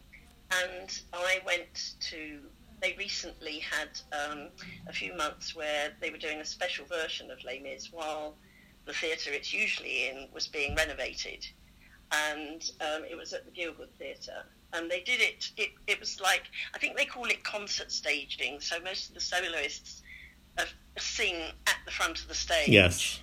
and 0.52 1.02
I 1.14 1.40
went 1.46 1.94
to. 2.10 2.40
They 2.82 2.96
recently 2.98 3.60
had 3.60 3.90
um, 4.12 4.48
a 4.88 4.94
few 4.94 5.16
months 5.16 5.56
where 5.56 5.92
they 6.02 6.10
were 6.10 6.18
doing 6.18 6.40
a 6.40 6.46
special 6.46 6.86
version 6.86 7.30
of 7.30 7.44
Les 7.44 7.60
Mis 7.60 7.92
while 7.92 8.36
the 8.86 8.94
theatre 8.94 9.32
it's 9.32 9.54
usually 9.54 10.08
in 10.08 10.28
was 10.34 10.48
being 10.48 10.76
renovated, 10.76 11.46
and 12.12 12.72
um, 12.82 13.04
it 13.10 13.16
was 13.16 13.34
at 13.34 13.46
the 13.46 13.52
Gielgud 13.52 13.92
Theatre. 14.00 14.46
And 14.74 14.90
they 14.90 15.02
did 15.02 15.20
it, 15.20 15.52
it. 15.58 15.70
It 15.88 16.00
was 16.00 16.20
like 16.22 16.44
I 16.74 16.80
think 16.80 16.98
they 16.98 17.06
call 17.06 17.26
it 17.26 17.44
concert 17.44 17.92
staging. 17.92 18.60
So 18.62 18.80
most 18.84 19.10
of 19.10 19.16
the 19.16 19.22
soloists 19.22 20.02
uh, 20.58 20.66
sing 20.98 21.36
at 21.68 21.78
the 21.86 21.92
front 21.92 22.20
of 22.22 22.28
the 22.28 22.34
stage. 22.36 22.70
Yes. 22.70 23.20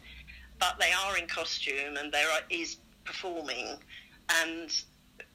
But 0.61 0.77
they 0.81 0.93
are 0.93 1.17
in 1.17 1.27
costume, 1.27 1.97
and 1.97 2.13
there 2.13 2.29
are, 2.31 2.41
is 2.51 2.79
performing, 3.05 3.77
and 4.43 4.71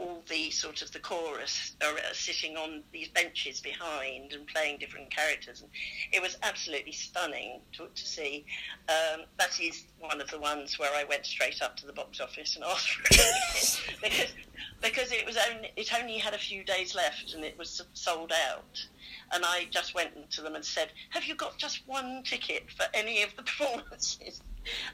all 0.03 0.21
the 0.29 0.49
sort 0.51 0.81
of 0.81 0.91
the 0.91 0.99
chorus 0.99 1.75
are 1.81 1.93
uh, 1.93 2.13
sitting 2.13 2.57
on 2.57 2.83
these 2.91 3.07
benches 3.09 3.61
behind 3.61 4.33
and 4.33 4.45
playing 4.47 4.77
different 4.79 5.09
characters. 5.09 5.61
And 5.61 5.69
it 6.11 6.21
was 6.21 6.37
absolutely 6.43 6.91
stunning 6.91 7.61
to, 7.73 7.87
to 7.93 8.05
see. 8.05 8.45
Um, 8.89 9.21
that 9.37 9.59
is 9.59 9.85
one 9.99 10.19
of 10.19 10.29
the 10.29 10.39
ones 10.39 10.77
where 10.77 10.93
I 10.93 11.03
went 11.05 11.25
straight 11.25 11.61
up 11.61 11.77
to 11.77 11.85
the 11.85 11.93
box 11.93 12.19
office 12.19 12.55
and 12.55 12.65
asked 12.65 12.89
for 12.89 13.03
it 13.11 13.97
because 14.01 14.33
because 14.81 15.11
it 15.11 15.25
was 15.25 15.37
only 15.49 15.71
it 15.75 15.93
only 15.97 16.17
had 16.17 16.33
a 16.33 16.37
few 16.37 16.63
days 16.63 16.93
left 16.93 17.33
and 17.33 17.43
it 17.43 17.57
was 17.57 17.81
sold 17.93 18.31
out. 18.49 18.85
And 19.31 19.43
I 19.45 19.67
just 19.71 19.95
went 19.95 20.29
to 20.31 20.41
them 20.41 20.55
and 20.55 20.63
said, 20.63 20.89
"Have 21.09 21.23
you 21.23 21.35
got 21.35 21.57
just 21.57 21.81
one 21.87 22.23
ticket 22.23 22.69
for 22.69 22.85
any 22.93 23.23
of 23.23 23.35
the 23.35 23.43
performances?" 23.49 24.41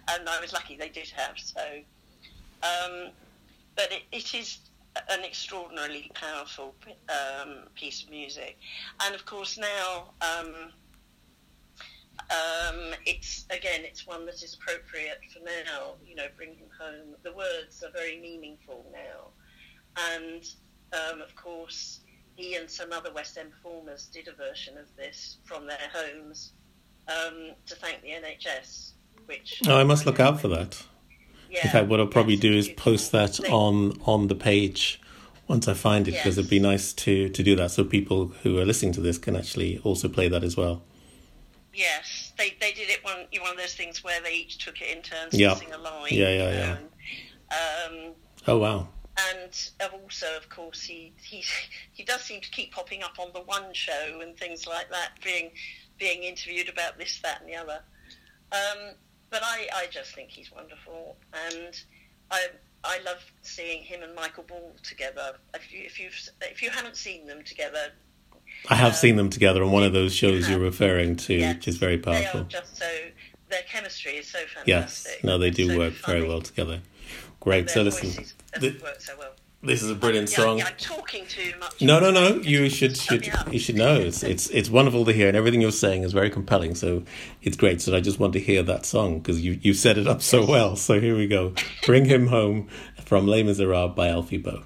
And 0.10 0.30
I 0.30 0.40
was 0.40 0.54
lucky 0.54 0.76
they 0.78 0.90
did 0.90 1.10
have. 1.10 1.38
So, 1.38 1.62
um, 2.64 3.10
but 3.76 3.92
it, 3.92 4.04
it 4.12 4.34
is 4.34 4.60
an 5.10 5.24
extraordinarily 5.24 6.12
powerful 6.14 6.76
um, 7.10 7.68
piece 7.76 8.04
of 8.04 8.10
music. 8.10 8.58
And 9.06 9.16
of 9.16 9.26
course, 9.26 9.58
now 9.58 10.12
um, 10.22 10.72
um, 12.30 12.94
it's 13.06 13.46
again, 13.50 13.82
it's 13.84 14.06
one 14.06 14.26
that 14.26 14.44
is 14.44 14.56
appropriate 14.56 15.20
for 15.32 15.40
now. 15.40 15.96
You 16.06 16.16
know, 16.16 16.28
bring 16.36 16.56
home. 16.80 17.16
The 17.24 17.34
words 17.34 17.84
are 17.84 17.92
very 17.92 18.20
meaningful 18.20 18.86
now, 18.92 19.32
and 20.14 20.44
um, 20.94 21.22
of 21.22 21.36
course, 21.36 22.02
he 22.36 22.56
and 22.56 22.70
some 22.70 22.92
other 22.92 23.12
West 23.14 23.38
End 23.38 23.52
performers 23.52 24.08
did 24.08 24.28
a 24.28 24.34
version 24.34 24.78
of 24.78 24.94
this 24.96 25.38
from 25.44 25.66
their 25.66 25.90
homes 25.94 26.54
um, 27.08 27.52
to 27.66 27.76
thank 27.76 28.02
the 28.02 28.10
NHS. 28.10 28.94
Which 29.26 29.62
oh, 29.68 29.78
I 29.78 29.84
must 29.84 30.06
look 30.06 30.20
out 30.20 30.40
for 30.40 30.48
that. 30.50 30.84
Yeah, 31.50 31.66
In 31.66 31.72
fact, 31.72 31.88
what 31.88 32.00
I'll 32.00 32.08
probably 32.08 32.36
yes, 32.36 32.42
do 32.42 32.54
is 32.54 32.70
post 32.70 33.12
that 33.12 33.40
on 33.50 34.00
on 34.06 34.28
the 34.28 34.36
page 34.36 35.02
once 35.48 35.68
I 35.68 35.74
find 35.74 36.08
it, 36.08 36.12
because 36.12 36.38
it'd 36.38 36.50
be 36.50 36.60
nice 36.60 36.94
to 36.94 37.30
to 37.30 37.44
do 37.44 37.56
that, 37.56 37.72
so 37.72 37.84
people 37.84 38.28
who 38.44 38.60
are 38.60 38.66
listening 38.66 38.94
to 38.94 39.02
this 39.02 39.18
can 39.18 39.36
actually 39.36 39.80
also 39.84 40.08
play 40.08 40.28
that 40.30 40.44
as 40.44 40.56
well. 40.56 40.84
Yes, 41.74 42.34
they 42.38 42.56
they 42.60 42.72
did 42.74 42.90
it 42.90 43.04
one 43.04 43.26
one 43.42 43.52
of 43.52 43.58
those 43.58 43.74
things 43.74 44.04
where 44.04 44.22
they 44.22 44.34
each 44.34 44.58
took 44.64 44.82
it 44.82 44.96
in 44.96 45.02
turns 45.02 45.34
Yeah. 45.34 45.54
to 45.54 45.56
sing 45.58 45.74
a 45.74 45.78
line. 45.78 46.12
Yeah, 46.12 46.30
yeah, 46.30 46.52
yeah. 46.52 46.78
Um, 47.52 48.06
um, 48.08 48.14
Oh 48.48 48.58
wow! 48.60 48.88
and 49.32 49.70
also, 49.94 50.28
of 50.38 50.50
course, 50.50 50.82
he, 50.82 51.14
he 51.22 51.44
he 51.94 52.04
does 52.04 52.22
seem 52.22 52.42
to 52.42 52.50
keep 52.50 52.72
popping 52.72 53.04
up 53.04 53.18
on 53.20 53.30
the 53.34 53.42
One 53.42 53.74
Show 53.74 54.20
and 54.22 54.38
things 54.38 54.68
like 54.68 54.90
that, 54.92 55.12
being 55.24 55.52
being 55.98 56.24
interviewed 56.24 56.70
about 56.70 56.98
this, 56.98 57.20
that, 57.20 57.42
and 57.42 57.50
the 57.50 57.56
other. 57.56 57.82
Um, 58.52 58.94
but 59.30 59.42
I, 59.44 59.68
I 59.76 59.88
just 59.92 60.14
think 60.16 60.30
he's 60.30 60.52
wonderful, 60.52 61.18
and 61.34 61.76
I 62.32 62.48
I 62.84 63.00
love 63.06 63.24
seeing 63.42 63.84
him 63.84 64.02
and 64.04 64.16
Michael 64.16 64.44
Ball 64.44 64.74
together. 64.84 65.36
If 65.54 65.72
you 65.74 65.82
if 65.86 66.00
you 66.00 66.10
if 66.42 66.62
you 66.62 66.70
haven't 66.70 66.96
seen 66.96 67.26
them 67.28 67.44
together, 67.44 67.92
I 68.70 68.76
have 68.76 68.92
Um, 68.94 68.98
seen 68.98 69.16
them 69.16 69.30
together 69.30 69.64
on 69.64 69.72
one 69.72 69.84
of 69.84 69.94
those 69.94 70.14
shows 70.16 70.48
you 70.48 70.56
you're 70.56 70.64
referring 70.64 71.16
to, 71.18 71.34
Yeah. 71.34 71.54
which 71.54 71.68
is 71.68 71.78
very 71.78 71.98
they 71.98 72.12
are 72.12 72.22
powerful. 72.22 72.44
just 72.44 72.78
so 72.78 72.90
their 73.50 73.62
chemistry 73.64 74.14
is 74.18 74.28
so 74.28 74.40
fantastic. 74.40 74.68
Yes, 74.68 75.24
no, 75.24 75.38
they 75.38 75.50
do 75.50 75.68
So 75.70 75.78
work 75.78 75.94
very 76.06 76.28
well 76.28 76.42
together. 76.42 76.82
Great. 77.40 77.70
So 77.70 77.82
listen, 77.84 78.26
th- 78.60 78.82
work 78.82 79.00
so 79.02 79.16
well. 79.18 79.34
This 79.62 79.84
is 79.84 79.92
a 79.92 79.96
brilliant 79.96 80.30
Yeah, 80.32 80.38
song. 80.38 80.58
yeah, 80.60 80.68
I'm 80.68 80.74
talking 80.78 81.26
too 81.28 81.52
much. 81.60 81.82
No, 81.82 82.00
no, 82.00 82.12
no. 82.12 82.36
You 82.42 82.70
should 82.70 82.96
should 82.98 83.28
you 83.52 83.60
should 83.60 83.76
know. 83.76 83.96
It's 84.00 84.24
it's 84.24 84.50
it's 84.50 84.70
wonderful 84.70 85.06
to 85.06 85.12
hear, 85.14 85.28
and 85.28 85.36
everything 85.38 85.62
you're 85.62 85.72
saying 85.72 86.04
is 86.04 86.14
very 86.14 86.30
compelling. 86.30 86.76
So 86.76 87.04
it's 87.42 87.58
great. 87.58 87.82
So 87.82 87.96
I 87.96 88.00
just 88.02 88.20
want 88.20 88.34
to 88.34 88.40
hear 88.40 88.64
that 88.64 88.86
song 88.86 89.20
because 89.20 89.42
you 89.42 89.60
you 89.62 89.74
set 89.74 89.98
it 89.98 90.08
up 90.08 90.22
so 90.22 90.46
well. 90.46 90.76
So 90.76 91.00
here 91.00 91.16
we 91.18 91.28
go. 91.28 91.54
Bring 91.86 92.06
him 92.06 92.28
home 92.28 92.68
from 93.06 93.28
Les 93.28 93.44
Miserables 93.44 93.96
by 93.96 94.08
Alfie 94.10 94.38
Boe. 94.38 94.64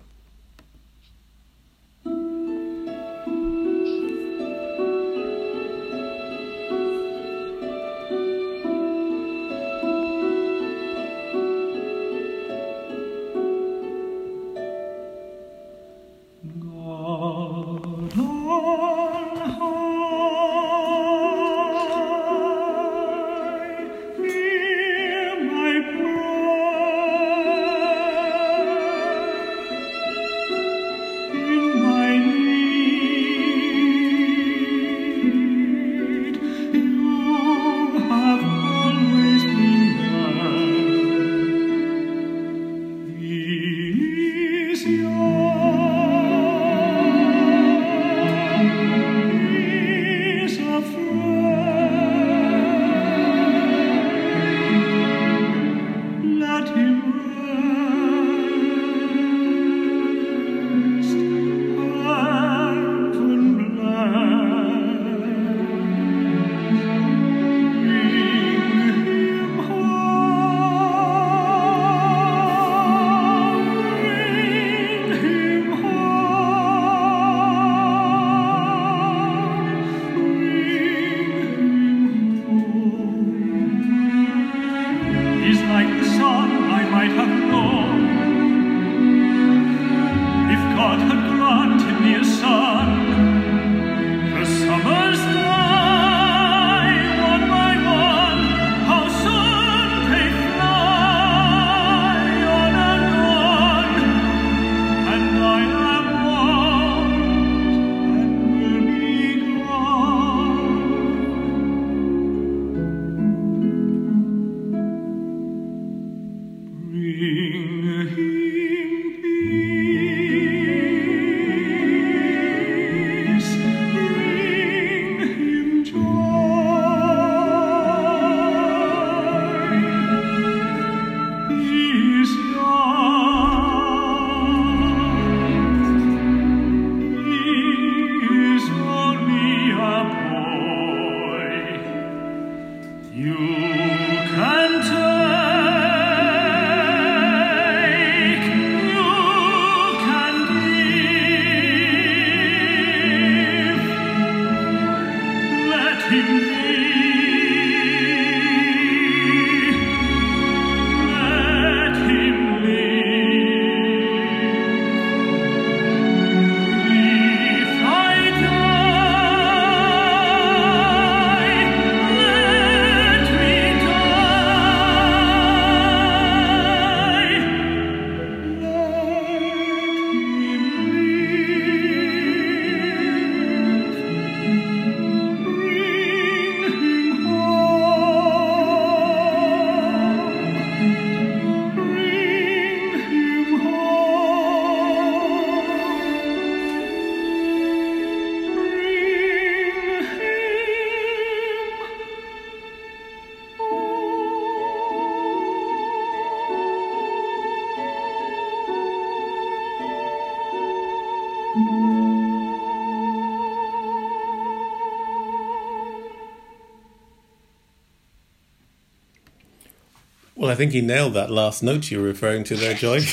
I 220.53 220.55
think 220.55 220.71
he 220.71 220.81
nailed 220.81 221.15
that 221.15 221.31
last 221.31 221.63
note 221.63 221.89
you 221.89 221.97
were 221.99 222.05
referring 222.05 222.43
to 222.43 222.55
there, 222.55 222.75
Joy. 222.75 222.97
Amazing 222.97 223.07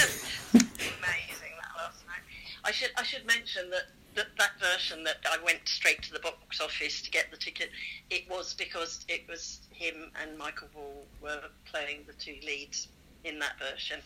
that 0.53 1.73
last 1.75 2.05
night. 2.07 2.21
I 2.67 2.71
should 2.71 2.91
I 2.99 3.03
should 3.03 3.25
mention 3.25 3.71
that, 3.71 3.85
that 4.15 4.27
that 4.37 4.51
version 4.61 5.05
that 5.05 5.25
I 5.25 5.43
went 5.43 5.61
straight 5.65 6.03
to 6.03 6.13
the 6.13 6.19
box 6.19 6.61
office 6.61 7.01
to 7.01 7.11
get 7.11 7.31
the 7.31 7.39
ticket. 7.39 7.71
It 8.11 8.29
was 8.29 8.53
because 8.53 9.07
it 9.09 9.23
was 9.27 9.61
him 9.71 10.11
and 10.21 10.37
Michael 10.37 10.69
Ball 10.75 11.07
were 11.23 11.45
playing 11.65 12.01
the 12.07 12.13
two 12.13 12.35
leads 12.47 12.89
in 13.25 13.39
that 13.39 13.55
version. 13.59 14.01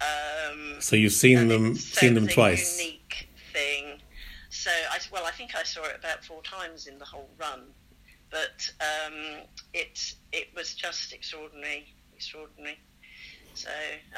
Um, 0.00 0.80
so 0.80 0.96
you've 0.96 1.12
seen 1.12 1.48
them, 1.48 1.74
seen 1.74 2.14
them 2.14 2.26
twice. 2.26 2.80
Unique 2.80 3.28
thing. 3.52 4.00
So 4.48 4.70
I 4.70 4.98
well, 5.12 5.26
I 5.26 5.30
think 5.30 5.54
I 5.54 5.62
saw 5.62 5.84
it 5.84 5.96
about 5.98 6.24
four 6.24 6.40
times 6.40 6.86
in 6.86 6.98
the 6.98 7.04
whole 7.04 7.28
run, 7.38 7.64
but 8.30 8.66
um, 8.80 9.42
it 9.74 10.14
it 10.32 10.48
was 10.56 10.72
just 10.72 11.12
extraordinary, 11.12 11.92
extraordinary. 12.16 12.78
So 13.54 13.68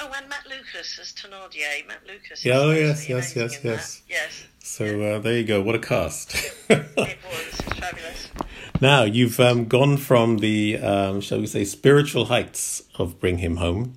oh, 0.01 0.11
and 0.17 0.27
Matt 0.27 0.45
Lucas 0.49 0.99
as 0.99 1.13
Thenardier. 1.13 1.87
Matt 1.87 2.01
Lucas. 2.07 2.43
Yeah, 2.43 2.59
oh, 2.59 2.71
yes, 2.71 3.09
absolutely 3.09 3.15
yes, 3.15 3.35
yes, 3.35 3.57
that. 3.61 3.63
yes. 3.63 4.01
yes. 4.09 4.43
So 4.59 5.01
uh, 5.01 5.19
there 5.19 5.37
you 5.37 5.43
go. 5.45 5.61
What 5.61 5.75
a 5.75 5.79
cast! 5.79 6.35
It 6.69 6.87
was 6.95 7.51
fabulous. 7.79 8.29
now 8.81 9.03
you've 9.03 9.39
um, 9.39 9.65
gone 9.65 9.95
from 9.97 10.37
the, 10.39 10.77
um, 10.79 11.21
shall 11.21 11.39
we 11.39 11.47
say, 11.47 11.63
spiritual 11.63 12.25
heights 12.25 12.83
of 12.97 13.19
"Bring 13.19 13.37
Him 13.37 13.57
Home" 13.57 13.95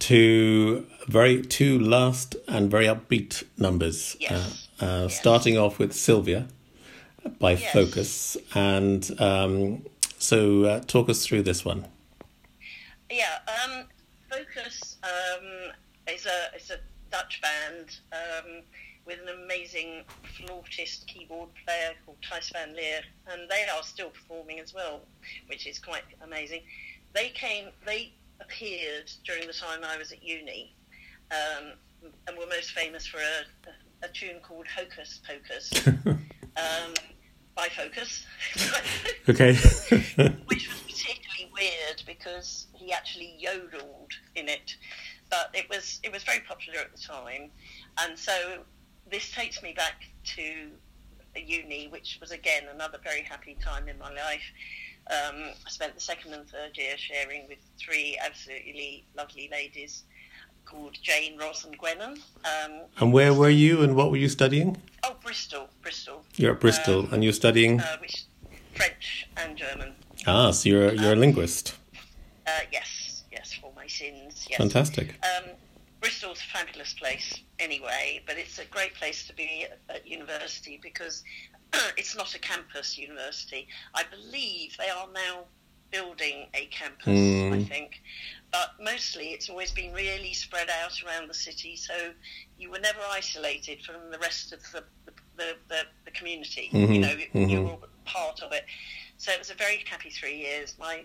to 0.00 0.86
very 1.08 1.42
two 1.42 1.78
last 1.78 2.36
and 2.46 2.70
very 2.70 2.86
upbeat 2.86 3.44
numbers. 3.58 4.16
Yes. 4.20 4.68
Uh, 4.80 4.84
uh, 4.84 5.02
Yes. 5.02 5.18
Starting 5.18 5.56
off 5.58 5.78
with 5.78 5.92
Sylvia 5.92 6.46
by 7.38 7.52
Yes. 7.52 7.72
Focus, 7.72 8.36
and 8.54 9.10
um, 9.20 9.82
so 10.18 10.64
uh, 10.64 10.80
talk 10.80 11.08
us 11.08 11.24
through 11.26 11.42
this 11.42 11.64
one. 11.64 11.86
Yeah, 13.12 13.40
um, 13.46 13.84
Focus 14.30 14.96
um, 15.02 15.72
is 16.08 16.24
a 16.24 16.56
is 16.56 16.70
a 16.70 16.78
Dutch 17.10 17.42
band 17.42 17.98
um, 18.10 18.62
with 19.04 19.18
an 19.20 19.28
amazing 19.44 20.04
flautist 20.38 21.06
keyboard 21.06 21.50
player 21.66 21.90
called 22.06 22.16
Thijs 22.22 22.50
van 22.54 22.74
Leer, 22.74 23.02
and 23.30 23.50
they 23.50 23.66
are 23.70 23.82
still 23.82 24.08
performing 24.08 24.60
as 24.60 24.72
well, 24.72 25.02
which 25.48 25.66
is 25.66 25.78
quite 25.78 26.04
amazing. 26.24 26.62
They 27.12 27.28
came, 27.28 27.66
they 27.84 28.14
appeared 28.40 29.12
during 29.24 29.46
the 29.46 29.52
time 29.52 29.80
I 29.84 29.98
was 29.98 30.12
at 30.12 30.22
uni, 30.22 30.74
um, 31.30 31.72
and 32.26 32.38
were 32.38 32.46
most 32.46 32.70
famous 32.70 33.06
for 33.06 33.18
a, 33.18 34.06
a, 34.06 34.06
a 34.06 34.08
tune 34.08 34.40
called 34.42 34.66
Hocus 34.66 35.20
Pocus 35.28 35.70
um, 36.06 36.94
by 37.54 37.68
Focus. 37.68 38.24
Okay. 39.28 39.54
which 41.52 41.60
was 41.60 41.68
particularly 41.68 41.86
weird 41.86 42.02
because 42.06 42.66
he 42.74 42.92
actually 42.92 43.34
yodeled 43.38 44.12
in 44.34 44.48
it. 44.48 44.76
But 45.30 45.50
it 45.54 45.68
was 45.70 46.00
it 46.02 46.12
was 46.12 46.22
very 46.24 46.40
popular 46.40 46.80
at 46.80 46.92
the 46.94 47.00
time, 47.02 47.50
and 48.00 48.18
so 48.18 48.64
this 49.10 49.30
takes 49.32 49.62
me 49.62 49.72
back 49.74 50.02
to 50.36 50.70
uni, 51.34 51.88
which 51.88 52.18
was 52.20 52.30
again 52.32 52.64
another 52.72 52.98
very 53.02 53.22
happy 53.22 53.56
time 53.64 53.88
in 53.88 53.98
my 53.98 54.10
life. 54.12 54.42
Um, 55.10 55.42
I 55.66 55.70
spent 55.70 55.94
the 55.94 56.00
second 56.00 56.34
and 56.34 56.46
third 56.48 56.76
year 56.76 56.96
sharing 56.96 57.48
with 57.48 57.58
three 57.78 58.18
absolutely 58.24 59.04
lovely 59.16 59.48
ladies 59.50 60.04
called 60.64 60.96
Jane, 61.02 61.36
Ross, 61.38 61.64
and 61.64 61.76
Gwennon. 61.78 62.18
Um, 62.44 62.82
and 63.00 63.12
where 63.12 63.34
were 63.34 63.48
you, 63.50 63.82
and 63.82 63.96
what 63.96 64.10
were 64.10 64.16
you 64.18 64.28
studying? 64.28 64.76
oh, 65.02 65.16
Bristol, 65.24 65.68
Bristol, 65.82 66.24
You're 66.36 66.52
at 66.52 66.60
Bristol, 66.60 67.00
Um, 67.06 67.14
and 67.14 67.24
you're 67.24 67.32
studying. 67.32 67.80
uh, 67.80 67.96
which 68.00 68.24
French 68.76 69.26
and 69.38 69.56
German. 69.56 69.94
Ah, 70.26 70.50
so 70.50 70.68
you're 70.68 70.94
you're 70.94 71.12
a 71.12 71.16
linguist. 71.16 71.74
Uh, 72.46 72.50
yes, 72.72 73.24
yes, 73.30 73.52
for 73.60 73.72
my 73.76 73.86
sins. 73.86 74.46
Yes. 74.48 74.58
Fantastic. 74.58 75.14
Um, 75.24 75.50
Bristol's 76.00 76.40
a 76.40 76.58
fabulous 76.58 76.94
place 76.94 77.40
anyway, 77.60 78.20
but 78.26 78.36
it's 78.36 78.58
a 78.58 78.64
great 78.64 78.94
place 78.94 79.26
to 79.28 79.32
be 79.34 79.66
at, 79.70 79.96
at 79.96 80.06
university 80.08 80.80
because 80.82 81.22
it's 81.96 82.16
not 82.16 82.34
a 82.34 82.38
campus 82.40 82.98
university. 82.98 83.68
I 83.94 84.02
believe 84.10 84.76
they 84.78 84.88
are 84.88 85.06
now 85.14 85.44
building 85.92 86.46
a 86.54 86.66
campus, 86.66 87.06
I 87.06 87.58
Mm. 87.58 87.68
think. 87.68 88.00
But 88.50 88.70
mostly 88.80 89.28
it's 89.28 89.48
always 89.48 89.70
been 89.70 89.92
really 89.92 90.32
spread 90.32 90.68
out 90.82 90.92
around 91.06 91.28
the 91.28 91.34
city, 91.34 91.76
so 91.76 92.12
you 92.58 92.70
were 92.70 92.80
never 92.80 93.00
isolated 93.10 93.82
from 93.84 94.10
the 94.10 94.18
rest 94.18 94.52
of 94.52 94.60
the, 94.72 94.84
the, 95.36 95.56
the, 95.68 95.82
the, 96.04 96.10
community. 96.10 96.68
You 96.72 96.78
Mhm, 96.78 97.00
know, 97.00 97.14
you 97.34 97.58
mhm. 97.60 97.80
were 97.80 97.88
part 98.04 98.40
of 98.42 98.52
it. 98.52 98.64
So 99.22 99.30
it 99.30 99.38
was 99.38 99.50
a 99.50 99.54
very 99.54 99.84
happy 99.88 100.10
three 100.10 100.36
years. 100.36 100.74
My, 100.80 101.04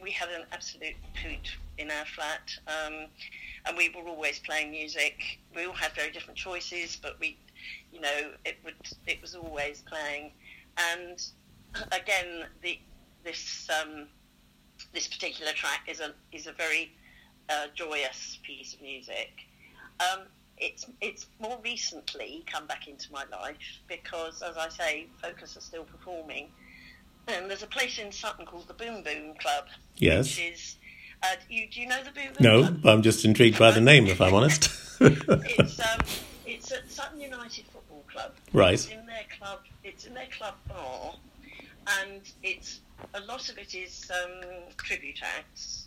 we, 0.00 0.12
had 0.12 0.28
an 0.28 0.46
absolute 0.52 0.94
hoot 1.20 1.56
in 1.76 1.90
our 1.90 2.04
flat, 2.04 2.56
um, 2.68 3.06
and 3.66 3.76
we 3.76 3.88
were 3.88 4.08
always 4.08 4.38
playing 4.38 4.70
music. 4.70 5.40
We 5.56 5.64
all 5.64 5.72
had 5.72 5.90
very 5.96 6.12
different 6.12 6.38
choices, 6.38 6.96
but 7.02 7.18
we, 7.18 7.36
you 7.92 8.00
know, 8.00 8.30
it 8.44 8.58
would 8.64 8.76
it 9.08 9.20
was 9.20 9.34
always 9.34 9.82
playing. 9.82 10.30
And 10.92 11.20
again, 11.90 12.44
the 12.62 12.78
this 13.24 13.68
um, 13.82 14.06
this 14.94 15.08
particular 15.08 15.50
track 15.50 15.80
is 15.88 15.98
a 15.98 16.14
is 16.30 16.46
a 16.46 16.52
very 16.52 16.92
uh, 17.48 17.66
joyous 17.74 18.38
piece 18.44 18.74
of 18.74 18.82
music. 18.82 19.32
Um, 19.98 20.26
it's 20.58 20.86
it's 21.00 21.26
more 21.40 21.58
recently 21.64 22.44
come 22.46 22.68
back 22.68 22.86
into 22.86 23.10
my 23.10 23.24
life 23.32 23.80
because, 23.88 24.42
as 24.42 24.56
I 24.56 24.68
say, 24.68 25.08
Focus 25.20 25.56
are 25.56 25.60
still 25.60 25.82
performing, 25.82 26.50
and 27.28 27.50
there's 27.50 27.62
a 27.62 27.66
place 27.66 27.98
in 27.98 28.10
Sutton 28.12 28.46
called 28.46 28.68
the 28.68 28.74
Boom 28.74 29.02
Boom 29.02 29.34
Club, 29.38 29.66
Yes. 29.96 30.26
which 30.26 30.40
is. 30.52 30.76
Uh, 31.22 31.26
you, 31.50 31.66
do 31.68 31.80
you 31.80 31.88
know 31.88 31.98
the 32.04 32.12
Boom 32.12 32.26
Boom 32.26 32.36
No, 32.40 32.60
Club? 32.62 32.86
I'm 32.86 33.02
just 33.02 33.24
intrigued 33.24 33.58
by 33.58 33.72
the 33.72 33.80
name, 33.80 34.06
if 34.06 34.20
I'm 34.20 34.34
honest. 34.34 34.70
It's 35.00 35.78
um, 35.78 36.00
it's 36.44 36.72
at 36.72 36.90
Sutton 36.90 37.20
United 37.20 37.64
Football 37.66 38.04
Club. 38.10 38.32
Right. 38.52 38.74
It's 38.74 38.88
in 38.88 39.06
their 39.06 39.24
club. 39.38 39.60
It's 39.84 40.06
in 40.06 40.14
their 40.14 40.26
club 40.36 40.54
bar, 40.68 41.14
and 42.00 42.20
it's 42.42 42.80
a 43.14 43.20
lot 43.20 43.48
of 43.48 43.58
it 43.58 43.74
is 43.76 44.10
um, 44.10 44.40
tribute 44.76 45.20
acts, 45.22 45.86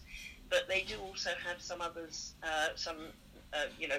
but 0.49 0.67
they 0.69 0.83
do 0.87 0.95
also 1.05 1.31
have 1.45 1.61
some 1.61 1.81
others, 1.81 2.35
uh, 2.41 2.69
some 2.75 2.95
uh, 3.53 3.57
you 3.77 3.87
know, 3.89 3.97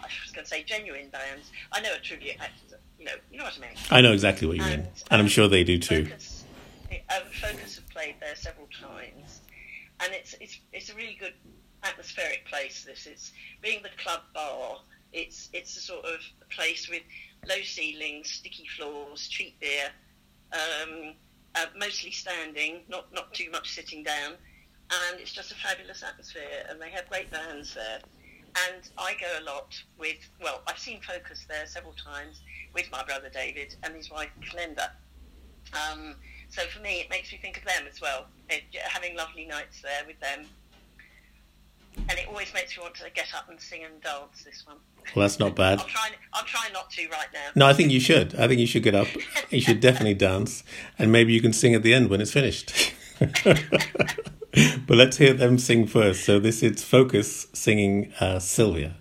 I 0.00 0.06
was 0.24 0.32
going 0.32 0.44
to 0.44 0.48
say 0.50 0.62
genuine 0.62 1.08
bands. 1.08 1.50
I 1.72 1.80
know 1.80 1.94
a 1.94 1.98
tribute 1.98 2.36
act, 2.40 2.52
you 2.98 3.06
know, 3.06 3.12
you 3.32 3.38
know 3.38 3.44
what 3.44 3.56
I 3.58 3.60
mean. 3.60 3.76
I 3.90 4.00
know 4.02 4.12
exactly 4.12 4.46
what 4.46 4.56
you 4.56 4.62
mean, 4.62 4.72
And, 4.72 4.82
and 5.10 5.20
I'm 5.20 5.20
um, 5.22 5.28
sure 5.28 5.48
they 5.48 5.64
do 5.64 5.78
too. 5.78 6.04
Focus, 6.04 6.33
um, 7.14 7.22
Focus 7.32 7.76
have 7.76 7.88
played 7.88 8.16
there 8.20 8.36
several 8.36 8.68
times, 8.80 9.40
and 10.00 10.12
it's 10.12 10.34
it's 10.40 10.58
it's 10.72 10.90
a 10.90 10.94
really 10.94 11.16
good 11.18 11.34
atmospheric 11.82 12.46
place. 12.46 12.84
This 12.84 13.06
is 13.06 13.32
being 13.62 13.82
the 13.82 13.90
club 14.02 14.20
bar. 14.34 14.78
It's 15.12 15.50
it's 15.52 15.76
a 15.76 15.80
sort 15.80 16.04
of 16.04 16.20
place 16.50 16.88
with 16.88 17.02
low 17.48 17.62
ceilings, 17.62 18.30
sticky 18.30 18.66
floors, 18.76 19.28
cheap 19.28 19.60
beer, 19.60 19.90
um, 20.52 21.14
uh, 21.54 21.66
mostly 21.78 22.10
standing, 22.10 22.80
not 22.88 23.12
not 23.12 23.32
too 23.34 23.50
much 23.50 23.70
sitting 23.70 24.02
down, 24.02 24.32
and 24.90 25.20
it's 25.20 25.32
just 25.32 25.52
a 25.52 25.54
fabulous 25.56 26.02
atmosphere. 26.02 26.66
And 26.68 26.80
they 26.80 26.90
have 26.90 27.08
great 27.08 27.30
bands 27.30 27.74
there. 27.74 28.00
And 28.68 28.88
I 28.96 29.14
go 29.20 29.26
a 29.40 29.44
lot 29.44 29.74
with, 29.98 30.18
well, 30.40 30.62
I've 30.68 30.78
seen 30.78 31.00
Focus 31.00 31.44
there 31.48 31.66
several 31.66 31.94
times 31.94 32.40
with 32.72 32.88
my 32.92 33.02
brother 33.02 33.28
David 33.28 33.74
and 33.82 33.96
his 33.96 34.12
wife 34.12 34.30
Glenda. 34.40 34.90
Um, 35.72 36.14
so 36.54 36.62
for 36.66 36.80
me, 36.80 37.00
it 37.00 37.10
makes 37.10 37.32
me 37.32 37.38
think 37.38 37.56
of 37.56 37.64
them 37.64 37.82
as 37.90 38.00
well, 38.00 38.26
it, 38.48 38.62
having 38.84 39.16
lovely 39.16 39.44
nights 39.44 39.82
there 39.82 40.02
with 40.06 40.20
them. 40.20 40.46
And 42.08 42.18
it 42.18 42.28
always 42.28 42.52
makes 42.54 42.76
me 42.76 42.82
want 42.82 42.94
to 42.96 43.10
get 43.10 43.34
up 43.34 43.48
and 43.48 43.60
sing 43.60 43.82
and 43.84 44.00
dance 44.02 44.44
this 44.44 44.64
one. 44.66 44.76
Well, 45.14 45.24
that's 45.24 45.38
not 45.38 45.56
bad. 45.56 45.80
I'll 45.80 45.86
try, 45.86 46.10
I'll 46.32 46.44
try 46.44 46.68
not 46.72 46.90
to 46.90 47.08
right 47.08 47.26
now. 47.32 47.48
No, 47.56 47.66
I 47.66 47.72
think 47.72 47.90
you 47.90 48.00
should. 48.00 48.34
I 48.36 48.46
think 48.46 48.60
you 48.60 48.66
should 48.66 48.82
get 48.82 48.94
up. 48.94 49.08
You 49.50 49.60
should 49.60 49.78
definitely 49.78 50.14
dance, 50.14 50.64
and 50.98 51.12
maybe 51.12 51.32
you 51.32 51.40
can 51.40 51.52
sing 51.52 51.74
at 51.74 51.82
the 51.84 51.94
end 51.94 52.10
when 52.10 52.20
it's 52.20 52.32
finished. 52.32 52.92
but 53.44 53.60
let's 54.88 55.18
hear 55.18 55.32
them 55.32 55.58
sing 55.58 55.86
first. 55.86 56.24
So 56.24 56.40
this 56.40 56.60
is 56.62 56.82
Focus 56.82 57.46
singing 57.52 58.12
uh, 58.18 58.40
Sylvia. 58.40 58.96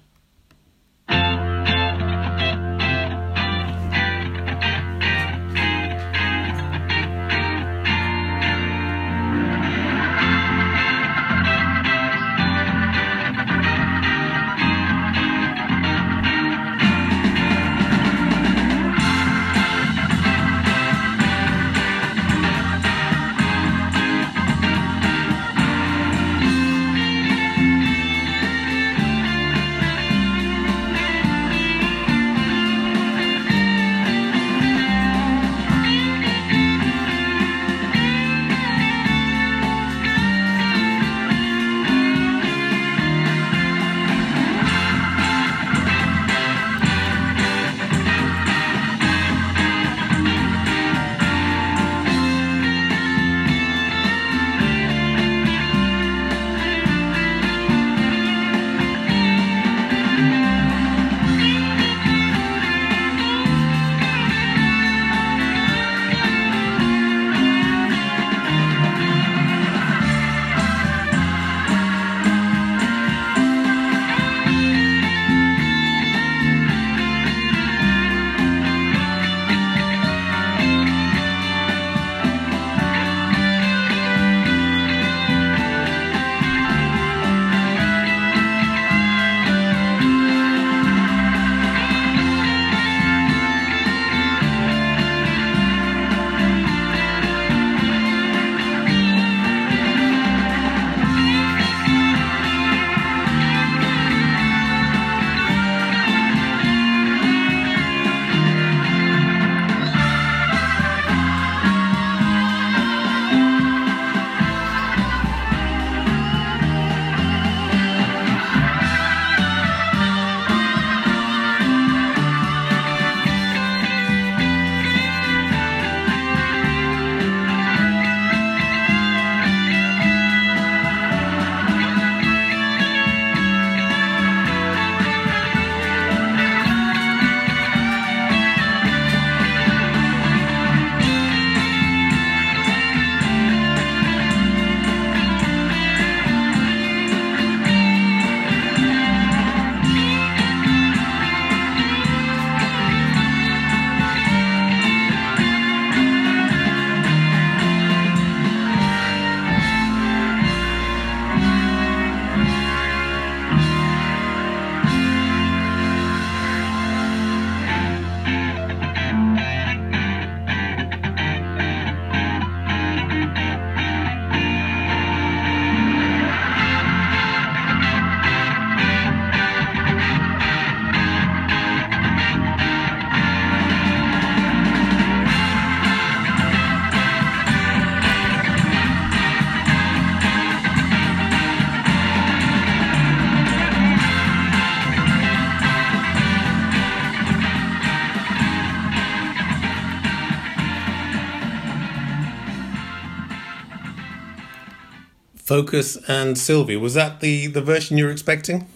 Focus 205.53 205.97
and 206.07 206.35
Sylvia. 206.35 206.79
Was 206.79 206.95
that 206.95 207.19
the, 207.19 207.45
the 207.45 207.61
version 207.61 207.95
you 207.95 208.05
were 208.05 208.11
expecting? 208.11 208.67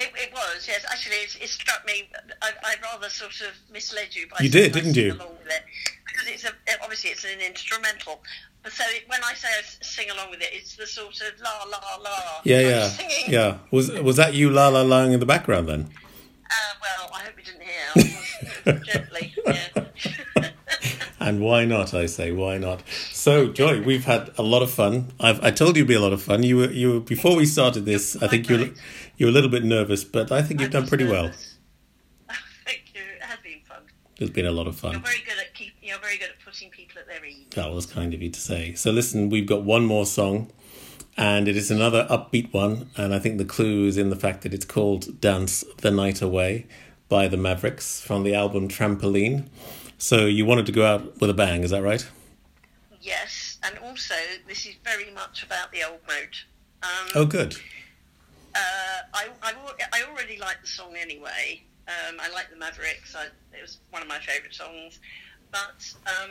It, 0.00 0.10
it 0.16 0.32
was, 0.32 0.66
yes. 0.66 0.84
Actually, 0.90 1.18
it, 1.18 1.38
it 1.40 1.48
struck 1.48 1.86
me. 1.86 2.08
I, 2.42 2.50
I 2.64 2.74
rather 2.82 3.08
sort 3.08 3.40
of 3.42 3.54
misled 3.72 4.16
you 4.16 4.26
by 4.26 4.38
You 4.40 4.50
did, 4.50 4.72
didn't 4.72 4.96
you? 4.96 5.12
Along 5.12 5.28
with 5.38 5.46
it 5.46 5.62
because 6.20 6.26
it's 6.26 6.44
a 6.44 6.50
obviously 6.82 7.10
it's 7.10 7.24
an 7.24 7.40
instrumental. 7.40 8.20
But 8.64 8.72
so 8.72 8.82
it, 8.88 9.04
when 9.06 9.20
I 9.22 9.34
say 9.34 9.46
I 9.48 9.62
sing 9.62 10.10
along 10.10 10.30
with 10.30 10.40
it, 10.40 10.48
it's 10.52 10.74
the 10.74 10.86
sort 10.86 11.14
of 11.20 11.40
la 11.40 11.64
la 11.70 11.78
la. 12.02 12.40
Yeah, 12.42 12.60
yeah, 12.60 12.88
Singing. 12.88 13.24
yeah. 13.28 13.58
Was 13.70 13.92
was 13.92 14.16
that 14.16 14.34
you 14.34 14.50
la 14.50 14.66
la 14.68 14.82
laing 14.82 15.12
in 15.12 15.20
the 15.20 15.26
background 15.26 15.68
then? 15.68 15.90
Uh, 16.50 16.74
well, 16.82 17.10
I 17.14 17.20
hope 17.20 17.34
you 17.38 17.44
didn't 17.44 17.62
hear. 17.62 18.80
Gently. 18.84 19.32
And 21.30 21.40
why 21.40 21.64
not? 21.64 21.94
I 21.94 22.06
say, 22.06 22.32
why 22.32 22.58
not? 22.58 22.82
So, 23.12 23.52
Joy, 23.52 23.82
we've 23.82 24.04
had 24.04 24.32
a 24.36 24.42
lot 24.42 24.62
of 24.62 24.70
fun. 24.72 25.12
I've, 25.20 25.40
I 25.44 25.52
told 25.52 25.76
you 25.76 25.82
it'd 25.82 25.86
be 25.86 25.94
a 25.94 26.00
lot 26.00 26.12
of 26.12 26.20
fun. 26.20 26.42
You 26.42 26.56
were, 26.56 26.70
you 26.72 26.94
were, 26.94 26.98
before 26.98 27.36
we 27.36 27.46
started 27.46 27.84
this. 27.84 28.20
I 28.20 28.26
think 28.26 28.48
you 28.48 28.58
were, 28.58 28.70
you 29.16 29.26
were 29.26 29.30
a 29.30 29.32
little 29.32 29.48
bit 29.48 29.62
nervous, 29.62 30.02
but 30.02 30.32
I 30.32 30.42
think 30.42 30.60
you've 30.60 30.72
done 30.72 30.88
pretty 30.88 31.06
well. 31.06 31.30
Thank 32.66 32.82
you. 32.96 33.02
It 33.16 33.22
has 33.22 33.38
been 33.44 33.60
fun. 33.64 33.82
It's 34.18 34.32
been 34.32 34.46
a 34.46 34.50
lot 34.50 34.66
of 34.66 34.74
fun. 34.74 34.94
You're 34.94 35.02
very 35.02 35.20
good 35.24 35.38
at 35.38 35.54
keep. 35.54 35.72
You're 35.80 36.00
very 36.00 36.18
good 36.18 36.30
at 36.30 36.44
putting 36.44 36.68
people 36.70 37.00
at 37.00 37.06
their 37.06 37.24
ease. 37.24 37.46
That 37.54 37.72
was 37.72 37.86
kind 37.86 38.12
of 38.12 38.20
you 38.20 38.30
to 38.30 38.40
say. 38.40 38.74
So, 38.74 38.90
listen, 38.90 39.30
we've 39.30 39.46
got 39.46 39.62
one 39.62 39.86
more 39.86 40.06
song, 40.06 40.50
and 41.16 41.46
it 41.46 41.56
is 41.56 41.70
another 41.70 42.08
upbeat 42.10 42.52
one. 42.52 42.90
And 42.96 43.14
I 43.14 43.20
think 43.20 43.38
the 43.38 43.44
clue 43.44 43.86
is 43.86 43.96
in 43.96 44.10
the 44.10 44.16
fact 44.16 44.42
that 44.42 44.52
it's 44.52 44.64
called 44.64 45.20
"Dance 45.20 45.64
the 45.76 45.92
Night 45.92 46.22
Away" 46.22 46.66
by 47.08 47.28
the 47.28 47.36
Mavericks 47.36 48.00
from 48.00 48.24
the 48.24 48.34
album 48.34 48.66
Trampoline. 48.66 49.46
So, 50.00 50.24
you 50.24 50.46
wanted 50.46 50.64
to 50.64 50.72
go 50.72 50.86
out 50.86 51.20
with 51.20 51.28
a 51.28 51.34
bang, 51.34 51.62
is 51.62 51.70
that 51.72 51.82
right? 51.82 52.06
Yes, 53.02 53.58
and 53.62 53.76
also 53.78 54.14
this 54.48 54.64
is 54.64 54.74
very 54.82 55.10
much 55.10 55.42
about 55.42 55.70
the 55.72 55.84
Old 55.84 56.00
Moat. 56.08 56.44
Um, 56.82 57.08
Oh, 57.14 57.26
good. 57.26 57.54
uh, 58.54 58.58
I, 59.12 59.28
I, 59.42 59.52
I 59.92 60.02
already 60.10 60.38
like 60.38 60.62
the 60.62 60.68
song 60.68 60.94
anyway. 60.98 61.62
Um, 61.86 62.16
I 62.18 62.30
like 62.32 62.48
the 62.50 62.56
Mavericks. 62.56 63.14
I, 63.14 63.24
it 63.54 63.60
was 63.60 63.78
one 63.90 64.00
of 64.00 64.08
my 64.08 64.18
favourite 64.20 64.54
songs. 64.54 65.00
But 65.52 65.92
um, 66.06 66.30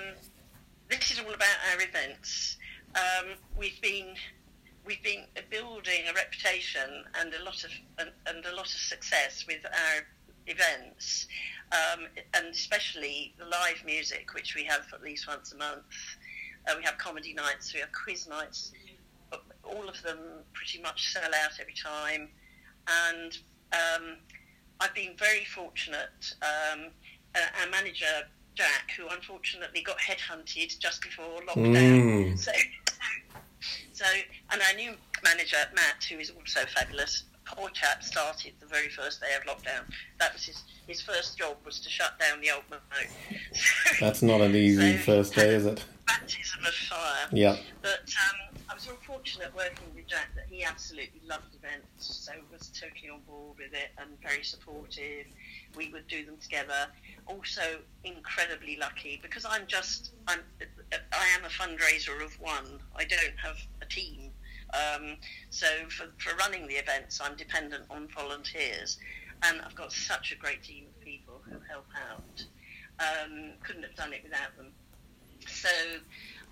this 0.89 1.11
is 1.11 1.19
all 1.19 1.31
about 1.33 1.57
our 1.71 1.81
events. 1.81 2.57
Um, 2.95 3.35
we've 3.55 3.79
been 3.81 4.15
we've 4.85 5.03
been 5.03 5.25
building 5.51 6.07
a 6.09 6.13
reputation 6.13 7.03
and 7.19 7.31
a 7.39 7.43
lot 7.43 7.63
of 7.63 7.69
and, 7.99 8.09
and 8.25 8.43
a 8.45 8.55
lot 8.55 8.65
of 8.65 8.71
success 8.79 9.45
with 9.47 9.63
our 9.65 10.01
events, 10.47 11.27
um, 11.71 12.05
and 12.33 12.47
especially 12.47 13.33
the 13.37 13.45
live 13.45 13.83
music, 13.85 14.33
which 14.33 14.55
we 14.55 14.63
have 14.63 14.81
at 14.93 15.01
least 15.01 15.27
once 15.27 15.51
a 15.53 15.57
month. 15.57 15.83
Uh, 16.67 16.73
we 16.77 16.83
have 16.83 16.97
comedy 16.97 17.33
nights, 17.33 17.73
we 17.73 17.79
have 17.79 17.89
quiz 17.91 18.27
nights. 18.27 18.71
but 19.31 19.43
All 19.63 19.87
of 19.87 20.01
them 20.03 20.19
pretty 20.53 20.81
much 20.81 21.11
sell 21.13 21.31
out 21.43 21.51
every 21.59 21.73
time, 21.73 22.29
and 23.11 23.37
um, 23.73 24.17
I've 24.79 24.93
been 24.95 25.15
very 25.17 25.45
fortunate. 25.45 26.33
Um, 26.41 26.87
uh, 27.35 27.61
our 27.63 27.69
manager 27.69 28.05
Jack, 28.55 28.91
who 28.97 29.07
unfortunately 29.07 29.81
got 29.81 29.97
headhunted 29.99 30.79
just 30.79 31.01
before 31.01 31.39
lockdown, 31.47 32.33
Mm. 32.33 32.39
so 32.39 32.51
so 33.93 34.05
and 34.51 34.61
our 34.61 34.73
new 34.75 34.93
manager 35.23 35.57
Matt, 35.75 36.03
who 36.09 36.17
is 36.19 36.29
also 36.31 36.61
fabulous. 36.75 37.23
Poor 37.55 37.69
chap 37.69 38.03
started 38.03 38.53
the 38.59 38.65
very 38.65 38.89
first 38.89 39.21
day 39.21 39.27
of 39.35 39.43
lockdown. 39.43 39.91
That 40.19 40.33
was 40.33 40.43
his 40.45 40.63
his 40.87 41.01
first 41.01 41.37
job 41.37 41.57
was 41.65 41.79
to 41.79 41.89
shut 41.89 42.19
down 42.19 42.41
the 42.41 42.51
old 42.51 42.63
moat. 42.69 42.79
So, 43.53 43.89
That's 43.99 44.21
not 44.21 44.41
an 44.41 44.55
easy 44.55 44.97
so 44.97 45.03
first 45.03 45.35
day, 45.35 45.53
is 45.53 45.65
it? 45.65 45.83
Baptism 46.07 46.65
of 46.65 46.73
fire. 46.73 47.27
Yeah. 47.31 47.57
But 47.83 48.11
um, 48.25 48.57
I 48.69 48.73
was 48.73 48.87
fortunate 49.05 49.55
working 49.55 49.87
with 49.95 50.07
Jack 50.07 50.29
that 50.35 50.45
he 50.49 50.63
absolutely 50.63 51.21
loved 51.27 51.55
events, 51.55 52.15
so 52.15 52.31
was 52.51 52.69
totally 52.69 53.09
on 53.09 53.21
board 53.27 53.57
with 53.57 53.73
it 53.73 53.89
and 53.97 54.09
very 54.21 54.43
supportive. 54.43 55.25
We 55.75 55.89
would 55.89 56.07
do 56.07 56.25
them 56.25 56.37
together. 56.41 56.87
Also, 57.27 57.61
incredibly 58.03 58.77
lucky 58.77 59.19
because 59.21 59.45
I'm 59.45 59.67
just 59.67 60.11
I'm 60.27 60.39
I 61.11 61.27
am 61.37 61.45
a 61.45 61.49
fundraiser 61.49 62.23
of 62.23 62.39
one. 62.39 62.79
I 62.95 63.05
don't 63.05 63.37
have 63.43 63.57
a 63.81 63.85
team, 63.85 64.31
um, 64.73 65.15
so 65.49 65.67
for 65.89 66.07
for 66.17 66.35
running 66.37 66.67
the 66.67 66.75
events, 66.75 67.19
I'm 67.21 67.35
dependent 67.35 67.83
on 67.89 68.07
volunteers, 68.07 68.97
and 69.43 69.61
I've 69.61 69.75
got 69.75 69.91
such 69.91 70.31
a 70.31 70.35
great 70.35 70.63
team 70.63 70.85
of 70.95 71.03
people 71.03 71.41
who 71.45 71.57
help 71.69 71.87
out. 72.09 72.43
Um, 72.99 73.51
couldn't 73.63 73.83
have 73.83 73.95
done 73.95 74.11
it 74.11 74.21
without 74.23 74.55
them. 74.57 74.67
So, 75.47 75.69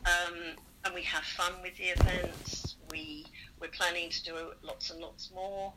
um, 0.06 0.56
and 0.86 0.94
we 0.94 1.02
have 1.04 1.24
fun 1.24 1.54
with 1.62 1.76
the 1.78 1.86
events. 1.86 2.76
We 2.92 3.26
we're 3.60 3.68
planning 3.70 4.10
to 4.10 4.24
do 4.24 4.36
lots 4.64 4.90
and 4.90 5.02
lots 5.02 5.30
more, 5.34 5.74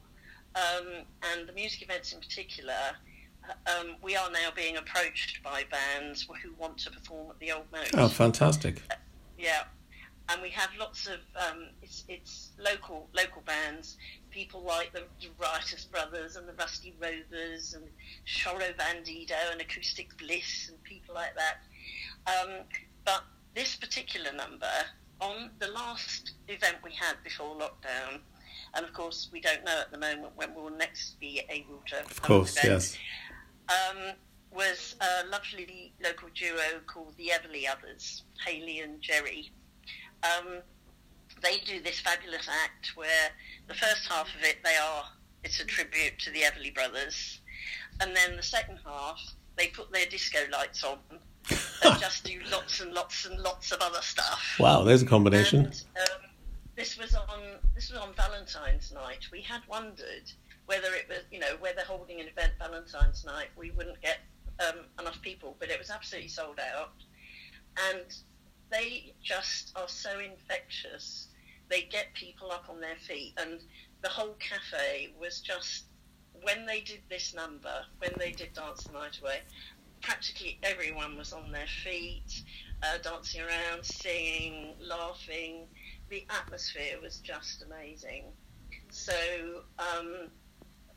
um, 0.54 0.86
and 1.32 1.48
the 1.48 1.52
music 1.52 1.82
events 1.82 2.12
in 2.12 2.20
particular. 2.20 2.74
Um, 3.66 3.96
we 4.02 4.14
are 4.16 4.30
now 4.30 4.50
being 4.54 4.76
approached 4.76 5.42
by 5.42 5.64
bands 5.70 6.28
who 6.42 6.52
want 6.58 6.78
to 6.78 6.90
perform 6.90 7.30
at 7.30 7.40
the 7.40 7.50
Old 7.52 7.64
Moat. 7.72 7.90
Oh, 7.94 8.08
fantastic. 8.08 8.82
Yeah, 9.38 9.64
and 10.30 10.42
we 10.42 10.50
have 10.50 10.70
lots 10.78 11.06
of 11.06 11.18
um, 11.36 11.66
it's 11.82 12.04
it's 12.08 12.50
local 12.58 13.08
local 13.14 13.42
bands, 13.42 13.96
people 14.30 14.62
like 14.62 14.92
the 14.92 15.04
Riotous 15.38 15.84
Brothers 15.84 16.36
and 16.36 16.48
the 16.48 16.52
Rusty 16.52 16.94
Rovers 17.00 17.74
and 17.74 17.84
Shoro 18.26 18.74
Bandido 18.76 19.52
and 19.52 19.60
Acoustic 19.60 20.16
Bliss 20.18 20.68
and 20.68 20.82
people 20.84 21.14
like 21.14 21.34
that. 21.36 21.58
Um, 22.26 22.50
but 23.04 23.24
this 23.54 23.76
particular 23.76 24.32
number 24.32 24.66
on 25.20 25.50
the 25.58 25.68
last 25.68 26.32
event 26.48 26.76
we 26.84 26.92
had 26.92 27.16
before 27.24 27.56
lockdown, 27.56 28.20
and 28.74 28.84
of 28.84 28.92
course 28.92 29.28
we 29.32 29.40
don't 29.40 29.64
know 29.64 29.80
at 29.80 29.90
the 29.90 29.98
moment 29.98 30.32
when 30.36 30.54
we'll 30.54 30.70
next 30.70 31.18
be 31.20 31.42
able 31.48 31.82
to. 31.88 32.00
Of 32.00 32.22
course, 32.22 32.56
yes. 32.62 32.96
Um, 33.68 34.14
was 34.52 34.96
a 35.00 35.28
lovely 35.28 35.92
local 36.02 36.28
duo 36.34 36.80
called 36.86 37.14
the 37.16 37.30
Everly 37.32 37.70
Others, 37.70 38.24
Haley 38.44 38.80
and 38.80 39.00
Jerry. 39.00 39.50
Um, 40.22 40.58
they 41.42 41.58
do 41.58 41.80
this 41.80 42.00
fabulous 42.00 42.48
act 42.48 42.96
where 42.96 43.30
the 43.68 43.74
first 43.74 44.06
half 44.08 44.26
of 44.34 44.42
it 44.42 44.58
they 44.62 44.76
are 44.76 45.04
it's 45.42 45.60
a 45.60 45.64
tribute 45.64 46.18
to 46.18 46.30
the 46.30 46.40
Everly 46.40 46.74
brothers, 46.74 47.40
and 48.00 48.14
then 48.14 48.36
the 48.36 48.42
second 48.42 48.78
half 48.84 49.20
they 49.56 49.68
put 49.68 49.90
their 49.92 50.06
disco 50.06 50.38
lights 50.52 50.84
on 50.84 50.98
and 51.50 52.00
just 52.00 52.24
do 52.24 52.38
lots 52.50 52.80
and 52.80 52.92
lots 52.92 53.26
and 53.26 53.38
lots 53.40 53.72
of 53.72 53.80
other 53.80 54.02
stuff. 54.02 54.56
Wow, 54.58 54.84
there's 54.84 55.02
a 55.02 55.06
combination. 55.06 55.66
And, 55.66 55.84
um, 55.96 56.30
this 56.76 56.98
was 56.98 57.14
on 57.14 57.40
this 57.74 57.90
was 57.90 58.00
on 58.00 58.12
Valentine's 58.14 58.92
night. 58.92 59.26
We 59.32 59.42
had 59.42 59.62
wondered 59.68 60.30
whether 60.66 60.94
it 60.94 61.08
was 61.08 61.20
you 61.30 61.40
know 61.40 61.56
whether 61.60 61.82
holding 61.82 62.20
an 62.20 62.26
event 62.28 62.52
Valentine's 62.58 63.24
night 63.24 63.48
we 63.56 63.70
wouldn't 63.70 64.00
get 64.02 64.18
um, 64.66 64.84
enough 64.98 65.20
people, 65.22 65.56
but 65.58 65.70
it 65.70 65.78
was 65.78 65.90
absolutely 65.90 66.28
sold 66.28 66.58
out. 66.58 66.92
And 67.90 68.04
they 68.70 69.14
just 69.22 69.72
are 69.76 69.88
so 69.88 70.18
infectious. 70.20 71.28
They 71.68 71.82
get 71.82 72.12
people 72.14 72.50
up 72.50 72.66
on 72.68 72.80
their 72.80 72.96
feet, 72.96 73.34
and 73.36 73.60
the 74.02 74.08
whole 74.08 74.34
cafe 74.38 75.14
was 75.20 75.40
just 75.40 75.84
when 76.42 76.66
they 76.66 76.80
did 76.80 77.00
this 77.08 77.34
number, 77.34 77.84
when 77.98 78.12
they 78.18 78.32
did 78.32 78.52
Dance 78.54 78.84
the 78.84 78.92
Night 78.92 79.18
Away, 79.20 79.40
practically 80.00 80.58
everyone 80.62 81.16
was 81.16 81.32
on 81.32 81.52
their 81.52 81.66
feet, 81.84 82.42
uh, 82.82 82.98
dancing 83.02 83.42
around, 83.42 83.84
singing, 83.84 84.74
laughing. 84.80 85.66
The 86.08 86.24
atmosphere 86.30 86.98
was 87.02 87.18
just 87.18 87.62
amazing. 87.62 88.24
So 88.90 89.12
um, 89.78 90.28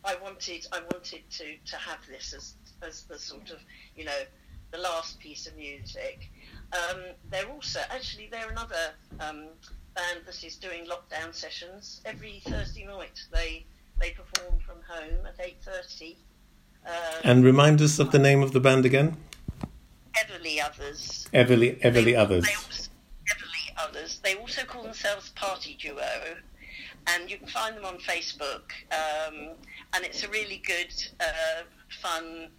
I 0.03 0.15
wanted, 0.21 0.67
I 0.71 0.79
wanted 0.91 1.29
to, 1.29 1.57
to 1.65 1.75
have 1.75 1.99
this 2.07 2.33
as, 2.33 2.55
as 2.81 3.03
the 3.03 3.19
sort 3.19 3.51
of, 3.51 3.59
you 3.95 4.05
know, 4.05 4.21
the 4.71 4.79
last 4.79 5.19
piece 5.19 5.45
of 5.45 5.55
music. 5.55 6.31
Um, 6.73 7.01
they're 7.29 7.47
also, 7.47 7.79
actually, 7.91 8.27
they're 8.31 8.49
another 8.49 8.91
um, 9.19 9.45
band 9.95 10.21
that 10.25 10.43
is 10.43 10.55
doing 10.55 10.85
lockdown 10.85 11.33
sessions 11.33 12.01
every 12.05 12.41
Thursday 12.45 12.85
night. 12.85 13.21
They 13.31 13.65
they 13.99 14.11
perform 14.11 14.59
from 14.65 14.77
home 14.87 15.25
at 15.27 15.35
eight 15.45 15.57
thirty. 15.61 16.17
Uh, 16.85 17.21
And 17.23 17.43
remind 17.45 17.81
us 17.81 17.99
of 17.99 18.11
the 18.11 18.19
name 18.19 18.41
of 18.41 18.51
the 18.53 18.59
band 18.59 18.85
again. 18.85 19.15
Everly 20.17 20.59
Others. 20.63 21.27
Everly, 21.33 21.79
Everly 21.81 22.05
They- 22.05 22.15
Others. 22.15 22.45
They 22.45 22.53
also, 22.55 22.89
Everly 23.31 23.73
Others. 23.87 24.19
They 24.23 24.35
also 24.35 24.63
call 24.65 24.83
themselves 24.83 25.29
Party 25.35 25.77
Duo, 25.79 26.35
and 27.07 27.29
you 27.29 27.37
can 27.37 27.47
find 27.47 27.77
them 27.77 27.85
on 27.85 27.97
Facebook. 27.99 28.71
Um, 28.91 29.51
and 29.93 30.03
it's 30.03 30.23
a 30.23 30.29
really 30.29 30.57
good, 30.65 30.93
uh, 31.19 31.63
fun. 32.01 32.49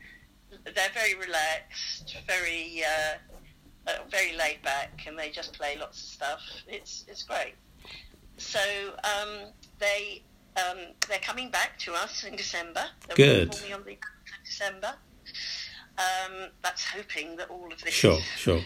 They're 0.65 0.95
very 0.95 1.15
relaxed, 1.17 2.17
very, 2.29 2.83
uh, 2.85 3.19
uh, 3.87 3.93
very 4.11 4.37
laid 4.37 4.63
back, 4.63 5.05
and 5.07 5.19
they 5.19 5.31
just 5.31 5.53
play 5.53 5.77
lots 5.79 5.99
of 6.03 6.09
stuff. 6.09 6.41
It's 6.69 7.05
it's 7.09 7.23
great. 7.23 7.55
So 8.37 8.59
um, 9.05 9.53
they 9.79 10.23
um, 10.57 10.79
they're 11.09 11.19
coming 11.19 11.51
back 11.51 11.79
to 11.81 11.95
us 11.95 12.25
in 12.25 12.37
December. 12.37 12.85
They're 13.07 13.17
Good. 13.17 13.55
on 13.73 13.85
the 13.85 13.97
December. 14.45 14.95
Um, 15.97 16.49
that's 16.63 16.85
hoping 16.85 17.37
that 17.37 17.51
all 17.51 17.73
of 17.73 17.81
this 17.83 17.95
Sure, 17.95 18.19
sure. 18.37 18.61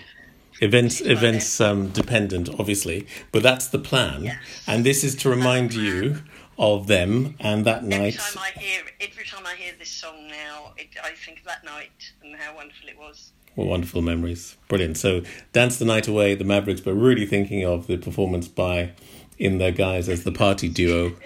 events 0.60 1.00
events 1.02 1.60
um, 1.60 1.90
dependent, 1.90 2.48
obviously, 2.58 3.06
but 3.32 3.42
that's 3.42 3.68
the 3.68 3.78
plan. 3.78 4.24
Yes. 4.24 4.36
And 4.66 4.84
this 4.84 5.04
is 5.04 5.14
to 5.16 5.28
remind 5.28 5.74
you 5.74 6.22
of 6.58 6.86
them 6.86 7.36
and 7.38 7.64
that 7.66 7.78
Every 7.84 7.88
night. 7.90 8.18
time 8.18 8.42
I 8.42 8.58
hear, 8.58 8.82
every 9.00 9.24
time 9.24 9.46
I 9.46 9.54
hear 9.54 9.72
this 9.78 9.90
song 9.90 10.26
now, 10.28 10.72
it, 10.76 10.88
I 11.04 11.10
think 11.10 11.40
of 11.40 11.44
that 11.44 11.64
night 11.64 12.12
and 12.22 12.34
how 12.34 12.56
wonderful 12.56 12.88
it 12.88 12.98
was. 12.98 13.32
Wonderful 13.66 14.02
memories! 14.02 14.56
Brilliant. 14.68 14.96
So, 14.96 15.22
dance 15.52 15.78
the 15.78 15.84
night 15.84 16.06
away, 16.06 16.34
the 16.34 16.44
Mavericks, 16.44 16.80
but 16.80 16.94
really 16.94 17.26
thinking 17.26 17.64
of 17.64 17.86
the 17.86 17.96
performance 17.96 18.46
by 18.46 18.92
in 19.38 19.58
their 19.58 19.72
guise 19.72 20.08
as 20.08 20.24
the 20.24 20.32
party 20.32 20.68
duo 20.68 21.16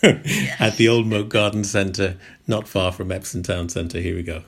at 0.02 0.76
the 0.76 0.88
Old 0.88 1.06
Moat 1.06 1.28
Garden 1.28 1.64
Centre, 1.64 2.16
not 2.46 2.66
far 2.66 2.92
from 2.92 3.12
Epsom 3.12 3.42
Town 3.42 3.68
Centre. 3.68 4.00
Here 4.00 4.16
we 4.16 4.22
go. 4.22 4.42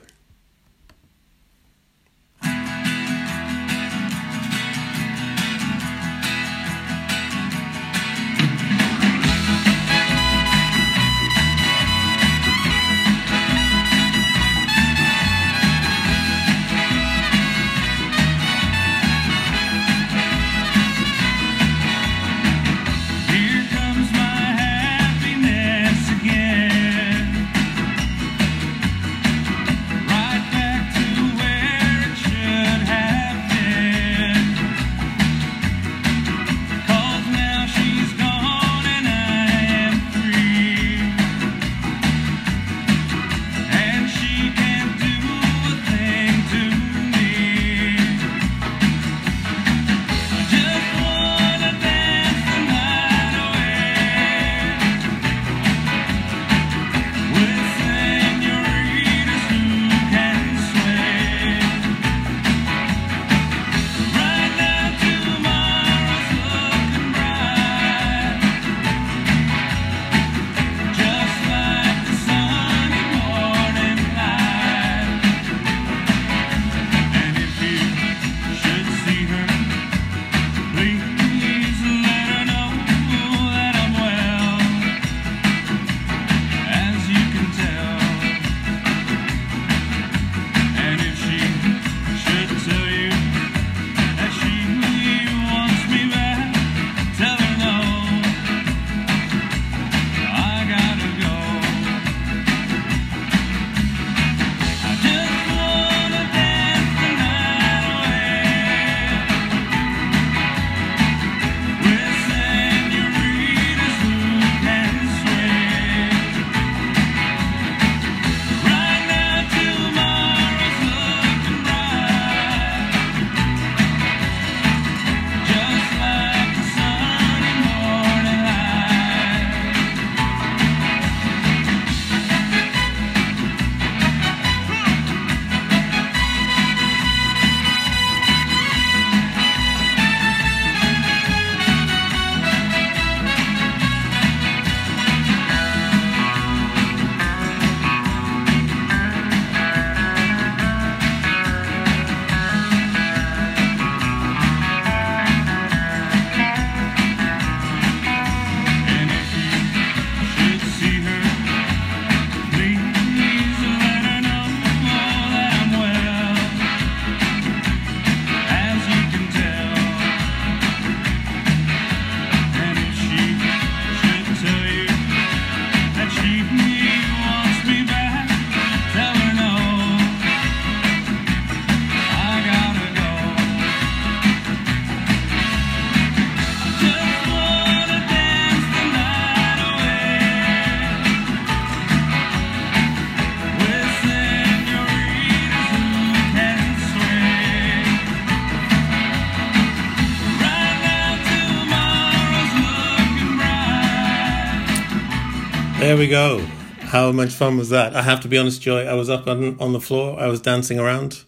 There 205.93 205.99
we 205.99 206.07
go. 206.07 206.39
How 206.79 207.11
much 207.11 207.33
fun 207.33 207.55
was 207.55 207.69
that? 207.69 207.95
I 207.95 208.01
have 208.01 208.19
to 208.21 208.27
be 208.27 208.35
honest, 208.35 208.63
Joy. 208.63 208.85
I 208.85 208.95
was 208.95 209.11
up 209.11 209.27
on 209.27 209.59
on 209.59 209.73
the 209.73 209.79
floor. 209.79 210.19
I 210.19 210.25
was 210.25 210.41
dancing 210.41 210.79
around. 210.79 211.23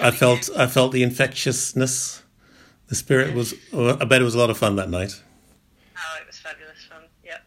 I 0.00 0.10
felt 0.12 0.48
I 0.56 0.66
felt 0.66 0.92
the 0.92 1.02
infectiousness. 1.02 2.22
The 2.86 2.94
spirit 2.94 3.34
was. 3.34 3.52
I 3.74 4.06
bet 4.06 4.22
it 4.22 4.24
was 4.24 4.34
a 4.34 4.38
lot 4.38 4.48
of 4.48 4.56
fun 4.56 4.76
that 4.76 4.88
night. 4.88 5.22
Oh, 5.94 6.18
it 6.22 6.26
was 6.26 6.38
fabulous 6.38 6.86
fun. 6.88 7.02
Yep. 7.22 7.42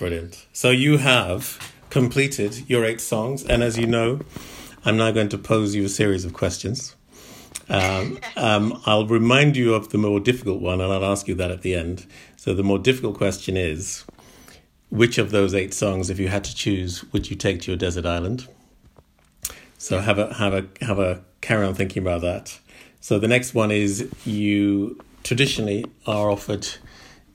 Brilliant. 0.00 0.46
So 0.52 0.70
you 0.70 0.96
have 0.96 1.72
completed 1.90 2.68
your 2.68 2.84
eight 2.84 3.00
songs, 3.00 3.44
and 3.44 3.62
as 3.62 3.78
you 3.78 3.86
know, 3.86 4.22
I'm 4.84 4.96
now 4.96 5.12
going 5.12 5.28
to 5.28 5.38
pose 5.38 5.76
you 5.76 5.84
a 5.84 5.88
series 5.88 6.24
of 6.24 6.32
questions. 6.32 6.96
Um, 7.68 8.18
um, 8.36 8.82
I'll 8.84 9.06
remind 9.06 9.56
you 9.56 9.74
of 9.74 9.90
the 9.90 9.98
more 9.98 10.18
difficult 10.18 10.60
one, 10.60 10.80
and 10.80 10.92
I'll 10.92 11.04
ask 11.04 11.28
you 11.28 11.36
that 11.36 11.52
at 11.52 11.62
the 11.62 11.76
end. 11.76 12.04
So 12.36 12.52
the 12.52 12.64
more 12.64 12.80
difficult 12.80 13.16
question 13.16 13.56
is, 13.56 14.04
which 14.90 15.18
of 15.18 15.30
those 15.30 15.54
eight 15.54 15.74
songs, 15.74 16.10
if 16.10 16.18
you 16.18 16.28
had 16.28 16.44
to 16.44 16.54
choose, 16.54 17.04
would 17.12 17.30
you 17.30 17.36
take 17.36 17.60
to 17.62 17.70
your 17.70 17.78
desert 17.78 18.06
island? 18.06 18.48
So 19.78 20.00
have 20.00 20.18
a 20.18 20.34
have 20.34 20.54
a 20.54 20.66
have 20.84 20.98
a 20.98 21.22
carry 21.40 21.66
on 21.66 21.74
thinking 21.74 22.02
about 22.02 22.22
that. 22.22 22.58
So 23.00 23.18
the 23.18 23.28
next 23.28 23.54
one 23.54 23.70
is 23.70 24.08
you 24.24 25.00
traditionally 25.22 25.84
are 26.06 26.30
offered 26.30 26.66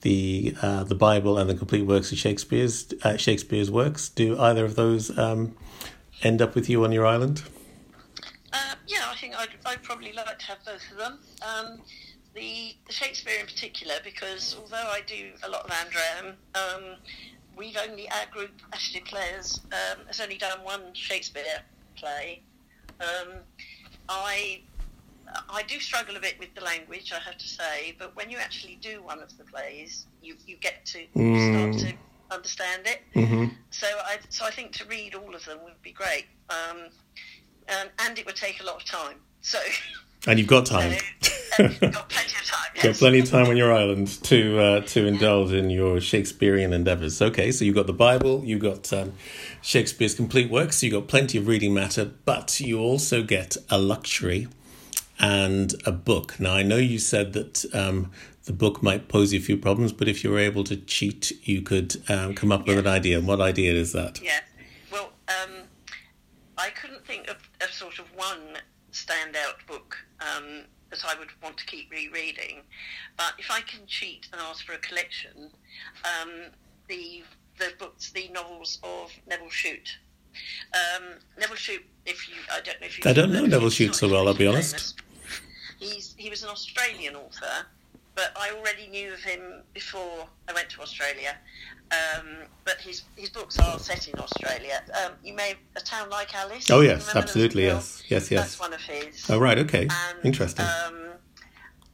the 0.02 0.56
uh, 0.62 0.84
the 0.84 0.96
Bible 0.96 1.38
and 1.38 1.50
the 1.50 1.56
complete 1.56 1.86
works 1.86 2.12
of 2.12 2.18
Shakespeare's 2.18 2.94
uh, 3.04 3.18
Shakespeare's 3.18 3.70
works. 3.70 4.10
Do 4.10 4.40
either 4.40 4.66
of 4.66 4.76
those 4.76 5.18
um, 5.18 5.56
end 6.24 6.42
up 6.42 6.56
with 6.56 6.70
you 6.70 6.84
on 6.84 6.92
your 6.92 7.06
island? 7.06 7.44
Uh, 8.52 8.76
yeah, 8.88 9.06
I 9.08 9.16
think 9.16 9.36
I'd, 9.36 9.50
I'd 9.66 9.84
probably 9.84 10.12
like 10.14 10.40
to 10.40 10.46
have 10.46 10.58
both 10.66 10.82
of 10.92 10.98
them. 10.98 11.20
Um, 11.42 11.82
the, 12.34 12.76
the 12.88 12.94
Shakespeare 12.94 13.40
in 13.40 13.46
particular, 13.46 13.96
because 14.04 14.56
although 14.60 14.90
I 14.90 15.02
do 15.06 15.32
a 15.44 15.50
lot 15.50 15.66
of 15.66 15.72
am-dram, 15.72 16.36
um, 16.56 16.98
we've 17.58 17.78
only, 17.78 18.10
our 18.12 18.26
group, 18.32 18.52
Ashley 18.74 19.02
Players, 19.02 19.62
um, 19.72 20.00
has 20.08 20.20
only 20.20 20.38
done 20.38 20.60
one 20.64 20.94
Shakespeare 20.94 21.44
play. 21.96 22.42
Um, 23.00 23.40
I 24.10 24.62
I 25.50 25.64
do 25.64 25.80
struggle 25.80 26.18
a 26.18 26.20
bit 26.20 26.38
with 26.40 26.54
the 26.56 26.62
language, 26.62 27.14
I 27.14 27.20
have 27.20 27.38
to 27.38 27.48
say, 27.48 27.96
but 27.98 28.14
when 28.18 28.30
you 28.30 28.38
actually 28.38 28.78
do 28.82 29.02
one 29.02 29.20
of 29.22 29.36
the 29.38 29.46
plays, 29.46 30.06
you, 30.22 30.36
you 30.46 30.58
get 30.58 30.86
to 30.88 31.00
Mm. 31.16 31.78
start 31.80 31.90
to 31.90 31.94
understand 32.36 32.84
it. 32.86 33.02
hmm 33.14 33.46
So 33.70 33.88
I 33.88 34.18
so 34.30 34.46
I 34.46 34.52
think 34.52 34.74
to 34.74 34.86
read 34.86 35.16
all 35.16 35.34
of 35.34 35.46
them 35.46 35.60
would 35.64 35.82
be 35.82 35.92
great, 35.94 36.26
um, 36.50 36.90
and, 37.70 37.90
and 38.00 38.20
it 38.20 38.26
would 38.26 38.36
take 38.36 38.60
a 38.62 38.66
lot 38.66 38.76
of 38.76 38.86
time. 38.86 39.18
So, 39.42 39.60
And 40.28 40.38
you've 40.38 40.48
got 40.50 40.66
time. 40.76 40.94
so 41.22 41.64
you've 41.64 41.80
got 41.80 42.10
plenty 42.10 42.30
time. 42.34 42.41
Got 42.84 42.90
Yes. 42.90 43.00
plenty 43.00 43.20
of 43.20 43.30
time 43.30 43.46
on 43.48 43.58
your 43.58 43.72
island 43.72 44.08
to 44.24 44.60
uh, 44.60 44.82
to 44.82 45.06
indulge 45.06 45.52
in 45.52 45.70
your 45.70 46.02
Shakespearean 46.02 46.74
endeavours. 46.74 47.22
Okay, 47.22 47.52
so 47.52 47.64
you've 47.64 47.76
got 47.76 47.86
the 47.86 47.94
Bible, 47.94 48.42
you've 48.44 48.62
got 48.62 48.92
um, 48.92 49.14
Shakespeare's 49.62 50.16
complete 50.16 50.50
works, 50.50 50.82
you've 50.82 50.94
got 50.94 51.08
plenty 51.08 51.38
of 51.38 51.48
reading 51.48 51.74
matter, 51.76 52.06
but 52.26 52.60
you 52.60 52.80
also 52.80 53.22
get 53.22 53.56
a 53.70 53.78
luxury 53.78 54.48
and 55.20 55.76
a 55.86 55.92
book. 55.92 56.40
Now, 56.40 56.56
I 56.56 56.64
know 56.64 56.78
you 56.78 56.98
said 56.98 57.34
that 57.34 57.66
um, 57.76 58.10
the 58.46 58.54
book 58.54 58.82
might 58.82 59.08
pose 59.08 59.32
you 59.32 59.40
a 59.40 59.44
few 59.44 59.58
problems, 59.58 59.92
but 59.94 60.08
if 60.08 60.24
you 60.24 60.32
were 60.32 60.40
able 60.40 60.64
to 60.64 60.76
cheat, 60.76 61.32
you 61.48 61.62
could 61.62 62.02
um, 62.10 62.34
come 62.34 62.52
up 62.52 62.66
with 62.66 62.80
an 62.80 62.88
idea. 62.88 63.20
And 63.20 63.28
what 63.28 63.40
idea 63.40 63.74
is 63.74 63.94
that? 63.94 64.20
Yeah. 64.24 64.40
Well, 64.92 65.12
um, 65.28 65.52
I 66.58 66.70
couldn't 66.70 67.06
think 67.06 67.30
of, 67.30 67.38
of 67.62 67.72
sort 67.72 68.00
of 68.00 68.06
one 68.16 68.58
standout 68.92 69.68
book 69.68 69.98
um, 70.20 70.64
that 70.92 71.04
I 71.06 71.18
would 71.18 71.30
want 71.42 71.58
to 71.58 71.66
keep 71.66 71.90
rereading. 71.90 72.62
But 73.18 73.34
if 73.40 73.50
I 73.50 73.62
can 73.62 73.86
cheat 73.88 74.28
and 74.32 74.42
ask 74.42 74.66
for 74.66 74.74
a 74.74 74.78
collection, 74.78 75.50
um, 76.06 76.30
the 76.88 77.24
the 77.58 77.72
books, 77.80 78.12
the 78.12 78.30
novels 78.30 78.80
of 78.84 79.12
Nevil 79.28 79.50
Shute. 79.50 79.98
Um, 80.74 81.04
Nevil 81.38 81.56
Shute, 81.56 81.86
if 82.06 82.30
you, 82.30 82.36
I 82.52 82.62
don't 82.62 82.80
know 82.80 82.88
if 82.88 82.98
you. 82.98 83.10
I 83.10 83.14
don't 83.14 83.32
know 83.32 83.46
Nevil 83.46 83.70
Shute 83.70 83.96
so 83.96 84.10
well, 84.10 84.28
I'll 84.28 84.34
be 84.34 84.48
honest. 84.48 84.96
He's 85.80 86.14
he 86.18 86.30
was 86.30 86.44
an 86.44 86.50
Australian 86.50 87.16
author, 87.16 87.66
but 88.16 88.32
I 88.40 88.52
already 88.52 88.88
knew 88.88 89.14
of 89.14 89.20
him 89.22 89.64
before 89.74 90.28
I 90.48 90.54
went 90.54 90.70
to 90.72 90.82
Australia. 90.82 91.36
Um, 91.92 92.28
but 92.64 92.78
his 92.80 93.04
his 93.18 93.30
books 93.30 93.60
are 93.60 93.78
set 93.78 94.08
in 94.08 94.18
Australia. 94.18 94.82
Um, 95.04 95.14
you 95.24 95.34
may 95.34 95.56
a 95.76 95.82
town 95.82 96.10
like 96.10 96.34
Alice. 96.34 96.70
Oh, 96.72 96.80
yes, 96.82 97.14
absolutely, 97.16 97.64
yes, 97.64 98.04
yes. 98.08 98.32
Yes, 98.32 98.42
That's 98.42 98.60
one 98.60 98.74
of 98.74 98.82
his. 98.82 99.30
Oh, 99.30 99.38
right, 99.40 99.60
okay. 99.60 99.88
And, 99.90 100.18
Interesting. 100.24 100.66
Um, 100.66 101.10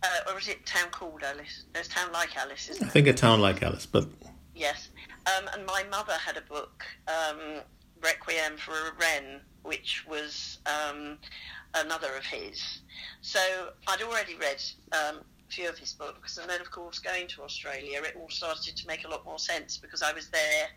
uh, 0.03 0.29
or 0.29 0.35
was 0.35 0.47
it 0.47 0.63
Town 0.65 0.89
Called 0.91 1.23
Alice? 1.23 1.63
There's 1.73 1.87
Town 1.87 2.11
Like 2.11 2.37
Alice, 2.37 2.69
isn't 2.69 2.83
I 2.83 2.87
it? 2.87 2.91
think 2.91 3.07
a 3.07 3.13
town 3.13 3.41
like 3.41 3.63
Alice, 3.63 3.87
but 3.87 4.07
Yes. 4.55 4.89
Um, 5.25 5.49
and 5.53 5.65
my 5.65 5.83
mother 5.89 6.13
had 6.13 6.37
a 6.37 6.41
book, 6.41 6.83
um, 7.07 7.61
Requiem 8.01 8.57
for 8.57 8.71
a 8.73 8.91
Wren, 8.99 9.41
which 9.63 10.05
was 10.07 10.59
um, 10.65 11.17
another 11.73 12.15
of 12.15 12.25
his. 12.25 12.81
So 13.21 13.39
I'd 13.87 14.01
already 14.01 14.35
read 14.35 14.61
um, 14.93 15.21
few 15.49 15.69
of 15.69 15.77
his 15.77 15.93
books, 15.93 16.37
and 16.37 16.49
then, 16.49 16.61
of 16.61 16.71
course, 16.71 16.99
going 16.99 17.27
to 17.27 17.41
Australia, 17.43 18.01
it 18.03 18.15
all 18.19 18.29
started 18.29 18.75
to 18.75 18.87
make 18.87 19.05
a 19.05 19.07
lot 19.07 19.25
more 19.25 19.39
sense 19.39 19.77
because 19.77 20.01
I 20.01 20.13
was 20.13 20.29
there, 20.29 20.67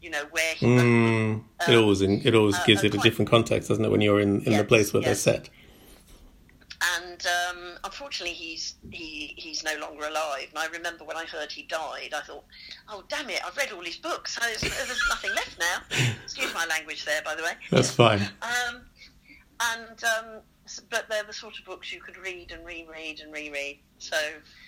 you 0.00 0.10
know, 0.10 0.24
where 0.30 0.54
he 0.54 0.66
mm, 0.66 1.44
it 1.68 1.74
always 1.74 2.02
in, 2.02 2.22
it 2.24 2.34
always 2.34 2.56
uh, 2.56 2.64
gives 2.66 2.82
uh, 2.82 2.88
it 2.88 2.94
a 2.94 2.98
different 2.98 3.30
context, 3.30 3.68
doesn't 3.68 3.84
it, 3.84 3.90
when 3.90 4.00
you're 4.00 4.20
in, 4.20 4.42
in 4.42 4.56
the 4.56 4.64
place 4.64 4.92
where 4.92 5.02
yes. 5.02 5.24
they're 5.24 5.34
set? 5.34 5.50
and 6.94 7.26
um, 7.26 7.78
unfortunately 7.84 8.34
he's 8.34 8.74
he 8.90 9.34
he's 9.36 9.64
no 9.64 9.76
longer 9.80 10.06
alive. 10.06 10.48
And 10.50 10.58
I 10.58 10.66
remember 10.66 11.04
when 11.04 11.16
I 11.16 11.24
heard 11.24 11.50
he 11.50 11.62
died, 11.62 12.12
I 12.14 12.20
thought, 12.20 12.44
oh 12.88 13.02
damn 13.08 13.28
it, 13.30 13.40
I've 13.44 13.56
read 13.56 13.72
all 13.72 13.82
his 13.82 13.96
books. 13.96 14.38
There's, 14.38 14.60
there's 14.60 15.02
nothing 15.08 15.34
left 15.34 15.58
now. 15.58 15.78
Excuse 16.24 16.52
my 16.54 16.66
language 16.66 17.04
there, 17.04 17.22
by 17.22 17.34
the 17.34 17.42
way. 17.42 17.52
That's 17.70 17.90
fine. 17.90 18.20
Um, 18.42 18.82
and 19.60 20.04
um, 20.04 20.40
but 20.90 21.06
they're 21.08 21.24
the 21.24 21.32
sort 21.32 21.58
of 21.58 21.64
books 21.64 21.92
you 21.92 22.00
could 22.00 22.16
read 22.18 22.50
and 22.52 22.64
reread 22.64 23.20
and 23.20 23.32
reread. 23.32 23.78
So 23.98 24.16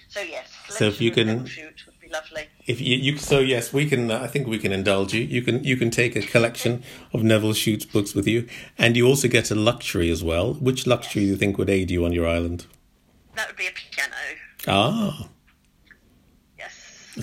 so 0.09 0.21
yes, 0.21 0.51
So 0.71 0.87
if 0.87 1.01
you 1.01 1.11
can- 1.11 1.27
Nevil 1.27 1.47
Shute 1.47 1.83
would 1.87 2.01
be 2.01 2.09
lovely. 2.09 2.49
If 2.67 2.81
you, 2.81 2.97
you 2.97 3.19
so 3.19 3.41
yes, 3.41 3.73
we 3.73 3.87
can. 3.87 4.11
Uh, 4.11 4.21
I 4.21 4.27
think 4.27 4.47
we 4.47 4.59
can 4.59 4.73
indulge 4.73 5.13
you. 5.13 5.23
You 5.23 5.43
can 5.43 5.63
you 5.65 5.77
can 5.77 5.91
take 5.91 6.17
a 6.17 6.23
collection 6.23 6.83
of 7.13 7.23
Nevil 7.23 7.53
Shute's 7.53 7.85
books 7.85 8.15
with 8.15 8.27
you, 8.27 8.49
and 8.79 8.97
you 8.97 9.07
also 9.07 9.29
get 9.29 9.51
a 9.51 9.55
luxury 9.55 10.11
as 10.11 10.23
well. 10.25 10.55
Which 10.55 10.87
luxury 10.87 11.23
do 11.25 11.29
you 11.29 11.37
think 11.37 11.59
would 11.59 11.69
aid 11.71 11.91
you 11.91 12.05
on 12.05 12.13
your 12.13 12.27
island? 12.27 12.67
That 13.37 13.49
would 13.49 13.57
be 13.57 13.67
a 13.67 13.71
piano. 13.73 14.15
Ah, 14.67 15.29
Yes. 16.59 16.75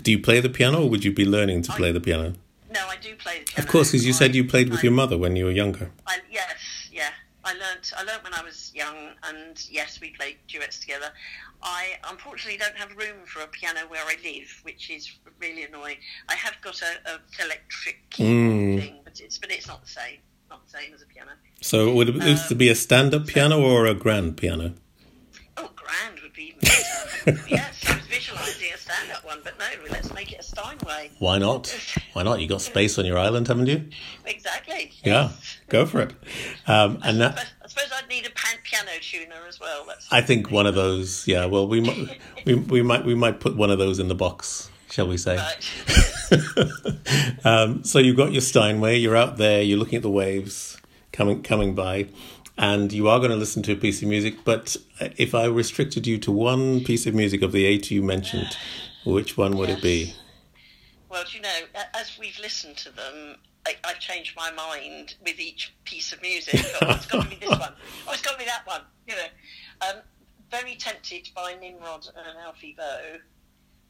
do 0.02 0.12
you 0.12 0.20
play 0.20 0.40
the 0.40 0.50
piano, 0.50 0.84
or 0.84 0.90
would 0.90 1.04
you 1.04 1.12
be 1.12 1.26
learning 1.26 1.62
to 1.64 1.72
play 1.74 1.92
the 1.92 2.00
piano? 2.00 2.34
No, 2.72 2.88
I 2.88 2.96
do 2.98 3.16
play 3.16 3.40
the 3.40 3.46
piano. 3.46 3.64
Of 3.66 3.68
course, 3.68 3.92
because 3.92 4.06
you 4.06 4.14
said 4.14 4.36
you 4.36 4.44
played 4.46 4.70
with 4.70 4.80
I- 4.80 4.84
your 4.84 4.92
mother 4.92 5.18
when 5.18 5.36
you 5.36 5.46
were 5.46 5.52
younger. 5.52 5.92
I, 6.08 6.20
yes, 6.32 6.90
yeah. 6.92 7.10
I 7.44 7.54
learnt. 7.54 7.92
I 7.98 8.04
learnt 8.04 8.24
when 8.24 8.34
I 8.34 8.42
was 8.44 8.65
young, 8.76 9.12
and 9.24 9.66
yes, 9.72 10.00
we 10.02 10.12
played 10.12 10.38
duets 10.48 10.80
together. 10.80 11.08
I 11.64 11.94
unfortunately 12.10 12.58
don't 12.60 12.76
have 12.76 12.92
room 12.98 13.26
for 13.26 13.42
a 13.42 13.48
piano 13.48 13.82
where 13.88 14.04
I 14.06 14.16
live, 14.24 14.60
which 14.64 14.90
is 14.90 15.12
really 15.40 15.64
annoying. 15.64 15.98
I 16.30 16.36
have 16.36 16.56
got 16.62 16.82
a, 16.82 17.10
a 17.14 17.44
electric 17.44 18.10
keyboard 18.10 18.36
Mm. 18.36 18.80
thing, 18.80 18.96
but 19.04 19.20
it's 19.22 19.38
but 19.38 19.50
it's 19.52 19.68
not 19.68 19.84
the 19.84 19.90
same. 19.90 20.20
Not 20.50 20.64
the 20.66 20.78
same 20.78 20.94
as 20.94 21.02
a 21.02 21.06
piano. 21.08 21.32
So 21.62 21.92
would 21.94 22.10
it, 22.10 22.22
Um, 22.22 22.38
to 22.50 22.56
be 22.56 22.70
a 22.70 22.76
stand-up 22.76 23.26
piano 23.28 23.60
or 23.60 23.88
a 23.88 23.96
grand 23.96 24.38
piano? 24.38 24.76
Oh, 25.58 25.70
grand 25.76 26.20
would 26.22 26.34
be 26.34 26.50
even 26.50 26.60
better. 26.60 27.46
yes, 27.50 27.84
I 27.88 27.96
was 27.96 28.06
visualising 28.08 28.74
a 28.74 28.78
stand-up 28.78 29.26
one, 29.26 29.40
but 29.44 29.58
no, 29.58 29.66
let's 29.90 30.14
make 30.14 30.32
it 30.34 30.42
a 30.42 30.44
Steinway. 30.44 31.12
Why 31.20 31.38
not? 31.40 31.74
Why 32.14 32.24
not? 32.24 32.42
You 32.42 32.48
got 32.48 32.62
space 32.62 33.00
on 33.00 33.06
your 33.06 33.18
island, 33.18 33.48
haven't 33.48 33.68
you? 33.68 33.90
Exactly. 34.26 34.92
Yeah, 35.04 35.32
go 35.70 35.86
for 35.86 36.02
it. 36.02 36.14
Um, 36.68 37.00
and 37.04 37.20
that, 37.22 37.36
But 37.36 37.48
I 37.64 37.68
suppose 37.68 37.90
I'd 37.96 38.08
need 38.10 38.26
a 38.28 38.30
tuner 39.00 39.46
as 39.48 39.60
well. 39.60 39.86
That's 39.88 40.12
I 40.12 40.22
think 40.22 40.52
one 40.52 40.66
of 40.66 40.76
those. 40.76 41.28
Yeah. 41.28 41.46
Well, 41.46 41.68
we 41.68 41.82
might 41.82 42.20
we, 42.46 42.56
we 42.76 42.82
might 42.82 43.06
we 43.06 43.16
might 43.16 43.40
put 43.40 43.56
one 43.56 43.70
of 43.70 43.80
those 43.80 44.00
in 44.00 44.08
the 44.08 44.16
box, 44.16 44.70
shall 44.90 45.08
we 45.08 45.18
say? 45.18 45.38
right. 45.38 45.72
Um, 47.46 47.84
so 47.84 48.00
you've 48.00 48.18
got 48.18 48.32
your 48.32 48.42
Steinway. 48.42 48.98
You're 48.98 49.16
out 49.16 49.38
there. 49.38 49.62
You're 49.62 49.78
looking 49.78 49.98
at 49.98 50.02
the 50.02 50.10
waves 50.10 50.78
coming 51.12 51.44
coming 51.44 51.76
by, 51.76 52.08
and 52.58 52.92
you 52.92 53.08
are 53.08 53.20
going 53.20 53.30
to 53.30 53.38
listen 53.38 53.62
to 53.64 53.74
a 53.74 53.76
piece 53.76 54.02
of 54.02 54.08
music. 54.08 54.44
But 54.44 54.76
if 55.00 55.36
I 55.36 55.46
restricted 55.46 56.08
you 56.08 56.18
to 56.20 56.32
one 56.32 56.84
piece 56.84 57.06
of 57.06 57.14
music 57.14 57.44
of 57.44 57.52
the 57.52 57.66
eight 57.66 57.92
you 57.92 58.02
mentioned, 58.02 58.58
which 59.06 59.38
one 59.38 59.56
would 59.58 59.70
it 59.70 59.82
be? 59.82 60.16
Well, 61.10 61.24
do 61.30 61.38
you 61.38 61.44
know, 61.44 61.60
as 61.94 62.18
we've 62.20 62.40
listened 62.40 62.78
to 62.78 62.92
them, 62.92 63.38
I, 63.68 63.76
I've 63.84 64.00
changed 64.00 64.36
my 64.36 64.52
mind 64.52 65.16
with 65.26 65.40
each 65.40 65.74
piece 65.86 66.14
of 66.14 66.22
music. 66.22 66.60
Oh, 66.82 66.92
it's 66.92 67.06
got 67.08 67.24
to 67.24 67.30
be 67.30 67.36
this 67.38 67.50
one. 67.50 67.74
Oh, 68.08 68.12
it's 68.14 68.22
got 68.22 68.34
to 68.34 68.38
be 68.38 68.46
that 68.46 68.66
one. 68.66 68.82
You 69.08 69.16
know, 69.16 69.88
um, 69.90 69.96
very 70.52 70.76
tempted 70.76 71.30
by 71.36 71.56
Nimrod 71.60 72.08
and 72.16 72.38
Alfie 72.46 72.76
Boe, 72.78 73.18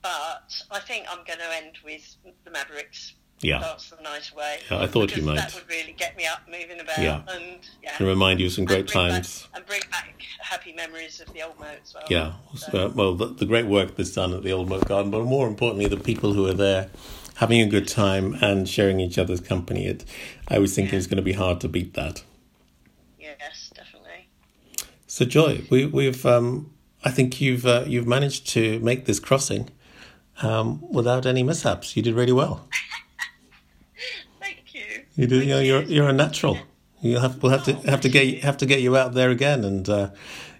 but 0.02 0.54
I 0.72 0.80
think 0.80 1.06
I'm 1.10 1.26
going 1.26 1.40
to 1.40 1.56
end 1.56 1.78
with 1.84 2.16
the 2.44 2.52
Mavericks. 2.52 3.14
Yeah. 3.42 3.60
Dance 3.60 3.90
the 3.90 4.02
night 4.02 4.32
away. 4.34 4.60
Yeah, 4.72 4.80
I 4.82 4.88
thought 4.88 5.14
you 5.16 5.22
might. 5.22 5.36
That 5.36 5.54
would 5.54 5.68
really 5.70 5.92
get 5.92 6.16
me 6.16 6.26
up, 6.26 6.40
moving 6.50 6.80
about, 6.80 6.98
Yeah. 7.00 7.22
and 7.28 7.60
yeah, 7.84 7.96
And 8.00 8.08
remind 8.08 8.40
you 8.40 8.46
of 8.46 8.54
some 8.54 8.64
great 8.64 8.88
bring 8.88 9.08
back- 9.10 9.12
times. 9.12 9.48
and 9.54 9.66
bring 9.66 9.82
back 9.92 10.22
happy 10.40 10.72
memories 10.72 11.20
of 11.20 11.32
the 11.34 11.42
old 11.44 11.60
moat 11.60 11.80
as 11.84 11.94
well. 11.94 12.06
Yeah, 12.10 12.34
So- 12.56 12.94
well, 12.96 13.14
the, 13.14 13.26
the 13.28 13.46
great 13.46 13.66
work 13.66 13.98
that's 13.98 14.12
done 14.14 14.34
at 14.34 14.42
the 14.44 14.54
Old 14.54 14.70
Moat 14.70 14.88
Garden, 14.88 15.12
but 15.12 15.26
more 15.26 15.48
importantly, 15.50 15.86
the 15.88 15.98
people 15.98 16.32
who 16.32 16.48
are 16.48 16.54
there 16.54 16.90
having 17.36 17.62
a 17.62 17.68
good 17.68 17.88
time 17.88 18.36
and 18.42 18.68
sharing 18.68 19.00
each 19.00 19.18
other's 19.18 19.42
company. 19.42 19.86
It, 19.88 20.06
I 20.48 20.60
was 20.60 20.74
thinking 20.76 20.94
Yeah. 20.94 20.98
it's 21.00 21.08
going 21.08 21.18
to 21.18 21.24
be 21.24 21.34
hard 21.34 21.60
to 21.62 21.68
beat 21.68 21.94
that. 21.96 22.24
Yes, 23.20 23.72
definitely. 23.76 24.30
So, 25.08 25.26
Joy, 25.26 25.66
we, 25.70 25.86
we've, 25.86 26.26
um, 26.26 26.72
I 27.04 27.12
think 27.12 27.40
you've 27.42 27.66
uh, 27.66 27.84
you've 27.88 28.08
managed 28.08 28.48
to 28.50 28.80
make 28.80 29.06
this 29.06 29.20
crossing 29.20 29.70
um, 30.42 30.82
without 30.92 31.26
any 31.26 31.44
mishaps. 31.44 31.96
You 31.96 32.02
did 32.04 32.16
really 32.16 32.32
well. 32.34 32.68
Thank 34.42 34.74
you. 34.74 34.82
You. 35.16 35.28
You 35.28 35.46
know, 35.46 35.60
you're 35.60 35.82
you. 35.84 35.96
you're 35.96 36.10
a 36.10 36.14
natural. 36.14 36.58
You'll 37.02 37.22
have 37.22 37.42
we'll 37.44 37.52
have 37.52 37.64
to 37.66 37.74
have 37.90 38.02
to 38.02 38.10
get 38.10 38.44
have 38.44 38.58
to 38.58 38.66
get 38.66 38.82
you 38.82 38.98
out 38.98 39.14
there 39.14 39.30
again, 39.30 39.64
and 39.64 39.88
uh, 39.88 40.10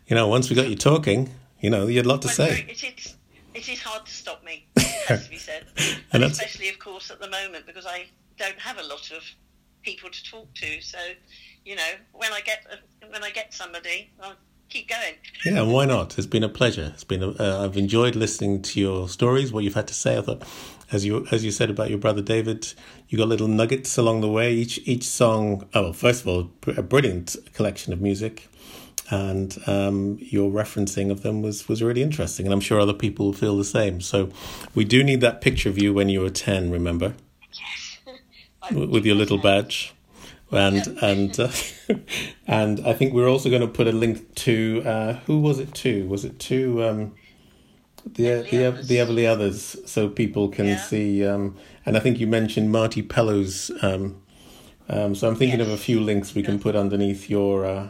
you 0.08 0.16
know, 0.16 0.28
once 0.28 0.50
we 0.50 0.56
got 0.56 0.70
you 0.70 0.76
talking, 0.76 1.30
you 1.60 1.70
know, 1.70 1.88
you 1.88 1.98
had 1.98 2.06
a 2.06 2.10
lot 2.10 2.22
to 2.22 2.28
Well, 2.28 2.36
say. 2.36 2.66
It 2.70 2.84
is, 2.84 3.16
it 3.56 3.68
is 3.70 3.82
hard 3.82 4.06
to 4.06 4.12
stop 4.12 4.44
me, 4.46 4.68
has 5.06 5.26
to 5.26 5.30
be 5.30 5.38
said. 5.38 5.66
And 6.12 6.24
and 6.24 6.32
especially, 6.32 6.70
of 6.70 6.80
course, 6.80 7.12
at 7.12 7.20
the 7.20 7.30
moment 7.30 7.66
because 7.66 7.86
I 7.86 8.06
don't 8.38 8.60
have 8.60 8.78
a 8.78 8.84
lot 8.84 9.12
of 9.12 9.24
people 9.84 10.10
to 10.10 10.24
talk 10.24 10.54
to. 10.56 10.82
So, 10.82 10.98
you 11.64 11.76
know, 11.76 11.92
when 12.14 12.32
I 12.32 12.42
get 12.42 12.66
when 13.10 13.24
I 13.24 13.32
get 13.32 13.54
somebody, 13.54 14.12
I'll 14.22 14.36
keep 14.70 14.90
going. 14.90 15.16
Yeah, 15.46 15.62
why 15.62 15.86
not? 15.86 16.18
It's 16.18 16.28
been 16.28 16.44
a 16.44 16.50
pleasure. 16.50 16.92
It's 16.94 17.04
been. 17.04 17.24
A, 17.24 17.30
uh, 17.32 17.66
I've 17.66 17.78
enjoyed 17.78 18.16
listening 18.16 18.62
to 18.64 18.80
your 18.80 19.10
stories, 19.10 19.52
what 19.54 19.64
you've 19.64 19.76
had 19.76 19.88
to 19.88 19.94
say. 19.94 20.18
I 20.18 20.22
thought, 20.22 20.44
as 20.92 21.06
you 21.06 21.28
as 21.32 21.44
you 21.46 21.52
said 21.52 21.70
about 21.70 21.90
your 21.90 22.00
brother 22.00 22.22
David, 22.22 22.74
you 23.10 23.18
got 23.18 23.28
little 23.28 23.48
nuggets 23.48 23.98
along 23.98 24.22
the 24.22 24.30
way. 24.30 24.54
Each 24.54 24.80
each 24.86 25.04
song. 25.04 25.68
Oh, 25.74 25.84
well, 25.84 25.94
first 25.94 26.22
of 26.22 26.28
all, 26.28 26.52
a 26.76 26.82
brilliant 26.82 27.36
collection 27.54 27.94
of 27.94 28.02
music, 28.02 28.48
and 29.12 29.58
um, 29.68 30.18
your 30.20 30.50
referencing 30.52 31.12
of 31.12 31.22
them 31.22 31.42
was 31.42 31.68
was 31.68 31.82
really 31.84 32.02
interesting. 32.02 32.46
And 32.46 32.54
I'm 32.54 32.60
sure 32.62 32.80
other 32.80 32.94
people 32.94 33.28
will 33.28 33.34
feel 33.34 33.58
the 33.58 33.64
same. 33.66 34.02
So, 34.02 34.30
we 34.74 34.84
do 34.86 35.04
need 35.04 35.22
that 35.22 35.42
picture 35.42 35.70
of 35.70 35.78
you 35.82 35.94
when 35.94 36.10
you 36.10 36.22
were 36.22 36.30
ten. 36.30 36.72
Remember, 36.72 37.14
Yes. 37.54 38.72
with 38.72 39.06
your 39.06 39.16
little 39.16 39.38
badge. 39.38 39.94
and 40.52 40.88
and 41.02 41.40
uh, 41.40 41.52
and 42.48 42.80
I 42.88 42.94
think 42.94 43.14
we're 43.14 43.28
also 43.30 43.50
going 43.50 43.62
to 43.62 43.68
put 43.68 43.88
a 43.88 43.92
link 43.92 44.36
to 44.36 44.82
uh, 44.86 45.14
who 45.26 45.40
was 45.40 45.60
it 45.60 45.74
to? 45.76 46.08
Was 46.08 46.24
it 46.26 46.40
to 46.40 46.84
um, 46.84 47.16
the 48.06 48.24
Everly 48.26 48.50
the 48.52 48.66
Others. 48.68 48.88
the 48.88 48.96
Everly 48.98 49.28
Others, 49.28 49.76
so 49.86 50.08
people 50.10 50.50
can 50.50 50.68
Yeah. 50.68 50.78
see. 50.82 51.26
Um, 51.26 51.56
and 51.86 51.98
I 51.98 52.00
think 52.00 52.20
you 52.20 52.28
mentioned 52.28 52.72
Marti 52.72 53.02
Pellow's. 53.02 53.72
Um, 53.82 54.22
um, 54.88 55.16
so 55.16 55.28
I'm 55.28 55.36
thinking 55.36 55.62
of 55.62 55.70
a 55.70 55.78
few 55.78 56.00
links 56.00 56.36
we 56.36 56.44
can 56.44 56.60
put 56.60 56.76
underneath 56.76 57.28
your 57.30 57.66
uh, 57.66 57.88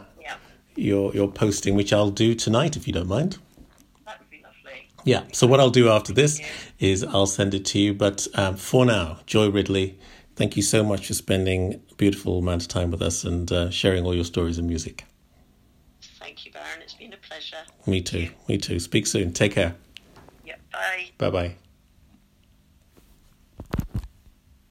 your 0.76 1.12
your 1.14 1.28
posting, 1.28 1.74
which 1.74 1.92
I'll 1.92 2.10
do 2.10 2.34
tonight 2.34 2.76
if 2.76 2.86
you 2.86 2.92
don't 2.92 3.08
mind. 3.08 3.38
that 4.04 4.18
would 4.20 4.30
be 4.30 4.42
lovely. 4.42 4.88
Yeah. 5.04 5.24
So 5.32 5.46
what 5.46 5.60
I'll 5.60 5.70
do 5.70 5.88
after 5.88 6.12
this 6.12 6.40
is 6.78 7.02
I'll 7.04 7.26
send 7.26 7.54
it 7.54 7.64
to 7.66 7.78
you. 7.78 7.94
But 7.94 8.26
um, 8.34 8.56
for 8.56 8.84
now, 8.86 9.18
Joy 9.26 9.48
Ridley, 9.50 9.98
thank 10.36 10.56
you 10.56 10.62
so 10.62 10.82
much 10.84 11.06
for 11.06 11.14
spending 11.14 11.80
a 11.90 11.94
beautiful 11.94 12.38
amount 12.38 12.62
of 12.62 12.68
time 12.68 12.90
with 12.90 13.02
us 13.02 13.24
and 13.24 13.50
uh, 13.52 13.70
sharing 13.70 14.04
all 14.04 14.14
your 14.14 14.24
stories 14.24 14.58
and 14.58 14.66
music. 14.68 15.04
Thank 16.18 16.44
you, 16.44 16.52
Baron. 16.52 16.82
It's 16.82 16.94
been 16.94 17.12
a 17.12 17.16
pleasure. 17.16 17.56
Me 17.86 18.00
too. 18.00 18.28
Me 18.48 18.58
too. 18.58 18.78
Speak 18.80 19.06
soon. 19.06 19.32
Take 19.32 19.52
care. 19.52 19.74
Yeah, 20.44 20.56
bye. 20.72 21.10
Bye 21.18 21.30
bye. 21.30 21.54